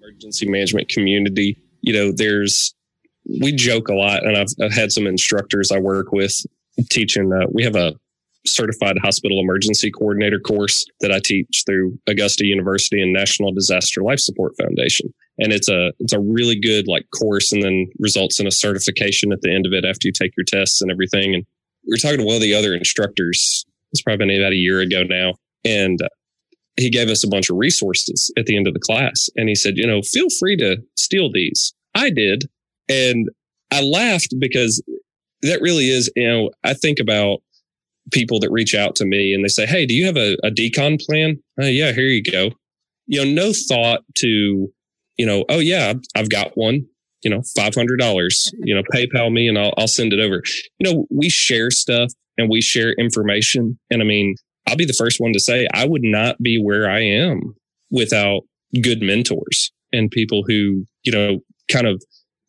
emergency 0.00 0.48
management 0.48 0.88
community, 0.88 1.58
you 1.80 1.92
know, 1.92 2.12
there's, 2.12 2.74
we 3.40 3.52
joke 3.52 3.88
a 3.88 3.94
lot, 3.94 4.24
and 4.24 4.36
I've, 4.36 4.48
I've 4.62 4.72
had 4.72 4.90
some 4.90 5.06
instructors 5.06 5.70
I 5.70 5.78
work 5.78 6.12
with 6.12 6.34
teaching. 6.90 7.30
Uh, 7.32 7.46
we 7.52 7.62
have 7.62 7.76
a 7.76 7.94
certified 8.46 8.96
hospital 9.02 9.40
emergency 9.40 9.90
coordinator 9.90 10.40
course 10.40 10.86
that 11.00 11.12
I 11.12 11.20
teach 11.22 11.64
through 11.66 11.98
Augusta 12.06 12.46
University 12.46 13.02
and 13.02 13.12
National 13.12 13.52
Disaster 13.52 14.02
Life 14.02 14.20
Support 14.20 14.54
Foundation. 14.60 15.12
And 15.38 15.52
it's 15.52 15.68
a, 15.68 15.92
it's 15.98 16.12
a 16.12 16.20
really 16.20 16.58
good 16.58 16.86
like 16.88 17.06
course 17.16 17.52
and 17.52 17.62
then 17.62 17.88
results 17.98 18.40
in 18.40 18.46
a 18.46 18.50
certification 18.50 19.32
at 19.32 19.40
the 19.42 19.54
end 19.54 19.66
of 19.66 19.72
it 19.72 19.84
after 19.84 20.08
you 20.08 20.12
take 20.12 20.32
your 20.36 20.44
tests 20.44 20.80
and 20.80 20.90
everything. 20.90 21.34
And 21.34 21.44
we 21.86 21.92
were 21.92 21.96
talking 21.96 22.18
to 22.18 22.24
one 22.24 22.36
of 22.36 22.42
the 22.42 22.54
other 22.54 22.74
instructors. 22.74 23.64
It's 23.92 24.02
probably 24.02 24.26
been 24.26 24.40
about 24.40 24.52
a 24.52 24.56
year 24.56 24.80
ago 24.80 25.02
now. 25.02 25.34
And 25.64 25.98
he 26.78 26.90
gave 26.90 27.08
us 27.08 27.24
a 27.24 27.28
bunch 27.28 27.50
of 27.50 27.56
resources 27.56 28.32
at 28.38 28.46
the 28.46 28.56
end 28.56 28.68
of 28.68 28.74
the 28.74 28.80
class. 28.80 29.28
And 29.36 29.48
he 29.48 29.54
said, 29.54 29.76
you 29.76 29.86
know, 29.86 30.00
feel 30.02 30.28
free 30.38 30.56
to 30.58 30.78
steal 30.96 31.30
these. 31.30 31.74
I 31.94 32.10
did. 32.10 32.44
And 32.88 33.28
I 33.70 33.82
laughed 33.82 34.34
because 34.38 34.82
that 35.42 35.60
really 35.60 35.90
is, 35.90 36.10
you 36.16 36.28
know, 36.28 36.50
I 36.64 36.74
think 36.74 36.98
about 37.00 37.40
people 38.12 38.40
that 38.40 38.50
reach 38.50 38.74
out 38.74 38.96
to 38.96 39.04
me 39.04 39.34
and 39.34 39.44
they 39.44 39.48
say, 39.48 39.66
Hey, 39.66 39.86
do 39.86 39.94
you 39.94 40.06
have 40.06 40.16
a, 40.16 40.36
a 40.44 40.50
decon 40.50 41.00
plan? 41.04 41.42
Uh, 41.60 41.66
yeah, 41.66 41.92
here 41.92 42.06
you 42.06 42.22
go. 42.22 42.50
You 43.06 43.24
know, 43.24 43.46
no 43.46 43.52
thought 43.52 44.00
to, 44.18 44.68
you 45.16 45.26
know, 45.26 45.44
oh 45.48 45.58
yeah, 45.58 45.94
I've 46.14 46.30
got 46.30 46.52
one, 46.54 46.86
you 47.22 47.30
know, 47.30 47.42
$500, 47.56 48.52
you 48.62 48.74
know, 48.74 48.82
PayPal 48.94 49.32
me 49.32 49.48
and 49.48 49.58
I'll, 49.58 49.74
I'll 49.76 49.88
send 49.88 50.12
it 50.12 50.20
over. 50.20 50.42
You 50.78 50.92
know, 50.92 51.06
we 51.10 51.28
share 51.28 51.70
stuff 51.70 52.12
and 52.36 52.48
we 52.48 52.60
share 52.60 52.92
information. 52.92 53.78
And 53.90 54.00
I 54.00 54.04
mean, 54.04 54.36
I'll 54.68 54.76
be 54.76 54.84
the 54.84 54.92
first 54.92 55.18
one 55.18 55.32
to 55.32 55.40
say 55.40 55.66
I 55.72 55.86
would 55.86 56.02
not 56.04 56.36
be 56.42 56.60
where 56.62 56.90
I 56.90 57.00
am 57.00 57.54
without 57.90 58.42
good 58.82 59.00
mentors 59.00 59.72
and 59.92 60.10
people 60.10 60.44
who, 60.46 60.84
you 61.04 61.12
know, 61.12 61.38
kind 61.72 61.86
of 61.86 62.02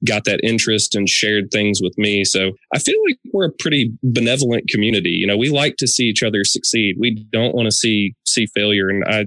got 0.05 0.25
that 0.25 0.41
interest 0.43 0.95
and 0.95 1.07
shared 1.07 1.45
things 1.51 1.79
with 1.81 1.97
me. 1.97 2.25
So 2.25 2.51
I 2.73 2.79
feel 2.79 2.95
like 3.07 3.17
we're 3.33 3.47
a 3.47 3.53
pretty 3.59 3.93
benevolent 4.03 4.67
community. 4.69 5.11
You 5.11 5.27
know, 5.27 5.37
we 5.37 5.49
like 5.49 5.77
to 5.77 5.87
see 5.87 6.03
each 6.03 6.23
other 6.23 6.43
succeed. 6.43 6.97
We 6.99 7.25
don't 7.31 7.55
want 7.55 7.67
to 7.67 7.71
see 7.71 8.13
see 8.25 8.47
failure 8.47 8.89
and 8.89 9.03
I 9.05 9.25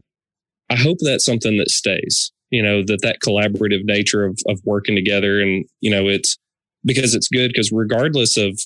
I 0.71 0.77
hope 0.77 0.99
that's 1.01 1.25
something 1.25 1.57
that 1.59 1.71
stays. 1.71 2.31
You 2.51 2.63
know, 2.63 2.83
that 2.87 3.01
that 3.03 3.21
collaborative 3.21 3.85
nature 3.85 4.25
of 4.25 4.39
of 4.47 4.61
working 4.65 4.97
together 4.97 5.41
and, 5.41 5.65
you 5.81 5.91
know, 5.91 6.09
it's 6.09 6.37
because 6.85 7.15
it's 7.15 7.29
good 7.29 7.49
because 7.49 7.71
regardless 7.73 8.37
of 8.37 8.59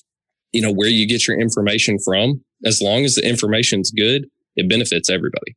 you 0.51 0.61
know 0.61 0.71
where 0.71 0.89
you 0.89 1.07
get 1.07 1.27
your 1.27 1.39
information 1.39 1.97
from 2.03 2.41
as 2.65 2.81
long 2.81 3.05
as 3.05 3.15
the 3.15 3.27
information's 3.27 3.91
good, 3.91 4.27
it 4.55 4.69
benefits 4.69 5.09
everybody. 5.09 5.55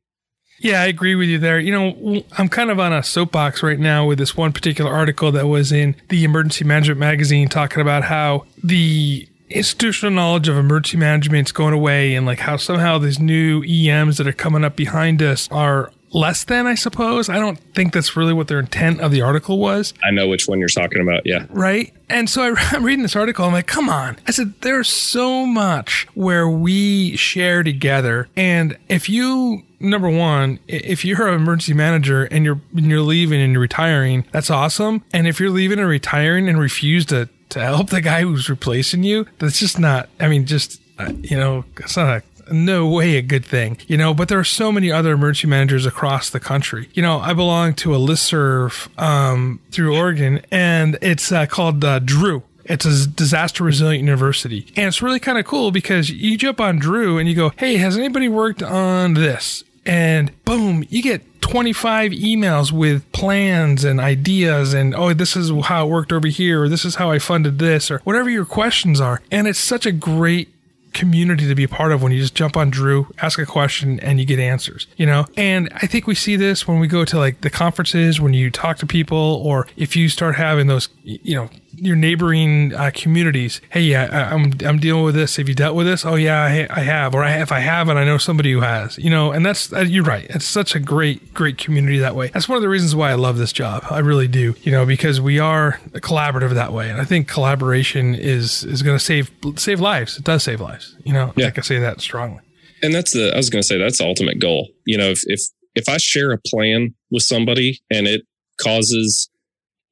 Yeah, 0.59 0.81
I 0.81 0.85
agree 0.85 1.15
with 1.15 1.27
you 1.27 1.39
there. 1.39 1.59
You 1.59 1.71
know, 1.71 2.23
I'm 2.37 2.47
kind 2.47 2.69
of 2.69 2.79
on 2.79 2.93
a 2.93 3.01
soapbox 3.01 3.63
right 3.63 3.79
now 3.79 4.05
with 4.05 4.19
this 4.19 4.37
one 4.37 4.53
particular 4.53 4.91
article 4.91 5.31
that 5.31 5.47
was 5.47 5.71
in 5.71 5.95
the 6.09 6.23
Emergency 6.23 6.65
Management 6.65 6.99
magazine 6.99 7.49
talking 7.49 7.81
about 7.81 8.03
how 8.03 8.45
the 8.63 9.27
institutional 9.49 10.13
knowledge 10.13 10.47
of 10.47 10.57
emergency 10.57 10.97
management 10.97 11.47
is 11.47 11.51
going 11.51 11.73
away 11.73 12.15
and 12.15 12.25
like 12.25 12.39
how 12.39 12.57
somehow 12.57 12.99
these 12.99 13.19
new 13.19 13.63
EMs 13.63 14.17
that 14.17 14.27
are 14.27 14.33
coming 14.33 14.63
up 14.63 14.75
behind 14.75 15.21
us 15.21 15.49
are 15.51 15.91
less 16.13 16.43
than, 16.43 16.67
I 16.67 16.75
suppose. 16.75 17.29
I 17.29 17.39
don't 17.39 17.57
think 17.73 17.93
that's 17.93 18.15
really 18.15 18.33
what 18.33 18.47
their 18.47 18.59
intent 18.59 19.01
of 19.01 19.11
the 19.11 19.21
article 19.21 19.59
was. 19.59 19.93
I 20.03 20.11
know 20.11 20.27
which 20.27 20.47
one 20.47 20.59
you're 20.59 20.67
talking 20.67 21.01
about. 21.01 21.25
Yeah. 21.25 21.45
Right. 21.49 21.93
And 22.09 22.29
so 22.29 22.43
I, 22.43 22.55
I'm 22.71 22.83
reading 22.83 23.03
this 23.03 23.15
article. 23.15 23.45
I'm 23.45 23.53
like, 23.53 23.67
come 23.67 23.89
on. 23.89 24.17
I 24.27 24.31
said, 24.31 24.53
there's 24.61 24.89
so 24.89 25.45
much 25.45 26.07
where 26.13 26.47
we 26.47 27.15
share 27.15 27.63
together. 27.63 28.27
And 28.35 28.77
if 28.89 29.09
you, 29.09 29.63
number 29.79 30.09
one, 30.09 30.59
if 30.67 31.05
you're 31.05 31.27
an 31.27 31.35
emergency 31.35 31.73
manager 31.73 32.25
and 32.25 32.45
you're, 32.45 32.59
and 32.75 32.85
you're 32.87 33.01
leaving 33.01 33.41
and 33.41 33.53
you're 33.53 33.61
retiring, 33.61 34.25
that's 34.31 34.49
awesome. 34.49 35.03
And 35.13 35.27
if 35.27 35.39
you're 35.39 35.49
leaving 35.49 35.79
and 35.79 35.87
retiring 35.87 36.49
and 36.49 36.59
refuse 36.59 37.05
to, 37.07 37.29
to 37.49 37.59
help 37.59 37.89
the 37.89 38.01
guy 38.01 38.21
who's 38.21 38.49
replacing 38.49 39.03
you, 39.03 39.25
that's 39.39 39.59
just 39.59 39.79
not, 39.79 40.09
I 40.19 40.27
mean, 40.27 40.45
just, 40.45 40.81
uh, 40.97 41.11
you 41.21 41.37
know, 41.37 41.65
it's 41.77 41.97
not 41.97 42.17
a 42.17 42.23
no 42.51 42.87
way 42.87 43.17
a 43.17 43.21
good 43.21 43.45
thing, 43.45 43.77
you 43.87 43.97
know, 43.97 44.13
but 44.13 44.27
there 44.27 44.39
are 44.39 44.43
so 44.43 44.71
many 44.71 44.91
other 44.91 45.13
emergency 45.13 45.47
managers 45.47 45.85
across 45.85 46.29
the 46.29 46.39
country. 46.39 46.89
You 46.93 47.01
know, 47.01 47.19
I 47.19 47.33
belong 47.33 47.73
to 47.75 47.95
a 47.95 47.97
listserv 47.97 48.89
um, 49.01 49.59
through 49.71 49.95
Oregon 49.95 50.41
and 50.51 50.97
it's 51.01 51.31
uh, 51.31 51.45
called 51.45 51.83
uh, 51.83 51.99
Drew. 51.99 52.43
It's 52.65 52.85
a 52.85 53.07
disaster 53.07 53.63
resilient 53.63 54.03
university. 54.03 54.67
And 54.75 54.87
it's 54.87 55.01
really 55.01 55.19
kind 55.19 55.37
of 55.37 55.45
cool 55.45 55.71
because 55.71 56.09
you 56.09 56.37
jump 56.37 56.61
on 56.61 56.79
Drew 56.79 57.17
and 57.17 57.27
you 57.27 57.35
go, 57.35 57.51
Hey, 57.57 57.77
has 57.77 57.97
anybody 57.97 58.29
worked 58.29 58.63
on 58.63 59.13
this? 59.15 59.63
And 59.85 60.31
boom, 60.45 60.85
you 60.89 61.01
get 61.01 61.41
25 61.41 62.11
emails 62.11 62.71
with 62.71 63.11
plans 63.11 63.83
and 63.83 63.99
ideas 63.99 64.73
and, 64.73 64.93
oh, 64.95 65.13
this 65.13 65.35
is 65.35 65.51
how 65.65 65.87
it 65.87 65.89
worked 65.89 66.13
over 66.13 66.27
here, 66.27 66.63
or 66.63 66.69
this 66.69 66.85
is 66.85 66.95
how 66.95 67.09
I 67.09 67.19
funded 67.19 67.59
this, 67.59 67.89
or 67.89 67.99
whatever 68.03 68.29
your 68.29 68.45
questions 68.45 69.01
are. 69.01 69.21
And 69.31 69.47
it's 69.47 69.59
such 69.59 69.85
a 69.85 69.91
great 69.91 70.49
community 70.93 71.47
to 71.47 71.55
be 71.55 71.63
a 71.63 71.69
part 71.69 71.91
of 71.91 72.03
when 72.03 72.11
you 72.11 72.19
just 72.19 72.35
jump 72.35 72.57
on 72.57 72.69
Drew, 72.69 73.07
ask 73.21 73.39
a 73.39 73.45
question, 73.45 73.99
and 74.01 74.19
you 74.19 74.25
get 74.25 74.39
answers, 74.39 74.87
you 74.97 75.05
know? 75.05 75.25
And 75.37 75.69
I 75.75 75.87
think 75.87 76.07
we 76.07 76.15
see 76.15 76.35
this 76.35 76.67
when 76.67 76.79
we 76.79 76.87
go 76.87 77.05
to 77.05 77.17
like 77.17 77.41
the 77.41 77.49
conferences, 77.49 78.19
when 78.19 78.33
you 78.33 78.51
talk 78.51 78.77
to 78.77 78.85
people, 78.85 79.41
or 79.45 79.67
if 79.77 79.95
you 79.95 80.09
start 80.09 80.35
having 80.35 80.67
those, 80.67 80.89
you 81.03 81.35
know, 81.35 81.49
your 81.81 81.95
neighboring 81.95 82.75
uh, 82.75 82.91
communities. 82.93 83.59
Hey, 83.71 83.81
yeah, 83.81 84.29
I, 84.31 84.35
am 84.35 84.53
I'm 84.63 84.77
dealing 84.77 85.03
with 85.03 85.15
this. 85.15 85.37
Have 85.37 85.49
you 85.49 85.55
dealt 85.55 85.75
with 85.75 85.87
this? 85.87 86.05
Oh 86.05 86.13
yeah, 86.13 86.43
I, 86.43 86.67
I 86.69 86.81
have. 86.81 87.15
Or 87.15 87.23
I, 87.23 87.41
if 87.41 87.51
I 87.51 87.59
haven't, 87.59 87.97
I 87.97 88.05
know 88.05 88.19
somebody 88.19 88.51
who 88.51 88.61
has. 88.61 88.99
You 88.99 89.09
know, 89.09 89.31
and 89.31 89.43
that's 89.43 89.73
uh, 89.73 89.79
you're 89.79 90.03
right. 90.03 90.27
It's 90.29 90.45
such 90.45 90.75
a 90.75 90.79
great 90.79 91.33
great 91.33 91.57
community 91.57 91.97
that 91.97 92.15
way. 92.15 92.27
That's 92.27 92.47
one 92.47 92.55
of 92.55 92.61
the 92.61 92.69
reasons 92.69 92.95
why 92.95 93.09
I 93.09 93.15
love 93.15 93.39
this 93.39 93.51
job. 93.51 93.83
I 93.89 93.99
really 93.99 94.27
do. 94.27 94.53
You 94.61 94.71
know, 94.71 94.85
because 94.85 95.19
we 95.19 95.39
are 95.39 95.79
collaborative 95.95 96.53
that 96.53 96.71
way, 96.71 96.89
and 96.91 97.01
I 97.01 97.03
think 97.03 97.27
collaboration 97.27 98.13
is 98.13 98.63
is 98.63 98.83
going 98.83 98.97
to 98.97 99.03
save 99.03 99.31
save 99.55 99.79
lives. 99.79 100.17
It 100.17 100.23
does 100.23 100.43
save 100.43 100.61
lives. 100.61 100.95
You 101.03 101.13
know, 101.13 101.33
yeah. 101.35 101.47
I 101.47 101.51
can 101.51 101.63
say 101.63 101.79
that 101.79 101.99
strongly. 101.99 102.41
And 102.83 102.93
that's 102.93 103.13
the 103.13 103.33
I 103.33 103.37
was 103.37 103.49
going 103.49 103.61
to 103.61 103.67
say 103.67 103.79
that's 103.79 103.97
the 103.97 104.05
ultimate 104.05 104.39
goal. 104.39 104.69
You 104.85 104.99
know, 104.99 105.09
if 105.09 105.21
if 105.25 105.41
if 105.73 105.89
I 105.89 105.97
share 105.97 106.31
a 106.31 106.37
plan 106.37 106.93
with 107.09 107.23
somebody 107.23 107.81
and 107.89 108.07
it 108.07 108.21
causes 108.61 109.31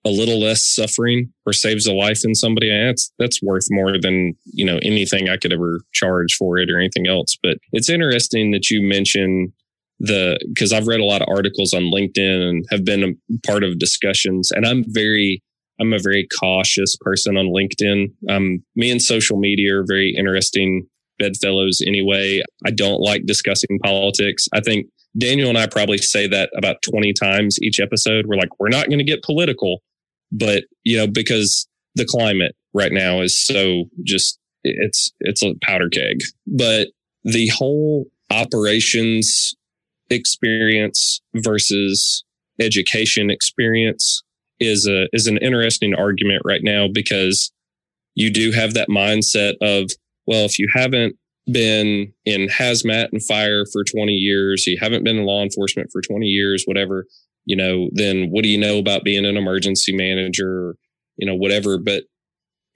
a 0.05 0.09
little 0.09 0.39
less 0.39 0.65
suffering 0.65 1.31
or 1.45 1.53
saves 1.53 1.85
a 1.85 1.93
life 1.93 2.21
in 2.23 2.35
somebody, 2.35 2.69
that's 2.69 3.11
that's 3.19 3.41
worth 3.41 3.67
more 3.69 3.99
than 3.99 4.33
you 4.45 4.65
know 4.65 4.79
anything 4.81 5.29
I 5.29 5.37
could 5.37 5.53
ever 5.53 5.81
charge 5.93 6.35
for 6.35 6.57
it 6.57 6.69
or 6.69 6.79
anything 6.79 7.07
else. 7.07 7.37
But 7.41 7.57
it's 7.71 7.89
interesting 7.89 8.51
that 8.51 8.69
you 8.69 8.81
mention 8.81 9.53
the 9.99 10.39
because 10.53 10.71
I've 10.71 10.87
read 10.87 11.01
a 11.01 11.05
lot 11.05 11.21
of 11.21 11.27
articles 11.29 11.73
on 11.73 11.91
LinkedIn 11.91 12.49
and 12.49 12.65
have 12.69 12.85
been 12.85 13.03
a 13.03 13.47
part 13.47 13.63
of 13.63 13.79
discussions, 13.79 14.51
and 14.51 14.65
I'm 14.65 14.85
very 14.87 15.43
I'm 15.79 15.93
a 15.93 15.99
very 15.99 16.27
cautious 16.39 16.95
person 16.99 17.37
on 17.37 17.47
LinkedIn. 17.47 18.11
Um, 18.29 18.63
me 18.75 18.91
and 18.91 19.01
social 19.01 19.37
media 19.37 19.77
are 19.77 19.85
very 19.87 20.13
interesting 20.17 20.87
bedfellows 21.17 21.81
anyway. 21.85 22.41
I 22.65 22.71
don't 22.71 23.01
like 23.01 23.25
discussing 23.25 23.79
politics. 23.83 24.47
I 24.53 24.61
think 24.61 24.87
Daniel 25.17 25.49
and 25.49 25.57
I 25.57 25.67
probably 25.67 25.97
say 25.97 26.27
that 26.27 26.49
about 26.55 26.81
20 26.89 27.13
times 27.13 27.57
each 27.61 27.79
episode. 27.79 28.25
We're 28.27 28.37
like, 28.37 28.59
we're 28.59 28.69
not 28.69 28.87
going 28.87 28.99
to 28.99 29.05
get 29.05 29.23
political 29.23 29.81
but 30.31 30.63
you 30.83 30.97
know 30.97 31.07
because 31.07 31.67
the 31.95 32.05
climate 32.05 32.55
right 32.73 32.91
now 32.91 33.21
is 33.21 33.45
so 33.45 33.85
just 34.03 34.39
it's 34.63 35.11
it's 35.19 35.43
a 35.43 35.55
powder 35.61 35.89
keg. 35.89 36.21
But 36.47 36.89
the 37.23 37.47
whole 37.49 38.05
operations 38.31 39.55
experience 40.09 41.21
versus 41.35 42.23
education 42.59 43.29
experience 43.29 44.23
is 44.59 44.87
a 44.87 45.07
is 45.13 45.27
an 45.27 45.37
interesting 45.37 45.93
argument 45.95 46.41
right 46.45 46.61
now 46.63 46.87
because 46.91 47.51
you 48.15 48.31
do 48.31 48.51
have 48.51 48.73
that 48.73 48.89
mindset 48.89 49.53
of 49.61 49.89
well 50.27 50.45
if 50.45 50.59
you 50.59 50.67
haven't 50.73 51.15
been 51.51 52.11
in 52.25 52.47
hazmat 52.47 53.07
and 53.11 53.23
fire 53.23 53.65
for 53.71 53.83
20 53.83 54.11
years 54.11 54.67
you 54.67 54.77
haven't 54.79 55.03
been 55.03 55.17
in 55.17 55.25
law 55.25 55.41
enforcement 55.41 55.89
for 55.91 56.01
20 56.01 56.25
years 56.25 56.63
whatever 56.65 57.05
you 57.49 57.55
know, 57.55 57.89
then 57.93 58.27
what 58.29 58.43
do 58.43 58.47
you 58.47 58.59
know 58.59 58.77
about 58.77 59.03
being 59.03 59.25
an 59.25 59.35
emergency 59.35 59.91
manager, 59.91 60.75
you 61.17 61.25
know, 61.25 61.33
whatever. 61.33 61.79
But, 61.79 62.03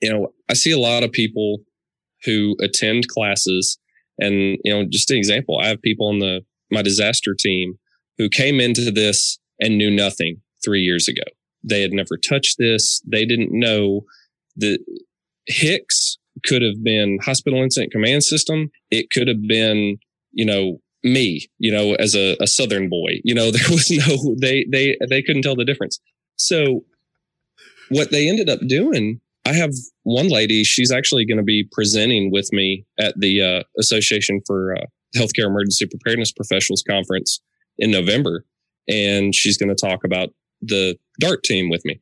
you 0.02 0.12
know, 0.12 0.30
I 0.50 0.56
see 0.56 0.72
a 0.72 0.80
lot 0.80 1.04
of 1.04 1.12
people 1.12 1.60
who 2.26 2.56
attend 2.60 3.08
classes 3.08 3.78
and, 4.18 4.58
you 4.64 4.74
know, 4.74 4.84
just 4.90 5.12
an 5.12 5.18
example, 5.18 5.60
I 5.62 5.68
have 5.68 5.80
people 5.84 6.08
on 6.08 6.18
the, 6.18 6.42
my 6.72 6.82
disaster 6.82 7.36
team 7.38 7.76
who 8.18 8.30
came 8.30 8.60
into 8.60 8.90
this 8.90 9.38
and 9.60 9.78
knew 9.78 9.92
nothing 9.92 10.42
three 10.66 10.82
years 10.82 11.08
ago. 11.08 11.22
They 11.64 11.82
had 11.82 11.94
never 11.94 12.18
touched 12.18 12.56
this. 12.58 13.00
They 13.06 13.26
didn't 13.26 13.52
know 13.52 14.02
that 14.56 14.80
Hicks 15.46 16.18
could 16.48 16.64
have 16.64 16.84
been 16.84 17.20
hospital 17.22 17.62
incident 17.62 17.92
command 17.92 18.24
system. 18.24 18.72
It 18.90 19.12
could 19.14 19.28
have 19.28 19.44
been, 19.48 19.98
you 20.32 20.46
know, 20.46 20.80
me, 21.04 21.50
you 21.60 21.72
know, 21.72 21.96
as 21.96 22.16
a, 22.16 22.38
a 22.40 22.48
Southern 22.48 22.90
boy, 22.90 23.20
you 23.24 23.34
know, 23.34 23.52
there 23.52 23.70
was 23.70 23.92
no, 23.92 24.36
they, 24.40 24.66
they, 24.72 24.98
they 25.10 25.22
couldn't 25.22 25.44
tell 25.44 25.56
the 25.56 25.66
difference. 25.66 26.00
So 26.36 26.84
what 27.90 28.12
they 28.12 28.28
ended 28.28 28.50
up 28.50 28.60
doing, 28.68 29.20
I 29.46 29.54
have 29.54 29.74
one 30.04 30.30
lady, 30.30 30.64
she's 30.64 30.92
actually 30.92 31.26
going 31.26 31.38
to 31.38 31.44
be 31.44 31.68
presenting 31.72 32.32
with 32.32 32.52
me 32.52 32.86
at 33.00 33.14
the 33.20 33.42
uh, 33.42 33.64
Association 33.80 34.42
for 34.46 34.76
uh, 34.76 34.86
Healthcare 35.16 35.48
Emergency 35.48 35.86
Preparedness 35.86 36.32
Professionals 36.32 36.84
Conference 36.88 37.42
in 37.78 37.92
November. 37.92 38.46
And 38.88 39.34
she's 39.36 39.58
going 39.58 39.74
to 39.74 39.76
talk 39.76 40.04
about 40.04 40.30
the 40.62 40.98
DART 41.20 41.44
team 41.44 41.70
with 41.70 41.84
me. 41.86 42.02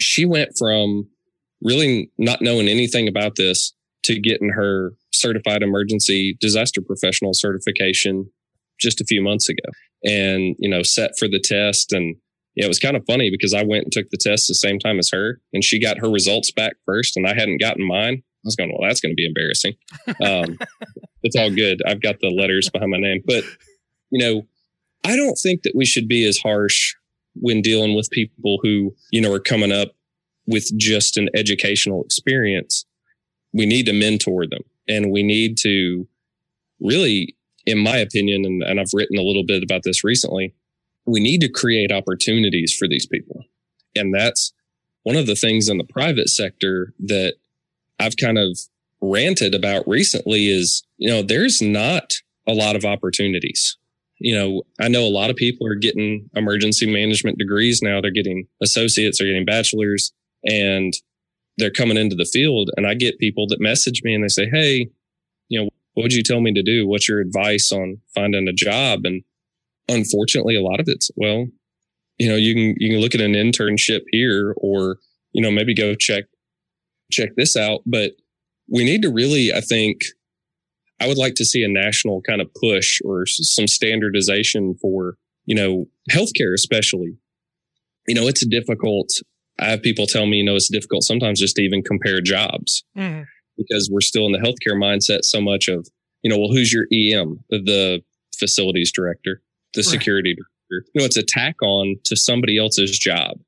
She 0.00 0.24
went 0.24 0.50
from 0.58 1.08
really 1.62 2.10
not 2.18 2.42
knowing 2.42 2.68
anything 2.68 3.06
about 3.06 3.36
this 3.36 3.72
to 4.04 4.20
getting 4.20 4.50
her 4.50 4.92
certified 5.12 5.62
emergency 5.62 6.36
disaster 6.40 6.80
professional 6.80 7.32
certification 7.34 8.30
just 8.78 9.00
a 9.00 9.04
few 9.04 9.22
months 9.22 9.48
ago 9.48 9.62
and, 10.04 10.56
you 10.58 10.68
know, 10.68 10.82
set 10.82 11.12
for 11.18 11.28
the 11.28 11.40
test. 11.42 11.92
And 11.92 12.16
yeah, 12.56 12.64
it 12.64 12.68
was 12.68 12.78
kind 12.78 12.96
of 12.96 13.04
funny 13.06 13.30
because 13.30 13.54
I 13.54 13.62
went 13.62 13.84
and 13.84 13.92
took 13.92 14.10
the 14.10 14.18
test 14.18 14.48
the 14.48 14.54
same 14.54 14.78
time 14.78 14.98
as 14.98 15.10
her 15.12 15.40
and 15.52 15.62
she 15.62 15.78
got 15.78 15.98
her 15.98 16.10
results 16.10 16.50
back 16.50 16.74
first 16.84 17.16
and 17.16 17.26
I 17.26 17.34
hadn't 17.34 17.60
gotten 17.60 17.86
mine. 17.86 18.22
I 18.24 18.44
was 18.44 18.56
going, 18.56 18.70
well, 18.70 18.88
that's 18.88 19.00
going 19.00 19.12
to 19.12 19.16
be 19.16 19.26
embarrassing. 19.26 19.74
Um, 20.24 20.58
it's 21.22 21.36
all 21.36 21.50
good. 21.50 21.80
I've 21.86 22.02
got 22.02 22.18
the 22.20 22.28
letters 22.28 22.68
behind 22.68 22.90
my 22.90 22.98
name, 22.98 23.22
but 23.24 23.44
you 24.10 24.18
know, 24.18 24.42
I 25.04 25.16
don't 25.16 25.36
think 25.36 25.62
that 25.62 25.74
we 25.74 25.84
should 25.84 26.08
be 26.08 26.26
as 26.26 26.38
harsh 26.38 26.94
when 27.34 27.62
dealing 27.62 27.94
with 27.94 28.10
people 28.10 28.58
who, 28.62 28.94
you 29.10 29.20
know, 29.20 29.32
are 29.32 29.40
coming 29.40 29.72
up 29.72 29.92
with 30.46 30.76
just 30.76 31.16
an 31.16 31.28
educational 31.34 32.04
experience. 32.04 32.84
We 33.52 33.66
need 33.66 33.86
to 33.86 33.92
mentor 33.92 34.46
them 34.46 34.62
and 34.88 35.10
we 35.10 35.22
need 35.22 35.58
to 35.58 36.06
really, 36.80 37.36
in 37.66 37.78
my 37.78 37.96
opinion, 37.96 38.44
and, 38.44 38.62
and 38.62 38.80
I've 38.80 38.92
written 38.92 39.18
a 39.18 39.22
little 39.22 39.44
bit 39.44 39.62
about 39.62 39.82
this 39.84 40.02
recently, 40.02 40.54
we 41.06 41.20
need 41.20 41.40
to 41.40 41.48
create 41.48 41.92
opportunities 41.92 42.74
for 42.74 42.88
these 42.88 43.06
people. 43.06 43.44
And 43.94 44.14
that's 44.14 44.52
one 45.02 45.16
of 45.16 45.26
the 45.26 45.34
things 45.34 45.68
in 45.68 45.78
the 45.78 45.84
private 45.84 46.28
sector 46.28 46.94
that 47.00 47.34
I've 47.98 48.16
kind 48.16 48.38
of 48.38 48.58
ranted 49.00 49.54
about 49.54 49.86
recently 49.86 50.48
is, 50.48 50.84
you 50.96 51.08
know, 51.08 51.22
there's 51.22 51.60
not 51.60 52.12
a 52.46 52.52
lot 52.52 52.76
of 52.76 52.84
opportunities. 52.84 53.76
You 54.18 54.36
know, 54.36 54.62
I 54.80 54.88
know 54.88 55.04
a 55.04 55.10
lot 55.10 55.30
of 55.30 55.36
people 55.36 55.66
are 55.66 55.74
getting 55.74 56.30
emergency 56.34 56.86
management 56.86 57.38
degrees 57.38 57.82
now. 57.82 58.00
They're 58.00 58.12
getting 58.12 58.46
associates, 58.62 59.18
they're 59.18 59.26
getting 59.26 59.44
bachelors, 59.44 60.12
and 60.44 60.92
they're 61.58 61.70
coming 61.70 61.96
into 61.96 62.16
the 62.16 62.24
field 62.24 62.70
and 62.76 62.86
I 62.86 62.94
get 62.94 63.18
people 63.18 63.46
that 63.48 63.60
message 63.60 64.02
me 64.02 64.14
and 64.14 64.24
they 64.24 64.28
say, 64.28 64.48
Hey, 64.50 64.88
you 65.48 65.60
know, 65.60 65.68
what 65.94 66.04
would 66.04 66.14
you 66.14 66.22
tell 66.22 66.40
me 66.40 66.52
to 66.54 66.62
do? 66.62 66.86
What's 66.86 67.08
your 67.08 67.20
advice 67.20 67.70
on 67.72 67.98
finding 68.14 68.48
a 68.48 68.52
job? 68.52 69.04
And 69.04 69.22
unfortunately, 69.88 70.56
a 70.56 70.62
lot 70.62 70.80
of 70.80 70.86
it's, 70.88 71.10
well, 71.16 71.46
you 72.18 72.28
know, 72.28 72.36
you 72.36 72.54
can, 72.54 72.74
you 72.78 72.90
can 72.90 73.00
look 73.00 73.14
at 73.14 73.20
an 73.20 73.32
internship 73.32 74.02
here 74.08 74.54
or, 74.56 74.98
you 75.32 75.42
know, 75.42 75.50
maybe 75.50 75.74
go 75.74 75.94
check, 75.94 76.24
check 77.10 77.30
this 77.36 77.56
out. 77.56 77.80
But 77.84 78.12
we 78.70 78.84
need 78.84 79.02
to 79.02 79.10
really, 79.10 79.52
I 79.52 79.60
think, 79.60 80.00
I 81.00 81.08
would 81.08 81.18
like 81.18 81.34
to 81.34 81.44
see 81.44 81.64
a 81.64 81.68
national 81.68 82.22
kind 82.22 82.40
of 82.40 82.48
push 82.54 83.00
or 83.04 83.26
some 83.26 83.66
standardization 83.66 84.76
for, 84.80 85.16
you 85.46 85.54
know, 85.54 85.86
healthcare, 86.10 86.54
especially. 86.54 87.16
You 88.06 88.14
know, 88.14 88.28
it's 88.28 88.46
difficult. 88.46 89.08
I 89.58 89.70
have 89.70 89.82
people 89.82 90.06
tell 90.06 90.26
me, 90.26 90.38
you 90.38 90.44
know, 90.44 90.56
it's 90.56 90.70
difficult 90.70 91.04
sometimes 91.04 91.40
just 91.40 91.56
to 91.56 91.62
even 91.62 91.82
compare 91.82 92.20
jobs 92.20 92.84
mm. 92.96 93.24
because 93.56 93.90
we're 93.92 94.00
still 94.00 94.26
in 94.26 94.32
the 94.32 94.38
healthcare 94.38 94.76
mindset 94.76 95.20
so 95.22 95.40
much 95.40 95.68
of, 95.68 95.88
you 96.22 96.30
know, 96.30 96.38
well, 96.38 96.50
who's 96.50 96.72
your 96.72 96.86
EM, 96.92 97.44
the 97.50 98.02
facilities 98.36 98.90
director, 98.92 99.42
the 99.74 99.80
right. 99.80 99.84
security 99.84 100.34
director? 100.34 100.88
You 100.94 101.00
know, 101.00 101.04
it's 101.04 101.16
a 101.16 101.22
tack 101.22 101.56
on 101.62 101.96
to 102.04 102.16
somebody 102.16 102.58
else's 102.58 102.98
job. 102.98 103.38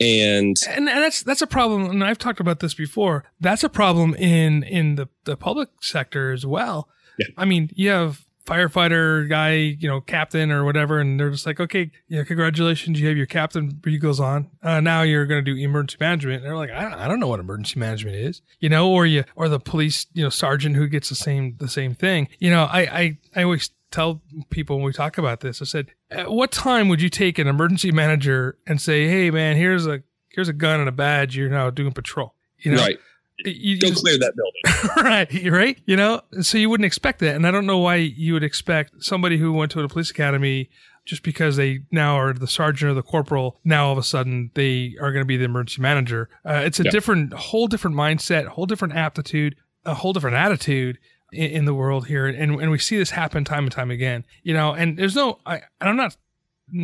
And, 0.00 0.56
and 0.68 0.88
and 0.88 1.02
that's 1.04 1.22
that's 1.22 1.40
a 1.40 1.46
problem 1.46 1.88
and 1.88 2.02
I've 2.02 2.18
talked 2.18 2.40
about 2.40 2.58
this 2.58 2.74
before. 2.74 3.24
That's 3.38 3.62
a 3.62 3.68
problem 3.68 4.12
in 4.16 4.64
in 4.64 4.96
the 4.96 5.08
the 5.22 5.36
public 5.36 5.68
sector 5.80 6.32
as 6.32 6.44
well. 6.44 6.88
Yeah. 7.16 7.28
I 7.36 7.44
mean, 7.44 7.70
you 7.76 7.90
have 7.90 8.26
firefighter 8.46 9.28
guy, 9.28 9.54
you 9.54 9.88
know, 9.88 10.00
captain 10.00 10.50
or 10.50 10.64
whatever, 10.64 11.00
and 11.00 11.18
they're 11.18 11.30
just 11.30 11.46
like, 11.46 11.60
okay, 11.60 11.90
yeah, 12.08 12.22
congratulations, 12.24 13.00
you 13.00 13.08
have 13.08 13.16
your 13.16 13.26
captain 13.26 13.80
goes 14.00 14.20
on. 14.20 14.50
Uh, 14.62 14.80
now 14.80 15.02
you're 15.02 15.26
going 15.26 15.42
to 15.42 15.54
do 15.54 15.58
emergency 15.60 15.96
management. 15.98 16.36
And 16.36 16.44
they're 16.44 16.56
like, 16.56 16.70
I 16.70 16.82
don't, 16.82 16.94
I 16.94 17.08
don't 17.08 17.20
know 17.20 17.28
what 17.28 17.40
emergency 17.40 17.78
management 17.78 18.16
is, 18.16 18.42
you 18.60 18.68
know, 18.68 18.90
or 18.90 19.06
you, 19.06 19.24
or 19.36 19.48
the 19.48 19.60
police, 19.60 20.06
you 20.12 20.22
know, 20.22 20.28
sergeant 20.28 20.76
who 20.76 20.88
gets 20.88 21.08
the 21.08 21.14
same, 21.14 21.56
the 21.58 21.68
same 21.68 21.94
thing. 21.94 22.28
You 22.38 22.50
know, 22.50 22.64
I, 22.64 22.80
I, 22.80 23.18
I 23.36 23.42
always 23.44 23.70
tell 23.90 24.20
people 24.50 24.76
when 24.76 24.84
we 24.84 24.92
talk 24.92 25.16
about 25.16 25.40
this, 25.40 25.62
I 25.62 25.64
said, 25.64 25.92
at 26.10 26.30
what 26.30 26.52
time 26.52 26.88
would 26.88 27.00
you 27.00 27.08
take 27.08 27.38
an 27.38 27.46
emergency 27.46 27.92
manager 27.92 28.58
and 28.66 28.80
say, 28.80 29.08
Hey 29.08 29.30
man, 29.30 29.56
here's 29.56 29.86
a, 29.86 30.02
here's 30.28 30.48
a 30.48 30.52
gun 30.52 30.80
and 30.80 30.88
a 30.88 30.92
badge. 30.92 31.36
You're 31.36 31.48
now 31.48 31.70
doing 31.70 31.92
patrol, 31.92 32.34
you 32.58 32.72
know? 32.72 32.82
Right 32.82 32.98
you 33.38 33.78
go 33.78 33.90
clear 33.90 34.18
that 34.18 34.34
building. 34.36 34.90
right, 35.04 35.50
right. 35.50 35.78
You 35.86 35.96
know, 35.96 36.22
so 36.40 36.58
you 36.58 36.70
wouldn't 36.70 36.86
expect 36.86 37.20
that, 37.20 37.34
and 37.34 37.46
I 37.46 37.50
don't 37.50 37.66
know 37.66 37.78
why 37.78 37.96
you 37.96 38.32
would 38.34 38.44
expect 38.44 39.02
somebody 39.02 39.38
who 39.38 39.52
went 39.52 39.72
to 39.72 39.80
a 39.80 39.88
police 39.88 40.10
academy 40.10 40.70
just 41.04 41.22
because 41.22 41.56
they 41.56 41.80
now 41.90 42.18
are 42.18 42.32
the 42.32 42.46
sergeant 42.46 42.90
or 42.90 42.94
the 42.94 43.02
corporal. 43.02 43.60
Now 43.64 43.86
all 43.86 43.92
of 43.92 43.98
a 43.98 44.02
sudden 44.02 44.50
they 44.54 44.94
are 45.00 45.12
going 45.12 45.22
to 45.22 45.26
be 45.26 45.36
the 45.36 45.44
emergency 45.44 45.82
manager. 45.82 46.30
Uh, 46.44 46.62
it's 46.64 46.80
a 46.80 46.84
yeah. 46.84 46.90
different, 46.90 47.32
whole 47.34 47.66
different 47.66 47.96
mindset, 47.96 48.46
whole 48.46 48.66
different 48.66 48.94
aptitude, 48.94 49.56
a 49.84 49.94
whole 49.94 50.12
different 50.14 50.36
attitude 50.36 50.98
in, 51.32 51.50
in 51.50 51.64
the 51.64 51.74
world 51.74 52.06
here, 52.06 52.26
and 52.26 52.60
and 52.60 52.70
we 52.70 52.78
see 52.78 52.96
this 52.96 53.10
happen 53.10 53.44
time 53.44 53.64
and 53.64 53.72
time 53.72 53.90
again. 53.90 54.24
You 54.42 54.54
know, 54.54 54.72
and 54.72 54.96
there's 54.96 55.14
no, 55.14 55.38
I, 55.44 55.62
I'm 55.80 55.96
not 55.96 56.16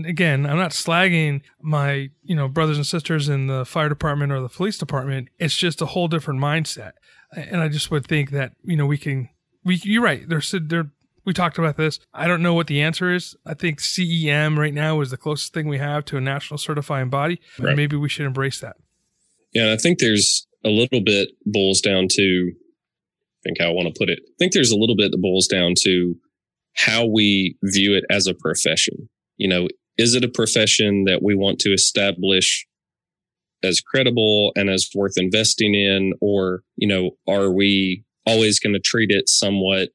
again, 0.05 0.47
I'm 0.47 0.57
not 0.57 0.73
slagging 0.73 1.43
my, 1.61 2.11
you 2.23 2.37
know, 2.37 2.49
brothers 2.49 2.77
and 2.77 2.87
sisters 2.87 3.29
in 3.29 3.47
the 3.47 3.65
fire 3.65 3.89
department 3.89 4.33
or 4.33 4.41
the 4.41 4.49
police 4.49 4.79
department. 4.79 5.29
It's 5.39 5.57
just 5.57 5.81
a 5.83 5.87
whole 5.87 6.09
different 6.09 6.41
mindset. 6.41 6.93
And 7.35 7.61
I 7.61 7.69
just 7.69 7.91
would 7.91 8.07
think 8.07 8.31
that, 8.31 8.53
you 8.63 8.77
know, 8.77 8.87
we 8.87 8.99
can, 8.99 9.29
we, 9.65 9.77
you're 9.77 10.03
right. 10.03 10.29
There's, 10.29 10.55
there, 10.63 10.91
we 11.25 11.33
talked 11.33 11.59
about 11.59 11.77
this. 11.77 12.01
I 12.13 12.27
don't 12.27 12.43
know 12.43 12.55
what 12.55 12.67
the 12.67 12.83
answer 12.83 13.13
is. 13.13 13.37
I 13.47 13.55
think 13.55 13.79
CEM 13.79 14.59
right 14.59 14.75
now 14.75 15.01
is 15.01 15.11
the 15.11 15.17
closest 15.17 15.55
thing 15.55 15.69
we 15.69 15.79
have 15.79 16.05
to 16.07 16.17
a 16.17 16.21
national 16.21 16.59
certifying 16.59 17.09
body. 17.09 17.41
Right. 17.59 17.77
maybe 17.77 17.97
we 17.97 18.09
should 18.09 18.27
embrace 18.27 18.61
that. 18.61 18.77
Yeah. 19.53 19.73
I 19.73 19.77
think 19.77 19.99
there's 19.99 20.47
a 20.65 20.71
little 20.71 21.01
bit 21.01 21.31
boils 21.47 21.81
down 21.81 22.09
to, 22.11 22.53
I 22.53 23.41
think 23.45 23.61
how 23.61 23.69
I 23.69 23.73
want 23.73 23.93
to 23.93 23.99
put 23.99 24.11
it. 24.11 24.19
I 24.23 24.35
think 24.39 24.53
there's 24.53 24.73
a 24.73 24.77
little 24.77 24.97
bit 24.97 25.13
that 25.13 25.19
boils 25.19 25.47
down 25.47 25.75
to 25.85 26.17
how 26.75 27.07
we 27.07 27.57
view 27.63 27.97
it 27.97 28.05
as 28.11 28.27
a 28.27 28.35
profession 28.35 29.09
you 29.41 29.49
know, 29.49 29.69
is 29.97 30.15
it 30.15 30.23
a 30.23 30.29
profession 30.29 31.05
that 31.05 31.23
we 31.23 31.35
want 31.35 31.59
to 31.61 31.73
establish 31.73 32.67
as 33.65 33.81
credible 33.81 34.53
and 34.55 34.69
as 34.69 34.89
worth 34.95 35.15
investing 35.17 35.75
in? 35.75 36.13
Or, 36.21 36.63
you 36.77 36.87
know, 36.87 37.13
are 37.27 37.51
we 37.51 38.05
always 38.27 38.61
going 38.61 38.75
to 38.75 38.81
treat 38.81 39.11
it 39.11 39.29
somewhat 39.29 39.89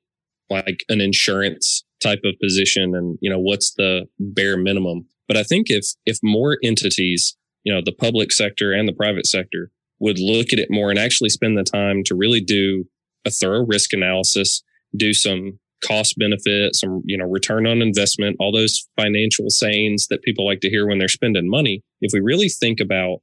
like 0.49 0.83
an 0.89 0.99
insurance 0.99 1.85
type 2.01 2.21
of 2.25 2.33
position? 2.41 2.95
And, 2.95 3.17
you 3.21 3.29
know, 3.29 3.39
what's 3.39 3.73
the 3.75 4.07
bare 4.19 4.57
minimum? 4.57 5.05
But 5.27 5.37
I 5.37 5.43
think 5.43 5.67
if, 5.69 5.85
if 6.07 6.17
more 6.23 6.57
entities, 6.63 7.37
you 7.63 7.73
know, 7.73 7.81
the 7.85 7.91
public 7.91 8.31
sector 8.31 8.73
and 8.73 8.87
the 8.87 8.93
private 8.93 9.27
sector 9.27 9.69
would 9.99 10.19
look 10.19 10.53
at 10.53 10.59
it 10.59 10.69
more 10.71 10.89
and 10.89 10.99
actually 10.99 11.29
spend 11.29 11.55
the 11.55 11.63
time 11.63 12.03
to 12.05 12.15
really 12.15 12.41
do 12.41 12.85
a 13.25 13.29
thorough 13.29 13.65
risk 13.65 13.93
analysis, 13.93 14.63
do 14.95 15.13
some 15.13 15.59
cost 15.83 16.15
benefit, 16.17 16.75
some, 16.75 17.01
you 17.05 17.17
know, 17.17 17.25
return 17.25 17.67
on 17.67 17.81
investment, 17.81 18.37
all 18.39 18.51
those 18.51 18.87
financial 18.99 19.49
sayings 19.49 20.07
that 20.09 20.23
people 20.23 20.45
like 20.45 20.59
to 20.61 20.69
hear 20.69 20.87
when 20.87 20.97
they're 20.97 21.07
spending 21.07 21.49
money. 21.49 21.83
If 22.01 22.11
we 22.13 22.19
really 22.19 22.49
think 22.49 22.79
about 22.79 23.19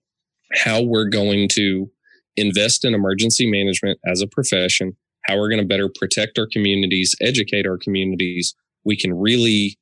how 0.65 0.83
we're 0.83 1.09
going 1.09 1.49
to 1.53 1.91
invest 2.37 2.85
in 2.85 2.95
emergency 2.95 3.51
management 3.51 3.99
as 4.07 4.21
a 4.23 4.27
profession, 4.27 4.97
how 5.25 5.39
we're 5.39 5.49
going 5.49 5.63
to 5.63 5.67
better 5.67 5.89
protect 5.89 6.39
our 6.39 6.49
communities, 6.51 7.15
educate 7.21 7.67
our 7.67 7.79
communities, 7.79 8.55
we 8.85 8.97
can 8.97 9.15
really 9.15 9.79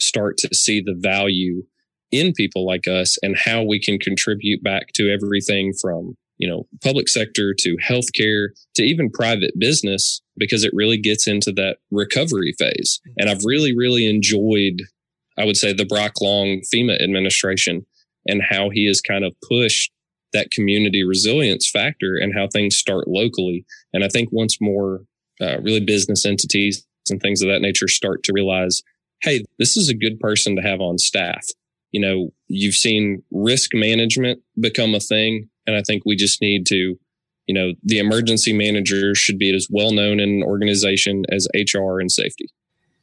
start 0.00 0.36
to 0.38 0.54
see 0.54 0.80
the 0.80 0.94
value 0.96 1.62
in 2.10 2.32
people 2.32 2.66
like 2.66 2.86
us 2.86 3.16
and 3.22 3.36
how 3.36 3.62
we 3.62 3.80
can 3.80 3.98
contribute 3.98 4.62
back 4.62 4.88
to 4.94 5.10
everything 5.10 5.72
from 5.80 6.14
you 6.38 6.48
know, 6.48 6.66
public 6.82 7.08
sector 7.08 7.54
to 7.58 7.76
healthcare 7.76 8.48
to 8.74 8.82
even 8.82 9.10
private 9.10 9.52
business 9.58 10.20
because 10.36 10.64
it 10.64 10.72
really 10.74 10.98
gets 10.98 11.26
into 11.26 11.52
that 11.52 11.78
recovery 11.90 12.54
phase. 12.58 13.00
And 13.16 13.28
I've 13.30 13.44
really, 13.44 13.76
really 13.76 14.06
enjoyed, 14.08 14.82
I 15.38 15.44
would 15.44 15.56
say, 15.56 15.72
the 15.72 15.86
Brock 15.86 16.20
Long 16.20 16.62
FEMA 16.74 17.00
administration 17.00 17.86
and 18.26 18.42
how 18.48 18.70
he 18.70 18.86
has 18.86 19.00
kind 19.00 19.24
of 19.24 19.34
pushed 19.48 19.92
that 20.32 20.50
community 20.50 21.04
resilience 21.04 21.70
factor 21.70 22.16
and 22.16 22.34
how 22.34 22.48
things 22.48 22.76
start 22.76 23.06
locally. 23.06 23.64
And 23.92 24.02
I 24.02 24.08
think 24.08 24.30
once 24.32 24.58
more, 24.60 25.02
uh, 25.40 25.60
really 25.60 25.80
business 25.80 26.26
entities 26.26 26.84
and 27.10 27.20
things 27.20 27.42
of 27.42 27.48
that 27.48 27.62
nature 27.62 27.88
start 27.88 28.22
to 28.24 28.32
realize, 28.34 28.82
hey, 29.22 29.44
this 29.58 29.76
is 29.76 29.88
a 29.88 29.94
good 29.94 30.18
person 30.18 30.56
to 30.56 30.62
have 30.62 30.80
on 30.80 30.98
staff. 30.98 31.44
You 31.92 32.00
know, 32.00 32.30
you've 32.48 32.74
seen 32.74 33.22
risk 33.30 33.70
management 33.72 34.40
become 34.58 34.94
a 34.94 35.00
thing 35.00 35.48
and 35.66 35.76
I 35.76 35.82
think 35.82 36.02
we 36.04 36.16
just 36.16 36.40
need 36.40 36.66
to, 36.66 36.96
you 37.46 37.54
know, 37.54 37.72
the 37.82 37.98
emergency 37.98 38.52
manager 38.52 39.14
should 39.14 39.38
be 39.38 39.54
as 39.54 39.68
well 39.70 39.92
known 39.92 40.20
in 40.20 40.28
an 40.28 40.42
organization 40.42 41.24
as 41.30 41.46
HR 41.54 42.00
and 42.00 42.10
safety. 42.10 42.48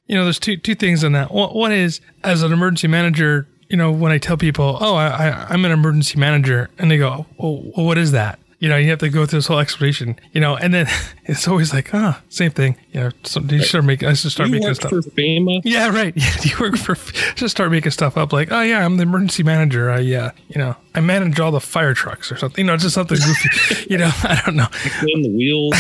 You 0.07 0.15
know, 0.15 0.23
there's 0.23 0.39
two 0.39 0.57
two 0.57 0.75
things 0.75 1.03
on 1.03 1.13
that. 1.13 1.31
One 1.31 1.71
is 1.71 2.01
as 2.23 2.43
an 2.43 2.51
emergency 2.51 2.87
manager, 2.87 3.47
you 3.69 3.77
know, 3.77 3.91
when 3.91 4.11
I 4.11 4.17
tell 4.17 4.35
people, 4.35 4.77
"Oh, 4.81 4.95
I, 4.95 5.29
I 5.29 5.53
am 5.53 5.63
an 5.63 5.71
emergency 5.71 6.19
manager," 6.19 6.69
and 6.77 6.91
they 6.91 6.97
go, 6.97 7.25
"Well, 7.37 7.61
what 7.75 7.97
is 7.97 8.11
that?" 8.11 8.39
You 8.61 8.69
know, 8.69 8.77
you 8.77 8.91
have 8.91 8.99
to 8.99 9.09
go 9.09 9.25
through 9.25 9.39
this 9.39 9.47
whole 9.47 9.57
explanation, 9.57 10.15
you 10.33 10.39
know, 10.39 10.55
and 10.55 10.71
then 10.71 10.87
it's 11.25 11.47
always 11.47 11.73
like, 11.73 11.93
ah, 11.95 12.19
oh, 12.21 12.25
same 12.29 12.51
thing. 12.51 12.77
You 12.91 13.01
know, 13.01 13.09
so 13.23 13.41
you 13.41 13.63
start 13.63 13.83
making, 13.85 14.07
I 14.07 14.11
just 14.11 14.29
start 14.29 14.49
you 14.49 14.53
making 14.53 14.67
work 14.67 14.75
stuff. 14.75 14.91
for 14.91 15.01
FEMA? 15.01 15.61
Yeah, 15.65 15.89
right. 15.89 16.13
Yeah, 16.21 16.35
you 16.43 16.55
work 16.59 16.77
for, 16.77 16.93
just 17.33 17.49
start 17.55 17.71
making 17.71 17.91
stuff 17.91 18.15
up 18.15 18.31
like, 18.31 18.51
oh 18.51 18.61
yeah, 18.61 18.85
I'm 18.85 18.97
the 18.97 19.03
emergency 19.03 19.41
manager. 19.41 19.89
I, 19.89 19.97
uh, 20.13 20.31
you 20.47 20.59
know, 20.59 20.75
I 20.93 20.99
manage 20.99 21.39
all 21.39 21.51
the 21.51 21.59
fire 21.59 21.95
trucks 21.95 22.31
or 22.31 22.37
something, 22.37 22.63
you 22.63 22.71
know, 22.71 22.77
just 22.77 22.93
something 22.93 23.17
goofy, 23.17 23.87
you 23.89 23.97
know, 23.97 24.11
I 24.23 24.39
don't 24.45 24.55
know. 24.55 24.67
I 24.71 24.89
clean 24.99 25.23
the 25.23 25.35
wheels. 25.35 25.73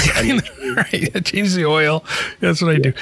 right. 0.75 1.15
I 1.15 1.19
change 1.19 1.53
the 1.53 1.65
oil. 1.65 2.03
That's 2.39 2.63
what 2.63 2.75
I 2.75 2.79
do. 2.79 2.93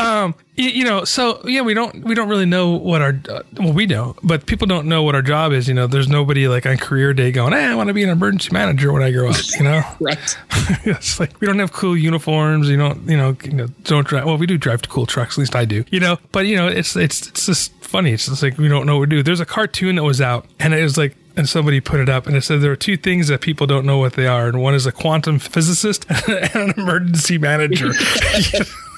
um, 0.00 0.34
you, 0.56 0.70
you, 0.70 0.84
know, 0.84 1.04
so 1.04 1.40
yeah, 1.44 1.60
we 1.60 1.74
don't 1.74 2.02
we 2.04 2.14
don't 2.14 2.28
really 2.28 2.46
know 2.46 2.70
what 2.70 3.02
our 3.02 3.20
uh, 3.28 3.42
well 3.58 3.72
we 3.72 3.86
know, 3.86 4.16
but 4.22 4.46
people 4.46 4.66
don't 4.66 4.88
know 4.88 5.02
what 5.02 5.14
our 5.14 5.22
job 5.22 5.52
is. 5.52 5.68
You 5.68 5.74
know, 5.74 5.86
there's 5.86 6.08
nobody 6.08 6.48
like 6.48 6.64
on 6.66 6.78
career 6.78 7.12
day 7.12 7.30
going, 7.30 7.52
"Hey, 7.52 7.64
I 7.64 7.74
want 7.74 7.88
to 7.88 7.94
be 7.94 8.02
an 8.02 8.08
emergency 8.08 8.50
manager 8.52 8.92
when 8.92 9.02
I 9.02 9.10
grow 9.10 9.28
up." 9.28 9.36
You 9.58 9.64
know, 9.64 9.82
right? 10.00 10.38
it's 10.84 11.20
like 11.20 11.38
we 11.40 11.46
don't 11.46 11.58
have 11.58 11.72
cool 11.72 11.96
uniforms. 11.96 12.68
You 12.68 12.76
don't 12.76 13.08
you 13.08 13.16
know, 13.16 13.36
you 13.44 13.52
know 13.52 13.66
don't 13.84 14.06
drive. 14.06 14.24
Well, 14.24 14.38
we 14.38 14.46
do 14.46 14.56
drive 14.56 14.82
to 14.82 14.88
cool 14.88 15.06
trucks. 15.06 15.34
At 15.34 15.40
least 15.40 15.56
I 15.56 15.64
do. 15.64 15.84
You 15.90 16.00
know, 16.00 16.18
but 16.32 16.46
you 16.46 16.56
know, 16.56 16.68
it's 16.68 16.96
it's 16.96 17.28
it's 17.28 17.46
just 17.46 17.72
funny. 17.82 18.12
It's 18.12 18.26
just 18.26 18.42
like 18.42 18.56
we 18.56 18.68
don't 18.68 18.86
know 18.86 18.98
what 18.98 19.10
to 19.10 19.16
do. 19.16 19.22
There's 19.22 19.40
a 19.40 19.46
cartoon 19.46 19.96
that 19.96 20.04
was 20.04 20.20
out, 20.20 20.46
and 20.58 20.72
it 20.72 20.82
was 20.82 20.96
like 20.96 21.14
and 21.36 21.46
somebody 21.46 21.80
put 21.80 22.00
it 22.00 22.08
up 22.08 22.26
and 22.26 22.34
it 22.34 22.42
said 22.42 22.62
there 22.62 22.72
are 22.72 22.76
two 22.76 22.96
things 22.96 23.28
that 23.28 23.42
people 23.42 23.66
don't 23.66 23.84
know 23.84 23.98
what 23.98 24.14
they 24.14 24.26
are 24.26 24.48
and 24.48 24.62
one 24.62 24.74
is 24.74 24.86
a 24.86 24.92
quantum 24.92 25.38
physicist 25.38 26.06
and 26.28 26.54
an 26.54 26.74
emergency 26.78 27.36
manager 27.36 27.92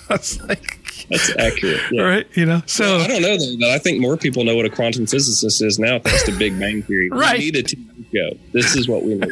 That's 0.19 0.41
like 0.49 0.79
that's 1.11 1.37
accurate, 1.37 1.81
yeah. 1.91 2.03
right? 2.03 2.27
You 2.35 2.47
know, 2.47 2.63
so 2.67 2.85
well, 2.85 3.01
I 3.03 3.07
don't 3.09 3.23
know 3.23 3.37
though. 3.37 3.57
But 3.61 3.71
I 3.71 3.79
think 3.79 4.01
more 4.01 4.17
people 4.17 4.45
know 4.45 4.57
what 4.57 4.65
a 4.65 4.71
quantum 4.71 5.07
physicist 5.07 5.63
is 5.63 5.79
now, 5.79 5.99
thanks 5.99 6.23
to 6.25 6.33
Big 6.33 6.59
Bang 6.59 6.83
Theory. 6.83 7.11
right. 7.11 7.39
We 7.39 7.51
need 7.51 7.57
a 7.57 7.63
TV 7.63 8.05
show. 8.15 8.39
This 8.53 8.75
is 8.75 8.89
what 8.89 9.03
we 9.03 9.17
need. 9.17 9.31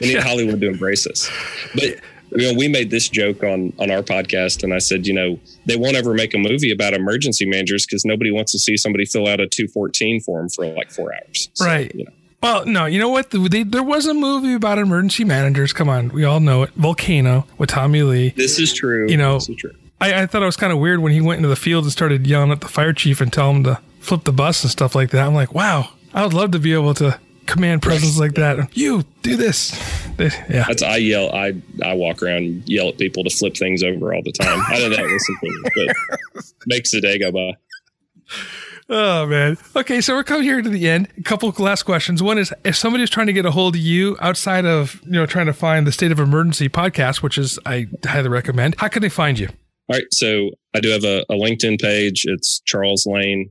we 0.00 0.06
need 0.06 0.12
yeah. 0.14 0.20
Hollywood 0.20 0.60
to 0.60 0.68
embrace 0.68 1.06
us. 1.06 1.30
But 1.74 2.00
you 2.32 2.52
know, 2.52 2.54
we 2.58 2.68
made 2.68 2.90
this 2.90 3.08
joke 3.08 3.42
on 3.42 3.72
on 3.78 3.90
our 3.90 4.02
podcast, 4.02 4.62
and 4.62 4.72
I 4.72 4.78
said, 4.78 5.06
you 5.06 5.14
know, 5.14 5.38
they 5.66 5.76
won't 5.76 5.96
ever 5.96 6.14
make 6.14 6.34
a 6.34 6.38
movie 6.38 6.70
about 6.70 6.94
emergency 6.94 7.46
managers 7.46 7.86
because 7.86 8.04
nobody 8.04 8.30
wants 8.30 8.52
to 8.52 8.58
see 8.58 8.76
somebody 8.76 9.04
fill 9.04 9.26
out 9.26 9.40
a 9.40 9.46
two 9.46 9.66
fourteen 9.68 10.20
form 10.20 10.48
for 10.48 10.66
like 10.66 10.90
four 10.90 11.12
hours. 11.12 11.48
So, 11.54 11.64
right. 11.64 11.90
You 11.94 12.04
know. 12.04 12.12
Well, 12.42 12.64
no, 12.64 12.86
you 12.86 12.98
know 12.98 13.10
what? 13.10 13.30
They, 13.30 13.64
there 13.64 13.82
was 13.82 14.06
a 14.06 14.14
movie 14.14 14.54
about 14.54 14.78
emergency 14.78 15.24
managers. 15.24 15.72
Come 15.72 15.88
on, 15.88 16.08
we 16.08 16.24
all 16.24 16.40
know 16.40 16.62
it. 16.62 16.70
Volcano 16.70 17.46
with 17.58 17.68
Tommy 17.68 18.02
Lee. 18.02 18.30
This 18.30 18.58
is 18.58 18.72
true. 18.72 19.10
You 19.10 19.16
know, 19.18 19.34
this 19.34 19.48
is 19.48 19.56
true. 19.56 19.74
I, 20.00 20.22
I 20.22 20.26
thought 20.26 20.42
it 20.42 20.46
was 20.46 20.56
kind 20.56 20.72
of 20.72 20.78
weird 20.78 21.00
when 21.00 21.12
he 21.12 21.20
went 21.20 21.38
into 21.38 21.48
the 21.48 21.56
field 21.56 21.84
and 21.84 21.92
started 21.92 22.26
yelling 22.26 22.50
at 22.50 22.62
the 22.62 22.68
fire 22.68 22.94
chief 22.94 23.20
and 23.20 23.30
tell 23.30 23.50
him 23.50 23.64
to 23.64 23.78
flip 24.00 24.24
the 24.24 24.32
bus 24.32 24.62
and 24.62 24.70
stuff 24.70 24.94
like 24.94 25.10
that. 25.10 25.26
I'm 25.26 25.34
like, 25.34 25.54
wow, 25.54 25.90
I 26.14 26.24
would 26.24 26.32
love 26.32 26.52
to 26.52 26.58
be 26.58 26.72
able 26.72 26.94
to 26.94 27.20
command 27.46 27.82
presence 27.82 28.18
like 28.18 28.34
that. 28.34 28.74
You 28.76 29.04
do 29.22 29.36
this. 29.36 29.72
yeah. 30.18 30.64
That's 30.66 30.82
I 30.82 30.96
yell. 30.96 31.30
I 31.34 31.54
I 31.84 31.94
walk 31.94 32.22
around 32.22 32.44
and 32.44 32.68
yell 32.68 32.88
at 32.88 32.98
people 32.98 33.24
to 33.24 33.30
flip 33.30 33.56
things 33.56 33.82
over 33.82 34.14
all 34.14 34.22
the 34.22 34.32
time. 34.32 34.62
I 34.68 34.78
don't 34.78 34.90
know 34.90 35.04
listen 35.04 35.36
but 35.74 36.44
makes 36.66 36.90
the 36.92 37.00
day 37.00 37.18
go 37.18 37.32
by. 37.32 37.56
Oh 38.92 39.24
man. 39.24 39.56
Okay, 39.76 40.00
so 40.00 40.16
we're 40.16 40.24
coming 40.24 40.42
here 40.42 40.60
to 40.60 40.68
the 40.68 40.88
end. 40.88 41.08
A 41.16 41.22
couple 41.22 41.48
last 41.58 41.84
questions. 41.84 42.20
One 42.24 42.38
is 42.38 42.52
if 42.64 42.74
somebody's 42.74 43.08
trying 43.08 43.28
to 43.28 43.32
get 43.32 43.46
a 43.46 43.52
hold 43.52 43.76
of 43.76 43.80
you 43.80 44.16
outside 44.20 44.66
of, 44.66 45.00
you 45.04 45.12
know, 45.12 45.26
trying 45.26 45.46
to 45.46 45.52
find 45.52 45.86
the 45.86 45.92
State 45.92 46.10
of 46.10 46.18
Emergency 46.18 46.68
podcast, 46.68 47.22
which 47.22 47.38
is 47.38 47.56
I 47.64 47.86
highly 48.04 48.28
recommend, 48.28 48.74
how 48.78 48.88
can 48.88 49.00
they 49.00 49.08
find 49.08 49.38
you? 49.38 49.46
All 49.46 49.96
right. 49.96 50.06
So 50.10 50.50
I 50.74 50.80
do 50.80 50.88
have 50.88 51.04
a, 51.04 51.20
a 51.30 51.34
LinkedIn 51.34 51.80
page. 51.80 52.24
It's 52.24 52.60
Charles 52.66 53.06
Lane. 53.06 53.50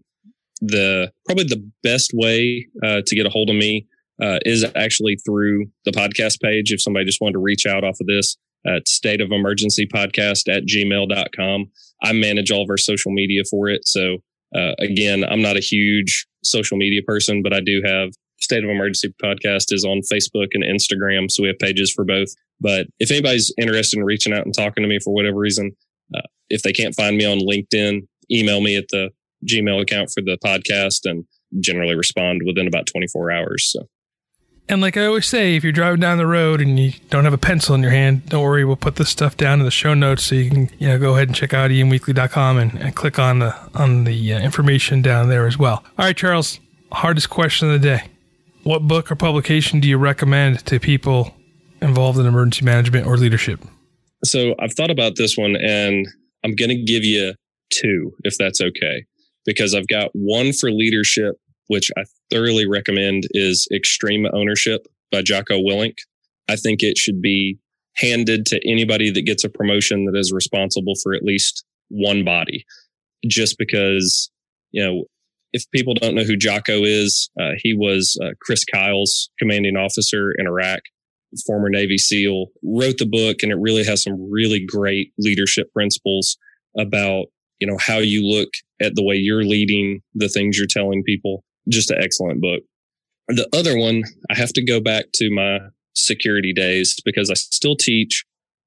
The 0.60 1.10
probably 1.26 1.46
the 1.46 1.72
best 1.84 2.12
way 2.14 2.68
uh, 2.84 3.02
to 3.06 3.16
get 3.16 3.26
a 3.26 3.30
hold 3.30 3.50
of 3.50 3.56
me 3.56 3.88
uh, 4.22 4.40
is 4.46 4.66
actually 4.76 5.16
through 5.26 5.68
the 5.86 5.92
podcast 5.92 6.42
page. 6.42 6.74
If 6.74 6.82
somebody 6.82 7.06
just 7.06 7.22
wanted 7.22 7.34
to 7.34 7.40
reach 7.40 7.66
out 7.66 7.86
off 7.86 8.02
of 8.02 8.08
this, 8.08 8.36
at 8.66 8.88
state 8.88 9.22
of 9.22 9.32
emergency 9.32 9.88
podcast 9.88 10.54
at 10.54 10.64
gmail.com. 10.66 11.72
I 12.02 12.14
manage 12.14 12.52
all 12.52 12.64
of 12.64 12.70
our 12.70 12.78
social 12.78 13.12
media 13.12 13.44
for 13.50 13.70
it. 13.70 13.88
So 13.88 14.18
uh, 14.56 14.74
again, 14.80 15.24
I'm 15.24 15.41
not 15.41 15.58
a 15.58 15.62
huge 15.62 16.28
social 16.43 16.78
media 16.78 17.02
person, 17.06 17.43
but 17.43 17.54
I 17.54 17.60
do 17.60 17.82
have 17.86 18.10
State 18.41 18.64
of 18.64 18.70
Emergency 18.70 19.14
podcast 19.22 19.72
is 19.72 19.86
on 19.86 20.02
Facebook 20.12 20.50
and 20.54 20.64
Instagram. 20.64 21.30
So 21.30 21.43
we 21.43 21.50
have 21.50 21.60
pages 21.60 21.91
for 21.91 22.06
both. 22.06 22.30
But 22.62 22.88
if 23.00 23.12
anybody's 23.12 23.54
interested 23.60 23.97
in 23.97 24.06
reaching 24.06 24.34
out 24.34 24.45
and 24.45 24.56
talking 24.56 24.82
to 24.82 24.88
me 24.88 25.00
for 25.04 25.14
whatever 25.14 25.38
reason, 25.38 25.72
uh, 26.16 26.22
if 26.50 26.64
they 26.64 26.74
can't 26.74 26.95
find 26.95 27.18
me 27.18 27.26
on 27.26 27.39
LinkedIn, 27.39 28.08
email 28.32 28.62
me 28.62 28.76
at 28.76 28.86
the 28.89 29.10
Gmail 29.47 29.82
account 29.82 30.10
for 30.14 30.22
the 30.22 30.38
podcast 30.43 31.10
and 31.10 31.26
generally 31.60 31.95
respond 31.95 32.41
within 32.45 32.68
about 32.68 32.88
24 32.88 33.32
hours. 33.32 33.72
So. 33.72 33.88
And 34.70 34.82
like 34.82 34.97
I 34.97 35.05
always 35.05 35.26
say, 35.26 35.55
if 35.55 35.63
you're 35.63 35.74
driving 35.74 35.99
down 35.99 36.20
the 36.20 36.28
road 36.28 36.61
and 36.61 36.80
you 36.80 36.93
don't 37.09 37.24
have 37.24 37.34
a 37.34 37.39
pencil 37.39 37.74
in 37.74 37.82
your 37.82 37.89
hand, 37.91 38.30
don't 38.30 38.43
worry. 38.43 38.63
We'll 38.63 38.76
put 38.76 38.97
this 38.97 39.09
stuff 39.09 39.36
down 39.36 39.59
in 39.59 39.65
the 39.65 39.72
show 39.72 39.95
notes 39.95 40.26
so 40.26 40.36
you 40.36 40.51
can, 40.51 40.70
you 40.78 40.88
know, 40.88 40.99
go 40.99 41.15
ahead 41.15 41.28
and 41.28 41.36
check 41.36 41.55
out 41.55 41.72
emweekly.com 41.72 42.59
and, 42.59 42.76
and 42.80 42.95
click 42.95 43.17
on 43.17 43.39
the 43.39 43.55
on 43.74 44.03
the 44.03 44.34
uh, 44.34 44.39
information 44.39 45.01
down 45.01 45.28
there 45.28 45.47
as 45.47 45.57
well. 45.57 45.84
All 45.97 46.05
right, 46.05 46.15
Charles. 46.15 46.59
Hardest 46.91 47.32
question 47.32 47.72
of 47.72 47.82
the 47.82 47.88
day: 47.88 48.03
What 48.63 48.88
book 48.88 49.11
or 49.11 49.15
publication 49.15 49.80
do 49.80 49.88
you 49.88 49.97
recommend 49.97 50.63
to 50.67 50.80
people 50.80 51.34
involved 51.82 52.20
in 52.20 52.28
emergency 52.28 52.63
management 52.63 53.07
or 53.07 53.17
leadership? 53.17 53.59
So 54.24 54.53
I've 54.59 54.74
thought 54.74 54.91
about 54.91 55.15
this 55.15 55.36
one, 55.36 55.55
and 55.55 56.07
I'm 56.43 56.55
going 56.55 56.70
to 56.70 56.84
give 56.84 57.03
you 57.03 57.34
two, 57.74 58.11
if 58.24 58.38
that's 58.38 58.61
okay, 58.61 59.05
because 59.45 59.74
I've 59.74 59.88
got 59.88 60.11
one 60.13 60.53
for 60.53 60.72
leadership 60.72 61.38
which 61.70 61.91
I 61.95 62.03
thoroughly 62.32 62.67
recommend, 62.67 63.24
is 63.32 63.67
Extreme 63.74 64.26
Ownership 64.34 64.88
by 65.11 65.22
Jocko 65.22 65.59
Willink. 65.59 65.97
I 66.49 66.55
think 66.55 66.82
it 66.82 66.97
should 66.97 67.22
be 67.22 67.59
handed 67.95 68.47
to 68.47 68.59
anybody 68.67 69.11
that 69.11 69.22
gets 69.22 69.43
a 69.43 69.49
promotion 69.49 70.05
that 70.05 70.17
is 70.17 70.32
responsible 70.34 70.95
for 71.01 71.13
at 71.13 71.24
least 71.24 71.63
one 71.89 72.26
body. 72.26 72.65
Just 73.28 73.55
because, 73.59 74.32
you 74.72 74.84
know, 74.84 75.03
if 75.53 75.63
people 75.72 75.93
don't 75.93 76.15
know 76.15 76.24
who 76.24 76.36
Jocko 76.36 76.84
is, 76.84 77.30
uh, 77.39 77.51
he 77.57 77.76
was 77.76 78.17
uh, 78.24 78.32
Chris 78.41 78.65
Kyle's 78.65 79.30
commanding 79.38 79.78
officer 79.78 80.32
in 80.39 80.47
Iraq, 80.47 80.80
former 81.45 81.70
Navy 81.70 81.99
SEAL, 81.99 82.47
wrote 82.63 82.97
the 82.97 83.05
book, 83.05 83.38
and 83.43 83.51
it 83.51 83.59
really 83.59 83.84
has 83.84 84.01
some 84.01 84.32
really 84.32 84.65
great 84.65 85.13
leadership 85.20 85.72
principles 85.72 86.36
about, 86.76 87.26
you 87.59 87.67
know, 87.67 87.78
how 87.80 87.99
you 87.99 88.26
look 88.26 88.49
at 88.82 88.95
the 88.95 89.03
way 89.03 89.15
you're 89.15 89.43
leading, 89.43 90.01
the 90.15 90.30
things 90.30 90.57
you're 90.57 90.65
telling 90.67 91.03
people 91.03 91.43
just 91.68 91.91
an 91.91 92.01
excellent 92.01 92.41
book. 92.41 92.62
The 93.28 93.47
other 93.53 93.78
one, 93.78 94.03
I 94.30 94.38
have 94.38 94.53
to 94.53 94.64
go 94.64 94.80
back 94.80 95.05
to 95.16 95.30
my 95.30 95.60
security 95.93 96.53
days 96.53 96.99
because 97.05 97.30
I 97.30 97.36
still 97.36 97.76
teach 97.76 98.26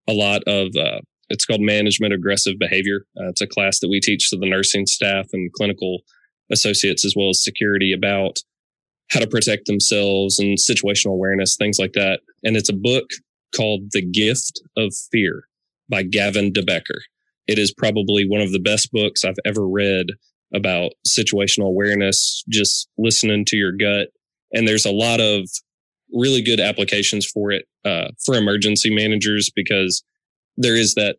a 0.09 0.13
lot 0.13 0.43
of, 0.47 0.69
uh, 0.77 1.01
it's 1.29 1.45
called 1.45 1.61
management 1.61 2.13
aggressive 2.13 2.59
behavior. 2.59 3.07
Uh, 3.19 3.29
it's 3.29 3.41
a 3.41 3.47
class 3.47 3.81
that 3.81 3.89
we 3.89 4.01
teach 4.01 4.31
to 4.31 4.37
the 4.37 4.49
nursing 4.49 4.87
staff 4.87 5.27
and 5.33 5.53
clinical 5.53 6.01
associates 6.51 7.05
as 7.05 7.15
well 7.17 7.31
as 7.31 7.43
security 7.43 7.93
about 7.93 8.39
how 9.11 9.21
to 9.21 9.27
protect 9.27 9.67
themselves 9.67 10.39
and 10.39 10.59
situational 10.59 11.13
awareness, 11.13 11.57
things 11.57 11.79
like 11.79 11.93
that. 11.93 12.21
And 12.43 12.57
it's 12.57 12.71
a 12.71 12.75
book 12.75 13.11
called 13.55 13.91
The 13.93 14.03
Gift 14.03 14.61
of 14.77 14.95
Fear 15.11 15.45
by 15.89 16.03
Gavin 16.03 16.53
de 16.53 16.63
Becker. 16.63 17.03
It 17.47 17.59
is 17.59 17.75
probably 17.75 18.25
one 18.27 18.41
of 18.41 18.53
the 18.53 18.61
best 18.61 18.91
books 18.93 19.25
I've 19.25 19.39
ever 19.45 19.67
read 19.67 20.07
about 20.55 20.93
situational 21.07 21.67
awareness, 21.67 22.45
just 22.49 22.89
listening 22.99 23.45
to 23.47 23.57
your 23.57 23.73
gut. 23.73 24.09
And 24.53 24.69
there's 24.69 24.85
a 24.85 24.93
lot 24.93 25.21
of 25.21 25.49
really 26.13 26.43
good 26.43 26.61
applications 26.61 27.27
for 27.27 27.51
it 27.51 27.65
uh, 27.85 28.09
for 28.25 28.35
emergency 28.35 28.95
managers 28.95 29.51
because 29.55 30.05
there 30.57 30.77
is 30.77 30.95
that 30.95 31.17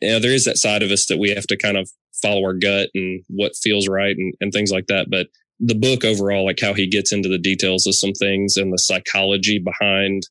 you 0.00 0.10
know, 0.10 0.18
there 0.18 0.32
is 0.32 0.44
that 0.44 0.58
side 0.58 0.82
of 0.82 0.90
us 0.90 1.06
that 1.06 1.18
we 1.18 1.30
have 1.30 1.46
to 1.46 1.56
kind 1.56 1.76
of 1.76 1.90
follow 2.22 2.42
our 2.42 2.52
gut 2.52 2.90
and 2.94 3.22
what 3.28 3.56
feels 3.56 3.88
right 3.88 4.16
and, 4.16 4.34
and 4.40 4.52
things 4.52 4.70
like 4.70 4.86
that. 4.88 5.08
But 5.10 5.28
the 5.58 5.74
book 5.74 6.04
overall, 6.04 6.44
like 6.44 6.60
how 6.60 6.74
he 6.74 6.86
gets 6.86 7.12
into 7.12 7.28
the 7.28 7.38
details 7.38 7.86
of 7.86 7.94
some 7.94 8.12
things 8.12 8.56
and 8.56 8.72
the 8.72 8.78
psychology 8.78 9.58
behind 9.58 10.24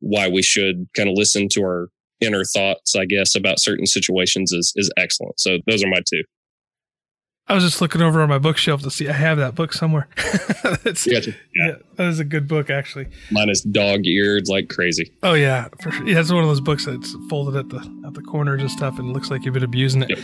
why 0.00 0.28
we 0.28 0.42
should 0.42 0.86
kind 0.96 1.08
of 1.08 1.16
listen 1.16 1.48
to 1.50 1.62
our 1.62 1.88
inner 2.20 2.44
thoughts, 2.44 2.94
I 2.94 3.04
guess, 3.04 3.34
about 3.34 3.60
certain 3.60 3.86
situations 3.86 4.52
is 4.52 4.72
is 4.76 4.90
excellent. 4.96 5.40
So 5.40 5.58
those 5.66 5.82
are 5.82 5.88
my 5.88 6.02
two. 6.08 6.22
I 7.50 7.54
was 7.54 7.64
just 7.64 7.80
looking 7.80 8.02
over 8.02 8.20
on 8.20 8.28
my 8.28 8.38
bookshelf 8.38 8.82
to 8.82 8.90
see 8.90 9.08
I 9.08 9.12
have 9.12 9.38
that 9.38 9.54
book 9.54 9.72
somewhere. 9.72 10.06
That's, 10.84 11.06
gotcha. 11.06 11.30
yeah. 11.54 11.66
yeah. 11.68 11.74
that 11.96 12.08
is 12.08 12.20
a 12.20 12.24
good 12.24 12.46
book 12.46 12.68
actually. 12.68 13.08
Mine 13.30 13.48
is 13.48 13.62
dog 13.62 14.06
eared 14.06 14.48
like 14.48 14.68
crazy. 14.68 15.10
Oh 15.22 15.32
yeah, 15.32 15.68
for 15.80 15.90
sure. 15.90 16.06
Yeah, 16.06 16.20
it's 16.20 16.30
one 16.30 16.42
of 16.42 16.48
those 16.48 16.60
books 16.60 16.84
that's 16.84 17.14
folded 17.30 17.56
at 17.56 17.70
the 17.70 17.78
at 18.06 18.12
the 18.12 18.20
corners 18.20 18.60
and 18.60 18.70
stuff, 18.70 18.98
and 18.98 19.14
looks 19.14 19.30
like 19.30 19.44
you've 19.44 19.54
been 19.54 19.64
abusing 19.64 20.02
it. 20.02 20.10
Yep. 20.10 20.18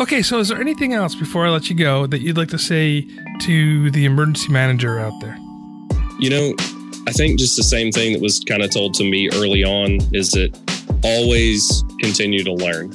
Okay, 0.00 0.20
so 0.20 0.38
is 0.38 0.48
there 0.48 0.60
anything 0.60 0.92
else 0.92 1.14
before 1.14 1.46
I 1.46 1.50
let 1.50 1.70
you 1.70 1.76
go 1.76 2.06
that 2.06 2.20
you'd 2.20 2.36
like 2.36 2.48
to 2.48 2.58
say 2.58 3.08
to 3.40 3.90
the 3.90 4.04
emergency 4.04 4.52
manager 4.52 4.98
out 5.00 5.18
there? 5.20 5.36
You 6.20 6.30
know, 6.30 6.54
I 7.06 7.12
think 7.12 7.38
just 7.38 7.56
the 7.56 7.62
same 7.62 7.90
thing 7.92 8.12
that 8.12 8.20
was 8.20 8.40
kind 8.40 8.62
of 8.62 8.70
told 8.70 8.92
to 8.94 9.04
me 9.04 9.30
early 9.34 9.64
on 9.64 9.98
is 10.12 10.32
that 10.32 10.56
always 11.02 11.82
continue 12.00 12.44
to 12.44 12.52
learn 12.52 12.92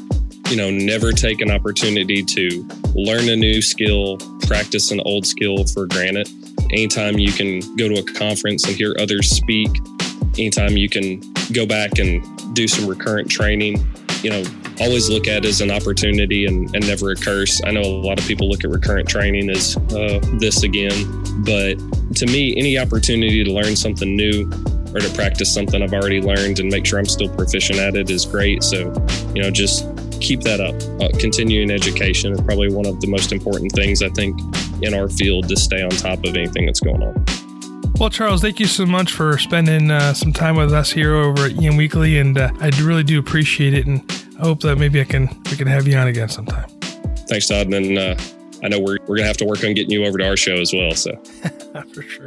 you 0.53 0.57
know, 0.57 0.69
never 0.69 1.11
take 1.11 1.41
an 1.41 1.49
opportunity 1.49 2.21
to 2.21 2.63
learn 2.93 3.27
a 3.27 3.35
new 3.35 3.59
skill, 3.59 4.17
practice 4.41 4.91
an 4.91 4.99
old 4.99 5.25
skill 5.25 5.65
for 5.65 5.87
granted. 5.87 6.29
Anytime 6.69 7.17
you 7.17 7.31
can 7.31 7.61
go 7.75 7.89
to 7.89 7.95
a 7.95 8.03
conference 8.03 8.63
and 8.67 8.75
hear 8.75 8.95
others 8.99 9.31
speak, 9.31 9.69
anytime 10.37 10.77
you 10.77 10.89
can 10.89 11.21
go 11.53 11.65
back 11.65 11.97
and 11.97 12.23
do 12.53 12.67
some 12.67 12.85
recurrent 12.85 13.31
training, 13.31 13.83
you 14.21 14.29
know, 14.29 14.43
always 14.79 15.09
look 15.09 15.27
at 15.27 15.43
as 15.43 15.59
an 15.59 15.71
opportunity 15.71 16.45
and, 16.45 16.69
and 16.75 16.85
never 16.85 17.09
a 17.09 17.15
curse. 17.15 17.59
I 17.65 17.71
know 17.71 17.81
a 17.81 18.05
lot 18.05 18.19
of 18.19 18.27
people 18.27 18.47
look 18.47 18.63
at 18.63 18.69
recurrent 18.69 19.09
training 19.09 19.49
as 19.49 19.75
uh, 19.75 20.19
this 20.33 20.61
again, 20.61 20.93
but 21.43 21.79
to 22.17 22.27
me, 22.27 22.55
any 22.55 22.77
opportunity 22.77 23.43
to 23.43 23.51
learn 23.51 23.75
something 23.75 24.15
new 24.15 24.51
or 24.93 24.99
to 24.99 25.09
practice 25.15 25.51
something 25.51 25.81
I've 25.81 25.93
already 25.93 26.21
learned 26.21 26.59
and 26.59 26.69
make 26.69 26.85
sure 26.85 26.99
I'm 26.99 27.05
still 27.05 27.29
proficient 27.29 27.79
at 27.79 27.95
it 27.95 28.11
is 28.11 28.27
great. 28.27 28.61
So, 28.61 28.93
you 29.33 29.41
know, 29.41 29.49
just 29.49 29.87
keep 30.23 30.41
that 30.41 30.59
up. 30.59 30.75
Uh, 31.01 31.09
continuing 31.19 31.69
education 31.69 32.31
is 32.33 32.41
probably 32.41 32.73
one 32.73 32.85
of 32.85 32.99
the 33.01 33.07
most 33.07 33.31
important 33.31 33.71
things 33.73 34.01
I 34.01 34.09
think 34.09 34.39
in 34.81 34.93
our 34.93 35.09
field 35.09 35.49
to 35.49 35.55
stay 35.55 35.83
on 35.83 35.89
top 35.91 36.19
of 36.25 36.35
anything 36.35 36.65
that's 36.65 36.79
going 36.79 37.03
on. 37.03 37.25
Well, 37.99 38.09
Charles, 38.09 38.41
thank 38.41 38.59
you 38.59 38.65
so 38.65 38.85
much 38.85 39.11
for 39.11 39.37
spending 39.37 39.91
uh, 39.91 40.13
some 40.13 40.33
time 40.33 40.55
with 40.55 40.73
us 40.73 40.91
here 40.91 41.15
over 41.15 41.45
at 41.45 41.63
EM 41.63 41.77
Weekly, 41.77 42.17
and 42.17 42.37
uh, 42.37 42.51
I 42.59 42.69
really 42.81 43.03
do 43.03 43.19
appreciate 43.19 43.73
it. 43.73 43.85
And 43.85 44.01
I 44.39 44.41
hope 44.41 44.61
that 44.61 44.77
maybe 44.77 44.99
I 44.99 45.03
can 45.03 45.27
we 45.51 45.57
can 45.57 45.67
have 45.67 45.87
you 45.87 45.95
on 45.97 46.07
again 46.07 46.29
sometime. 46.29 46.67
Thanks, 47.27 47.47
Todd. 47.47 47.71
And 47.71 47.97
uh, 47.97 48.15
I 48.63 48.69
know 48.69 48.79
we're 48.79 48.97
we're 49.07 49.17
gonna 49.17 49.27
have 49.27 49.37
to 49.37 49.45
work 49.45 49.63
on 49.63 49.73
getting 49.73 49.91
you 49.91 50.05
over 50.05 50.17
to 50.17 50.27
our 50.27 50.37
show 50.37 50.55
as 50.55 50.73
well. 50.73 50.93
So 50.95 51.15
for 51.93 52.01
sure. 52.01 52.25